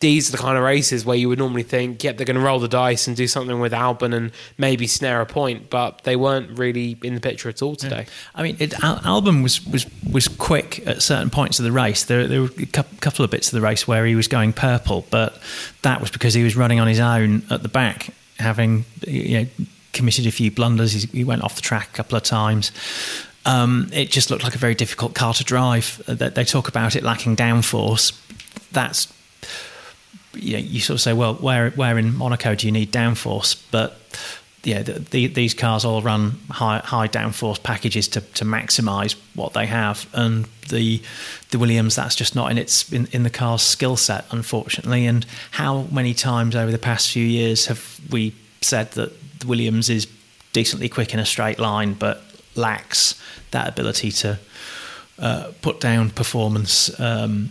these 0.00 0.28
are 0.28 0.32
the 0.32 0.38
kind 0.38 0.58
of 0.58 0.64
races 0.64 1.04
where 1.04 1.16
you 1.16 1.28
would 1.28 1.38
normally 1.38 1.62
think, 1.62 2.04
yep, 2.04 2.16
they're 2.16 2.26
going 2.26 2.36
to 2.36 2.42
roll 2.42 2.58
the 2.58 2.68
dice 2.68 3.06
and 3.06 3.16
do 3.16 3.26
something 3.26 3.60
with 3.60 3.72
Albon 3.72 4.14
and 4.14 4.32
maybe 4.58 4.86
snare 4.86 5.20
a 5.20 5.26
point, 5.26 5.70
but 5.70 6.04
they 6.04 6.16
weren't 6.16 6.58
really 6.58 6.98
in 7.02 7.14
the 7.14 7.20
picture 7.20 7.48
at 7.48 7.62
all 7.62 7.76
today. 7.76 8.00
Yeah. 8.06 8.12
I 8.34 8.42
mean, 8.42 8.56
it, 8.58 8.74
Al- 8.84 8.98
Albon 8.98 9.42
was, 9.42 9.64
was 9.66 9.86
was 10.10 10.28
quick 10.28 10.86
at 10.86 11.02
certain 11.02 11.30
points 11.30 11.58
of 11.58 11.64
the 11.64 11.72
race. 11.72 12.04
There, 12.04 12.26
there 12.26 12.42
were 12.42 12.50
a 12.58 12.66
couple 12.66 13.24
of 13.24 13.30
bits 13.30 13.48
of 13.48 13.52
the 13.52 13.60
race 13.60 13.88
where 13.88 14.04
he 14.04 14.14
was 14.14 14.28
going 14.28 14.52
purple, 14.52 15.06
but 15.10 15.40
that 15.82 16.00
was 16.00 16.10
because 16.10 16.34
he 16.34 16.42
was 16.42 16.56
running 16.56 16.80
on 16.80 16.86
his 16.86 17.00
own 17.00 17.42
at 17.50 17.62
the 17.62 17.68
back, 17.68 18.10
having 18.38 18.84
you 19.06 19.40
know 19.40 19.46
committed 19.92 20.26
a 20.26 20.30
few 20.30 20.50
blunders. 20.50 20.92
He 20.92 21.24
went 21.24 21.42
off 21.42 21.54
the 21.56 21.62
track 21.62 21.88
a 21.88 21.96
couple 21.96 22.16
of 22.16 22.24
times. 22.24 22.72
Um, 23.46 23.88
it 23.92 24.10
just 24.10 24.30
looked 24.30 24.42
like 24.42 24.54
a 24.54 24.58
very 24.58 24.74
difficult 24.74 25.14
car 25.14 25.34
to 25.34 25.44
drive. 25.44 26.02
They 26.06 26.44
talk 26.44 26.68
about 26.68 26.96
it 26.96 27.02
lacking 27.02 27.36
downforce. 27.36 28.18
That's 28.72 29.12
you, 30.36 30.54
know, 30.54 30.58
you 30.58 30.80
sort 30.80 30.96
of 30.96 31.00
say, 31.00 31.12
well, 31.12 31.34
where 31.34 31.70
where 31.70 31.98
in 31.98 32.16
Monaco 32.16 32.54
do 32.54 32.66
you 32.66 32.72
need 32.72 32.92
downforce? 32.92 33.62
But 33.70 33.98
yeah, 34.64 34.82
the, 34.82 34.92
the, 34.92 35.26
these 35.26 35.54
cars 35.54 35.84
all 35.84 36.00
run 36.02 36.38
high 36.50 36.78
high 36.78 37.08
downforce 37.08 37.62
packages 37.62 38.08
to, 38.08 38.20
to 38.20 38.44
maximise 38.44 39.16
what 39.34 39.52
they 39.52 39.66
have, 39.66 40.08
and 40.12 40.46
the 40.70 41.02
the 41.50 41.58
Williams 41.58 41.96
that's 41.96 42.14
just 42.14 42.34
not 42.34 42.50
in 42.50 42.58
its 42.58 42.90
in, 42.92 43.06
in 43.12 43.22
the 43.22 43.30
car's 43.30 43.62
skill 43.62 43.96
set, 43.96 44.24
unfortunately. 44.30 45.06
And 45.06 45.26
how 45.50 45.82
many 45.90 46.14
times 46.14 46.56
over 46.56 46.72
the 46.72 46.78
past 46.78 47.10
few 47.10 47.26
years 47.26 47.66
have 47.66 48.00
we 48.10 48.34
said 48.60 48.92
that 48.92 49.12
Williams 49.44 49.90
is 49.90 50.06
decently 50.52 50.88
quick 50.88 51.12
in 51.12 51.20
a 51.20 51.26
straight 51.26 51.58
line, 51.58 51.94
but 51.94 52.22
lacks 52.54 53.20
that 53.50 53.68
ability 53.68 54.10
to 54.10 54.38
uh, 55.18 55.52
put 55.60 55.80
down 55.80 56.10
performance 56.10 56.98
um, 56.98 57.50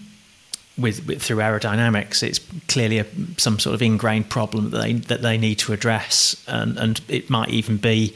with, 0.78 1.06
with, 1.08 1.22
through 1.22 1.38
aerodynamics. 1.38 2.24
It's 2.24 2.40
clearly 2.68 3.00
a, 3.00 3.06
some 3.38 3.60
sort 3.60 3.74
of 3.76 3.82
ingrained 3.82 4.30
problem 4.30 4.72
that 4.72 4.82
they 4.82 4.94
that 4.94 5.22
they 5.22 5.38
need 5.38 5.56
to 5.60 5.74
address, 5.74 6.36
and, 6.48 6.78
and 6.78 7.02
it 7.08 7.30
might 7.30 7.50
even 7.50 7.78
be. 7.78 8.14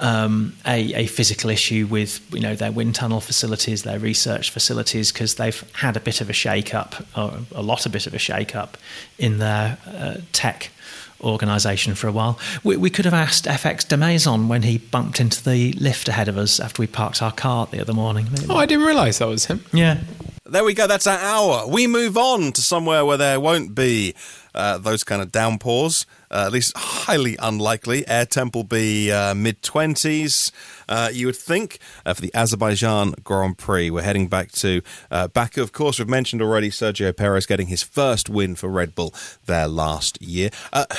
Um, 0.00 0.56
a, 0.66 0.92
a, 0.94 1.06
physical 1.06 1.50
issue 1.50 1.86
with 1.88 2.20
you 2.34 2.40
know 2.40 2.56
their 2.56 2.72
wind 2.72 2.96
tunnel 2.96 3.20
facilities, 3.20 3.84
their 3.84 4.00
research 4.00 4.50
facilities, 4.50 5.12
because 5.12 5.36
they've 5.36 5.64
had 5.72 5.96
a 5.96 6.00
bit 6.00 6.20
of 6.20 6.28
a 6.28 6.32
shake 6.32 6.74
up, 6.74 6.96
or 7.16 7.38
a 7.54 7.62
lot 7.62 7.86
a 7.86 7.88
bit 7.88 8.08
of 8.08 8.12
a 8.12 8.18
shake 8.18 8.56
up 8.56 8.76
in 9.18 9.38
their 9.38 9.78
uh, 9.86 10.16
tech 10.32 10.72
organisation 11.20 11.94
for 11.94 12.08
a 12.08 12.12
while. 12.12 12.40
We, 12.64 12.76
we, 12.76 12.90
could 12.90 13.04
have 13.04 13.14
asked 13.14 13.44
FX 13.44 13.86
Demaison 13.86 14.48
when 14.48 14.62
he 14.62 14.78
bumped 14.78 15.20
into 15.20 15.42
the 15.42 15.72
lift 15.74 16.08
ahead 16.08 16.28
of 16.28 16.36
us 16.36 16.58
after 16.58 16.82
we 16.82 16.88
parked 16.88 17.22
our 17.22 17.32
car 17.32 17.66
the 17.66 17.80
other 17.80 17.94
morning. 17.94 18.26
Maybe. 18.32 18.46
Oh, 18.50 18.56
I 18.56 18.66
didn't 18.66 18.86
realise 18.86 19.18
that 19.18 19.28
was 19.28 19.46
him. 19.46 19.64
Yeah. 19.72 20.00
There 20.46 20.62
we 20.62 20.74
go. 20.74 20.86
That's 20.86 21.06
our 21.06 21.18
hour. 21.18 21.66
We 21.66 21.86
move 21.86 22.18
on 22.18 22.52
to 22.52 22.60
somewhere 22.60 23.02
where 23.06 23.16
there 23.16 23.40
won't 23.40 23.74
be 23.74 24.14
uh, 24.54 24.76
those 24.76 25.02
kind 25.02 25.22
of 25.22 25.32
downpours. 25.32 26.04
Uh, 26.30 26.46
at 26.46 26.52
least 26.52 26.76
highly 26.76 27.36
unlikely. 27.38 28.06
Air 28.08 28.26
temp 28.26 28.56
will 28.56 28.64
be 28.64 29.12
uh, 29.12 29.34
mid 29.34 29.62
20s, 29.62 30.50
uh, 30.88 31.08
you 31.12 31.26
would 31.26 31.36
think, 31.36 31.78
uh, 32.04 32.12
for 32.12 32.22
the 32.22 32.34
Azerbaijan 32.34 33.14
Grand 33.22 33.56
Prix. 33.56 33.88
We're 33.88 34.02
heading 34.02 34.26
back 34.26 34.50
to 34.52 34.82
uh, 35.12 35.28
Baku. 35.28 35.62
Of 35.62 35.70
course, 35.70 36.00
we've 36.00 36.08
mentioned 36.08 36.42
already 36.42 36.70
Sergio 36.70 37.16
Perez 37.16 37.46
getting 37.46 37.68
his 37.68 37.84
first 37.84 38.28
win 38.28 38.56
for 38.56 38.68
Red 38.68 38.96
Bull 38.96 39.14
there 39.46 39.68
last 39.68 40.20
year. 40.20 40.50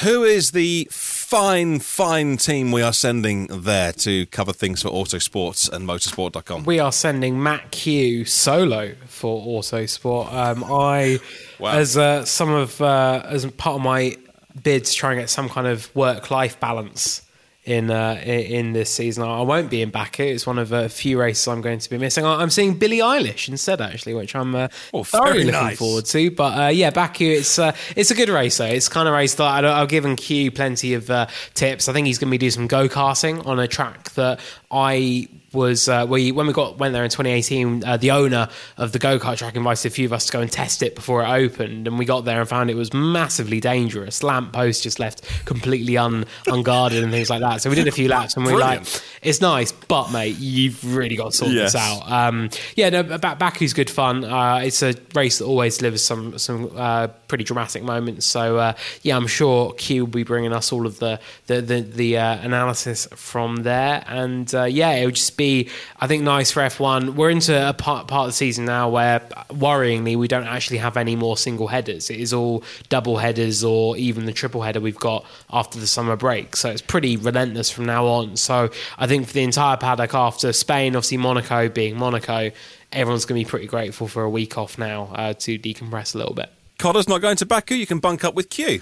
who 0.03 0.23
is 0.23 0.51
the 0.51 0.87
fine, 0.89 1.79
fine 1.79 2.37
team 2.37 2.71
we 2.71 2.81
are 2.81 2.93
sending 2.93 3.47
there 3.47 3.91
to 3.91 4.25
cover 4.27 4.53
things 4.53 4.83
for 4.83 4.89
Autosports 4.89 5.69
and 5.69 5.85
Motorsport.com? 5.85 6.63
We 6.63 6.79
are 6.79 6.93
sending 6.93 7.43
Matt 7.43 7.71
Kew 7.71 8.23
solo 8.23 8.93
for 9.25 9.43
Autosport. 9.59 10.31
Um, 10.31 10.63
I, 10.65 11.19
wow. 11.59 11.71
as 11.71 12.29
some 12.29 12.51
of, 12.51 12.79
as 12.79 13.43
part 13.47 13.77
of 13.77 13.81
my 13.81 14.15
bid 14.61 14.85
to 14.85 14.93
try 14.93 15.13
and 15.13 15.21
get 15.21 15.31
some 15.31 15.49
kind 15.49 15.65
of 15.65 15.93
work 15.95 16.29
life 16.29 16.59
balance 16.59 17.23
in 17.63 17.89
uh, 17.89 18.21
in 18.23 18.73
this 18.73 18.91
season. 18.91 19.23
I 19.23 19.41
won't 19.41 19.71
be 19.71 19.81
in 19.81 19.89
Baku. 19.89 20.23
It's 20.23 20.45
one 20.45 20.59
of 20.59 20.71
a 20.71 20.87
few 20.87 21.19
races 21.19 21.47
I'm 21.47 21.61
going 21.61 21.79
to 21.79 21.89
be 21.89 21.97
missing. 21.97 22.23
I'm 22.23 22.51
seeing 22.51 22.77
Billie 22.77 22.99
Eilish 22.99 23.49
instead, 23.49 23.81
actually, 23.81 24.13
which 24.13 24.35
I'm 24.35 24.53
uh, 24.53 24.67
oh, 24.93 25.03
thoroughly 25.03 25.45
looking 25.45 25.51
nice. 25.51 25.79
forward 25.79 26.05
to. 26.05 26.29
But 26.29 26.59
uh, 26.59 26.67
yeah, 26.67 26.91
Baku, 26.91 27.25
it's 27.25 27.57
uh, 27.57 27.75
it's 27.95 28.11
a 28.11 28.15
good 28.15 28.29
race 28.29 28.57
though. 28.57 28.65
It's 28.65 28.87
kind 28.87 29.07
of 29.07 29.15
race 29.15 29.33
that 29.35 29.65
I've 29.65 29.89
given 29.89 30.15
Kew 30.15 30.51
plenty 30.51 30.93
of 30.93 31.09
uh, 31.09 31.25
tips. 31.55 31.89
I 31.89 31.93
think 31.93 32.05
he's 32.05 32.19
going 32.19 32.29
to 32.29 32.31
be 32.31 32.37
doing 32.37 32.51
some 32.51 32.67
go 32.67 32.87
karting 32.87 33.45
on 33.47 33.59
a 33.59 33.67
track 33.67 34.11
that 34.11 34.39
I 34.69 35.27
was 35.55 35.89
uh, 35.89 36.05
we 36.07 36.31
when 36.31 36.47
we 36.47 36.53
got 36.53 36.77
went 36.77 36.93
there 36.93 37.03
in 37.03 37.09
2018. 37.09 37.83
Uh, 37.83 37.97
the 37.97 38.11
owner 38.11 38.49
of 38.77 38.91
the 38.91 38.99
go 38.99 39.17
kart 39.17 39.37
track 39.37 39.55
invited 39.55 39.87
a 39.87 39.89
few 39.89 40.05
of 40.05 40.13
us 40.13 40.25
to 40.27 40.31
go 40.31 40.41
and 40.41 40.51
test 40.51 40.83
it 40.83 40.95
before 40.95 41.23
it 41.23 41.27
opened, 41.27 41.87
and 41.87 41.97
we 41.97 42.05
got 42.05 42.25
there 42.25 42.39
and 42.39 42.49
found 42.49 42.69
it 42.69 42.75
was 42.75 42.93
massively 42.93 43.59
dangerous. 43.59 44.21
Lamp 44.23 44.53
post 44.53 44.83
just 44.83 44.99
left 44.99 45.23
completely 45.45 45.97
un, 45.97 46.25
unguarded 46.47 47.03
and 47.03 47.11
things 47.11 47.29
like 47.29 47.41
that. 47.41 47.61
So 47.61 47.69
we 47.69 47.75
did 47.75 47.87
a 47.87 47.91
few 47.91 48.07
laps, 48.07 48.35
and 48.35 48.45
we 48.45 48.53
were 48.53 48.59
like, 48.59 48.83
"It's 49.21 49.41
nice, 49.41 49.71
but 49.71 50.11
mate, 50.11 50.37
you've 50.37 50.95
really 50.95 51.15
got 51.15 51.31
to 51.31 51.37
sort 51.37 51.51
yes. 51.51 51.73
this 51.73 51.81
out." 51.81 52.11
Um, 52.11 52.49
yeah, 52.75 52.89
no, 52.89 53.03
Baku's 53.03 53.73
good 53.73 53.89
fun. 53.89 54.23
Uh, 54.23 54.61
it's 54.63 54.83
a 54.83 54.93
race 55.13 55.39
that 55.39 55.45
always 55.45 55.77
delivers 55.77 56.03
some 56.03 56.37
some 56.37 56.71
uh, 56.75 57.07
pretty 57.27 57.43
dramatic 57.43 57.83
moments. 57.83 58.25
So 58.25 58.57
uh, 58.57 58.73
yeah, 59.01 59.15
I'm 59.15 59.27
sure 59.27 59.73
Kew 59.73 60.05
will 60.05 60.11
be 60.11 60.23
bringing 60.23 60.53
us 60.53 60.71
all 60.71 60.85
of 60.85 60.99
the 60.99 61.19
the 61.47 61.61
the, 61.61 61.81
the 61.81 62.17
uh, 62.17 62.37
analysis 62.41 63.07
from 63.15 63.57
there, 63.63 64.03
and 64.07 64.51
yeah, 64.51 64.91
it 64.91 65.05
would 65.05 65.15
just 65.15 65.37
be 65.37 65.44
be, 65.45 65.69
I 65.99 66.07
think, 66.07 66.23
nice 66.23 66.51
for 66.51 66.61
F1. 66.61 67.15
We're 67.15 67.29
into 67.29 67.69
a 67.69 67.73
part, 67.73 68.07
part 68.07 68.25
of 68.25 68.29
the 68.29 68.33
season 68.33 68.65
now 68.65 68.89
where, 68.89 69.19
worryingly, 69.49 70.15
we 70.15 70.27
don't 70.27 70.47
actually 70.47 70.77
have 70.79 70.97
any 70.97 71.15
more 71.15 71.37
single 71.37 71.67
headers. 71.67 72.09
It 72.09 72.19
is 72.19 72.33
all 72.33 72.63
double 72.89 73.17
headers 73.17 73.63
or 73.63 73.95
even 73.97 74.25
the 74.25 74.33
triple 74.33 74.61
header 74.61 74.79
we've 74.79 74.99
got 74.99 75.25
after 75.51 75.79
the 75.79 75.87
summer 75.87 76.15
break. 76.15 76.55
So 76.55 76.69
it's 76.69 76.81
pretty 76.81 77.17
relentless 77.17 77.69
from 77.69 77.85
now 77.85 78.05
on. 78.07 78.37
So 78.37 78.69
I 78.97 79.07
think 79.07 79.27
for 79.27 79.33
the 79.33 79.43
entire 79.43 79.77
paddock 79.77 80.13
after 80.13 80.51
Spain, 80.51 80.95
obviously 80.95 81.17
Monaco 81.17 81.69
being 81.69 81.97
Monaco, 81.97 82.51
everyone's 82.91 83.25
going 83.25 83.39
to 83.39 83.45
be 83.45 83.49
pretty 83.49 83.67
grateful 83.67 84.07
for 84.07 84.23
a 84.23 84.29
week 84.29 84.57
off 84.57 84.77
now 84.77 85.11
uh, 85.13 85.33
to 85.33 85.59
decompress 85.59 86.15
a 86.15 86.17
little 86.17 86.33
bit. 86.33 86.49
Codders 86.77 87.07
not 87.07 87.21
going 87.21 87.37
to 87.37 87.45
Baku. 87.45 87.75
You 87.75 87.87
can 87.87 87.99
bunk 87.99 88.23
up 88.23 88.35
with 88.35 88.49
Kew 88.49 88.81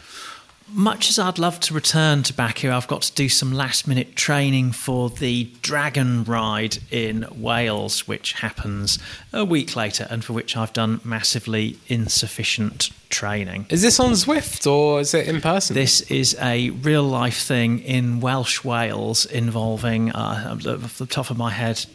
much 0.70 1.10
as 1.10 1.20
I'd 1.20 1.40
love 1.40 1.60
to 1.62 1.74
return 1.74 2.24
to 2.24 2.34
Baku, 2.34 2.72
I've 2.72 2.88
got 2.88 3.04
to 3.04 3.14
do 3.14 3.30
some 3.30 3.52
last 3.54 3.88
minute 3.88 4.16
training 4.16 4.72
for 4.72 5.10
the 5.10 5.46
Dragon 5.62 6.24
Ride 6.24 6.78
in 6.92 7.26
Wales, 7.36 8.08
which 8.08 8.34
happens 8.34 9.00
a 9.32 9.46
week 9.46 9.76
later 9.76 10.08
and 10.10 10.24
for 10.24 10.34
which 10.34 10.58
I've 10.58 10.74
done 10.74 11.00
massively 11.04 11.78
insufficient 11.88 12.90
training. 13.10 13.68
Is 13.70 13.82
this 13.82 14.00
on 14.00 14.12
Zwift 14.12 14.66
or 14.70 15.00
is 15.02 15.14
it 15.14 15.28
in 15.28 15.42
person? 15.42 15.76
This 15.76 16.02
is 16.02 16.36
a 16.42 16.72
real 16.72 17.04
life 17.04 17.42
thing 17.42 17.80
in 17.80 18.20
Welsh 18.20 18.64
Wales 18.64 19.26
involving, 19.26 20.12
uh, 20.12 20.58
off 20.66 20.98
the 20.98 21.06
top 21.06 21.30
of 21.30 21.38
my 21.38 21.52
head, 21.52 21.86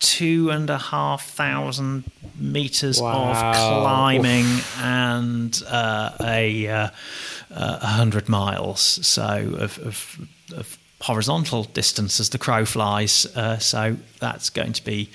two 0.00 0.50
and 0.50 0.70
a 0.70 0.78
half 0.78 1.28
thousand 1.28 2.04
meters 2.38 3.00
wow. 3.00 3.30
of 3.30 3.56
climbing 3.56 4.44
Oof. 4.44 4.82
and 4.82 5.62
uh, 5.68 6.12
a. 6.20 6.68
Uh, 6.68 6.90
uh, 7.50 7.78
100 7.78 8.28
miles, 8.28 8.80
so 9.06 9.54
of, 9.58 9.78
of, 9.78 10.28
of, 10.56 10.78
horizontal 11.00 11.62
distance 11.62 12.18
as 12.18 12.30
the 12.30 12.38
crow 12.38 12.64
flies. 12.64 13.24
Uh, 13.36 13.56
so 13.58 13.96
that's 14.18 14.50
going 14.50 14.72
to 14.72 14.84
be 14.84 15.08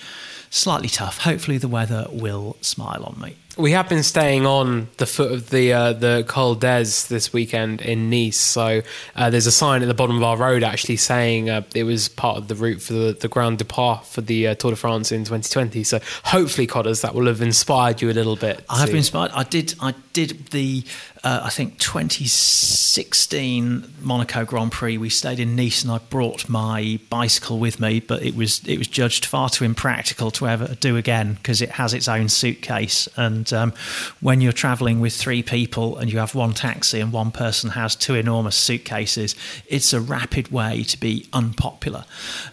slightly 0.50 0.88
tough. 0.88 1.18
Hopefully, 1.18 1.58
the 1.58 1.68
weather 1.68 2.08
will 2.12 2.56
smile 2.62 3.04
on 3.04 3.20
me. 3.20 3.36
We 3.56 3.72
have 3.72 3.88
been 3.88 4.02
staying 4.02 4.48
on 4.48 4.88
the 4.98 5.06
foot 5.06 5.32
of 5.32 5.52
the 5.52 5.74
uh, 5.74 5.94
the 5.94 6.26
Col 6.28 6.56
d'Èze 6.56 7.08
this 7.08 7.32
weekend 7.32 7.82
in 7.82 8.10
Nice. 8.10 8.38
So 8.38 8.82
uh, 9.16 9.30
there's 9.30 9.46
a 9.46 9.52
sign 9.52 9.84
at 9.84 9.88
the 9.88 9.94
bottom 9.94 10.18
of 10.18 10.24
our 10.24 10.38
road 10.38 10.64
actually 10.64 10.98
saying 10.98 11.52
uh, 11.52 11.62
it 11.76 11.84
was 11.84 12.10
part 12.10 12.38
of 12.38 12.48
the 12.48 12.56
route 12.56 12.82
for 12.82 12.94
the, 12.94 13.14
the 13.20 13.28
Grand 13.28 13.60
Depart 13.60 14.08
for 14.08 14.22
the 14.22 14.48
uh, 14.48 14.56
Tour 14.56 14.72
de 14.72 14.78
France 14.78 15.12
in 15.12 15.22
2020. 15.22 15.84
So 15.84 16.00
hopefully, 16.24 16.66
Codders, 16.66 17.02
that 17.02 17.14
will 17.14 17.28
have 17.28 17.42
inspired 17.42 18.02
you 18.02 18.10
a 18.10 18.14
little 18.14 18.36
bit. 18.36 18.66
I 18.70 18.80
have 18.80 18.88
been 18.88 18.98
inspired. 18.98 19.32
I 19.36 19.44
did. 19.44 19.76
I 19.80 19.94
did 20.14 20.48
the 20.48 20.84
uh, 21.24 21.42
I 21.44 21.50
think 21.50 21.80
2016 21.80 23.94
Monaco 24.02 24.46
Grand 24.46 24.72
Prix. 24.72 24.98
We 24.98 25.10
stayed 25.10 25.40
in 25.40 25.56
Nice, 25.56 25.84
and 25.84 25.92
I 25.92 25.98
brought 25.98 26.50
my 26.50 27.00
bicycle 27.10 27.60
with 27.60 27.80
me, 27.80 28.00
but 28.00 28.24
it 28.24 28.36
was 28.36 28.66
it 28.68 28.78
was 28.78 28.88
judged 28.88 29.26
far 29.26 29.50
too 29.50 29.64
impractical 29.64 30.32
to 30.32 30.48
ever 30.48 30.76
do 30.76 30.98
again 30.98 31.36
because 31.36 31.62
it 31.62 31.72
has 31.72 31.94
its 31.94 32.08
own 32.08 32.30
suitcase 32.30 33.08
and 33.16 33.52
um, 33.54 33.74
when 34.20 34.42
you're 34.42 34.52
traveling 34.52 35.00
with 35.00 35.14
three 35.14 35.44
people 35.44 35.98
and 35.98 36.12
you 36.12 36.20
have 36.20 36.36
one 36.36 36.54
taxi 36.54 37.00
and 37.00 37.12
one 37.12 37.32
person 37.32 37.72
has 37.72 37.96
two 37.96 38.16
enormous 38.16 38.56
suitcases, 38.56 39.36
it's 39.68 39.94
a 39.94 40.02
rapid 40.02 40.52
way 40.52 40.84
to 40.84 41.00
be 41.00 41.28
unpopular. 41.34 42.06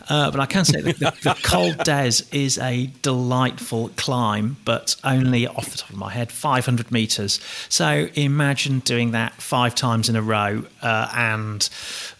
Uh, 0.08 0.30
but 0.30 0.40
I 0.40 0.46
can 0.46 0.64
say 0.64 0.80
the, 0.80 0.92
the 1.22 1.36
Col 1.42 1.72
d'Èze 1.72 2.32
is 2.34 2.58
a 2.58 2.90
delightful 3.02 3.90
climb, 3.96 4.56
but 4.64 4.96
only 5.04 5.46
off 5.46 5.70
the 5.70 5.78
top 5.78 5.90
of 5.90 5.96
my 5.96 6.10
head, 6.10 6.30
500 6.30 6.92
meters. 6.92 7.40
So 7.68 8.08
imagine 8.14 8.59
doing 8.66 9.12
that 9.12 9.32
five 9.34 9.74
times 9.74 10.08
in 10.08 10.16
a 10.16 10.22
row 10.22 10.64
uh, 10.82 11.10
and 11.14 11.68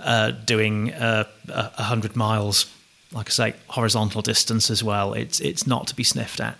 uh, 0.01 0.31
doing 0.31 0.93
uh, 0.93 1.25
100 1.47 2.17
miles 2.17 2.67
like 3.13 3.29
I 3.29 3.31
say, 3.31 3.55
horizontal 3.69 4.23
distance 4.23 4.71
as 4.71 4.85
well. 4.85 5.15
It's 5.15 5.41
it's 5.41 5.67
not 5.67 5.87
to 5.89 5.95
be 5.95 6.05
sniffed 6.05 6.41
at. 6.41 6.57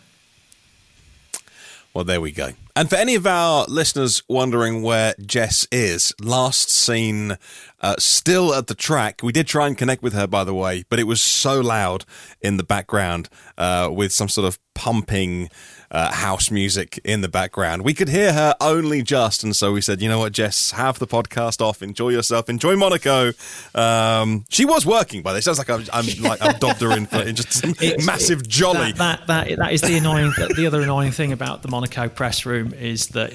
Well, 1.95 2.05
there 2.05 2.21
we 2.21 2.31
go. 2.31 2.53
And 2.77 2.89
for 2.89 2.95
any 2.97 3.17
of 3.17 3.27
our 3.27 3.65
listeners 3.67 4.23
wondering 4.29 4.83
where 4.83 5.15
Jess 5.25 5.67
is, 5.73 6.15
last 6.21 6.71
seen 6.71 7.37
uh, 7.81 7.97
still 7.99 8.55
at 8.55 8.69
the 8.69 8.77
track. 8.77 9.23
We 9.25 9.33
did 9.33 9.49
try 9.49 9.67
and 9.67 9.77
connect 9.77 10.01
with 10.01 10.13
her, 10.13 10.29
by 10.29 10.45
the 10.45 10.55
way, 10.55 10.85
but 10.89 11.01
it 11.01 11.05
was 11.05 11.21
so 11.21 11.61
loud 11.61 12.05
in 12.41 12.59
the 12.59 12.63
background 12.63 13.29
uh, 13.59 13.91
with 13.93 14.13
some 14.13 14.29
sort 14.29 14.47
of 14.47 14.59
pumping 14.75 15.49
uh, 15.91 16.13
house 16.13 16.51
music 16.51 17.01
in 17.05 17.21
the 17.21 17.29
background. 17.29 17.83
We 17.83 17.95
could 17.95 18.09
hear 18.09 18.33
her 18.33 18.55
only 18.61 19.03
just, 19.03 19.43
and 19.43 19.55
so 19.55 19.73
we 19.73 19.81
said, 19.81 20.01
you 20.01 20.09
know 20.09 20.19
what, 20.19 20.33
Jess, 20.33 20.73
have 20.73 20.99
the 20.99 21.07
podcast 21.07 21.61
off, 21.61 21.83
enjoy 21.83 22.11
yourself, 22.11 22.49
enjoy 22.49 22.77
Monaco. 22.77 23.33
Um, 23.75 24.45
she 24.49 24.65
was 24.65 24.87
working 24.87 25.23
by 25.23 25.33
this. 25.33 25.45
Sounds 25.45 25.59
like 25.59 25.71
I'm, 25.71 25.85
I'm 25.93 26.07
like 26.23 26.41
I'm 26.41 26.59
dobbed 26.59 26.81
her 26.81 26.93
in 26.93 27.07
for 27.07 27.23
in 27.23 27.35
just 27.35 27.53
some 27.53 27.75
massive 28.05 28.47
jolly. 28.47 28.93
That, 28.93 29.27
that 29.27 29.49
that 29.49 29.57
that 29.57 29.73
is 29.73 29.81
the 29.81 29.97
annoying. 29.97 30.33
the 30.57 30.67
other 30.67 30.83
annoying 30.83 31.13
thing 31.13 31.33
about 31.33 31.63
the 31.63 31.69
Monaco 31.69 32.09
press 32.09 32.47
room 32.47 32.73
is 32.75 33.09
that 33.09 33.33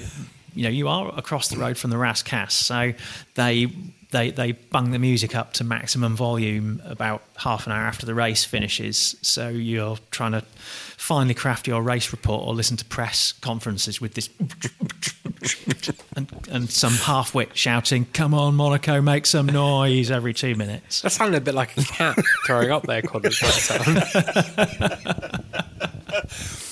you 0.54 0.64
know 0.64 0.70
you 0.70 0.88
are 0.88 1.12
across 1.16 1.48
the 1.48 1.56
road 1.56 1.76
from 1.76 1.90
the 1.90 1.96
Rascasse, 1.96 2.52
so 2.52 2.92
they 3.34 3.66
they 4.10 4.30
they 4.30 4.52
bung 4.52 4.92
the 4.92 4.98
music 4.98 5.34
up 5.36 5.52
to 5.54 5.64
maximum 5.64 6.16
volume 6.16 6.80
about 6.84 7.22
half 7.36 7.66
an 7.66 7.72
hour 7.72 7.84
after 7.84 8.06
the 8.06 8.14
race 8.14 8.44
finishes. 8.44 9.16
So 9.20 9.48
you're 9.48 9.98
trying 10.10 10.32
to 10.32 10.44
finally 11.06 11.34
craft 11.34 11.68
your 11.68 11.82
race 11.82 12.10
report 12.10 12.42
or 12.44 12.52
listen 12.52 12.76
to 12.76 12.84
press 12.84 13.30
conferences 13.30 14.00
with 14.00 14.14
this 14.14 14.28
and, 16.16 16.48
and 16.50 16.68
some 16.68 16.94
half 16.94 17.32
wit 17.32 17.56
shouting, 17.56 18.06
"Come 18.12 18.34
on, 18.34 18.56
Monaco, 18.56 19.00
make 19.00 19.24
some 19.24 19.46
noise!" 19.46 20.10
every 20.10 20.34
two 20.34 20.56
minutes. 20.56 21.02
That 21.02 21.10
sounded 21.10 21.38
a 21.38 21.40
bit 21.40 21.54
like 21.54 21.76
a 21.76 21.84
cat 21.84 22.18
throwing 22.44 22.72
up 22.72 22.88
there. 22.88 23.02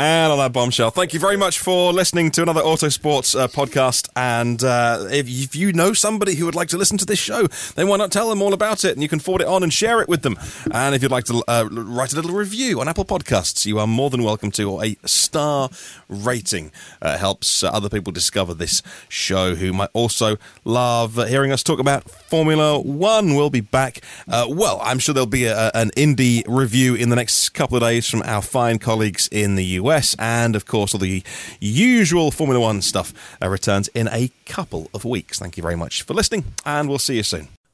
And 0.00 0.32
on 0.32 0.38
that 0.38 0.54
bombshell, 0.54 0.90
thank 0.90 1.12
you 1.12 1.20
very 1.20 1.36
much 1.36 1.58
for 1.58 1.92
listening 1.92 2.30
to 2.30 2.40
another 2.40 2.62
Autosports 2.62 3.38
uh, 3.38 3.48
podcast. 3.48 4.08
And 4.16 4.64
uh, 4.64 5.08
if, 5.10 5.28
if, 5.28 5.54
you 5.54 5.74
know 5.74 5.92
somebody 5.92 6.36
who 6.36 6.46
would 6.46 6.54
like 6.54 6.68
to 6.68 6.78
listen 6.78 6.96
to 6.96 7.04
this 7.04 7.18
show, 7.18 7.48
then 7.74 7.86
why 7.86 7.98
not 7.98 8.10
tell 8.10 8.30
them 8.30 8.40
all 8.40 8.54
about 8.54 8.82
it? 8.82 8.94
And 8.94 9.02
you 9.02 9.10
can 9.10 9.18
forward 9.18 9.42
it 9.42 9.46
on 9.46 9.62
and 9.62 9.70
share 9.70 10.00
it 10.00 10.08
with 10.08 10.22
them. 10.22 10.38
And 10.72 10.94
if 10.94 11.02
you'd 11.02 11.10
like 11.10 11.24
to 11.24 11.44
uh, 11.46 11.68
write 11.70 12.14
a 12.14 12.16
little 12.16 12.30
review 12.30 12.80
on 12.80 12.88
Apple 12.88 13.04
Podcasts, 13.04 13.66
you 13.66 13.78
are 13.78 13.86
more 13.86 14.08
than 14.08 14.22
welcome 14.22 14.50
to. 14.52 14.70
Or 14.70 14.82
a 14.82 14.96
star 15.04 15.68
rating 16.08 16.72
uh, 17.02 17.18
helps 17.18 17.62
uh, 17.62 17.68
other 17.68 17.90
people 17.90 18.10
discover 18.10 18.54
this 18.54 18.82
show 19.10 19.54
who 19.54 19.74
might 19.74 19.90
also 19.92 20.38
love 20.64 21.16
hearing 21.28 21.52
us 21.52 21.62
talk 21.62 21.78
about 21.78 22.10
Formula 22.10 22.80
One. 22.80 23.34
We'll 23.34 23.50
be 23.50 23.60
back. 23.60 24.00
Uh, 24.26 24.46
well, 24.48 24.80
I'm 24.82 24.98
sure 24.98 25.12
there'll 25.12 25.26
be 25.26 25.44
a, 25.44 25.70
an 25.74 25.90
Indy 25.94 26.42
review 26.48 26.94
in 26.94 27.10
the 27.10 27.16
next 27.16 27.50
couple 27.50 27.76
of 27.76 27.82
days 27.82 28.08
from 28.08 28.22
our 28.22 28.40
fine 28.40 28.78
colleagues 28.78 29.28
in 29.30 29.56
the 29.56 29.64
US. 29.64 29.89
And 30.18 30.56
of 30.56 30.66
course, 30.66 30.94
all 30.94 31.00
the 31.00 31.22
usual 31.60 32.30
Formula 32.30 32.60
One 32.60 32.82
stuff 32.82 33.12
uh, 33.42 33.48
returns 33.48 33.88
in 33.88 34.08
a 34.08 34.30
couple 34.46 34.88
of 34.94 35.04
weeks. 35.04 35.38
Thank 35.38 35.56
you 35.56 35.62
very 35.62 35.76
much 35.76 36.02
for 36.02 36.14
listening, 36.14 36.44
and 36.64 36.88
we'll 36.88 36.98
see 36.98 37.16
you 37.16 37.22
soon. 37.22 37.59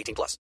18 0.00 0.14
plus. 0.14 0.38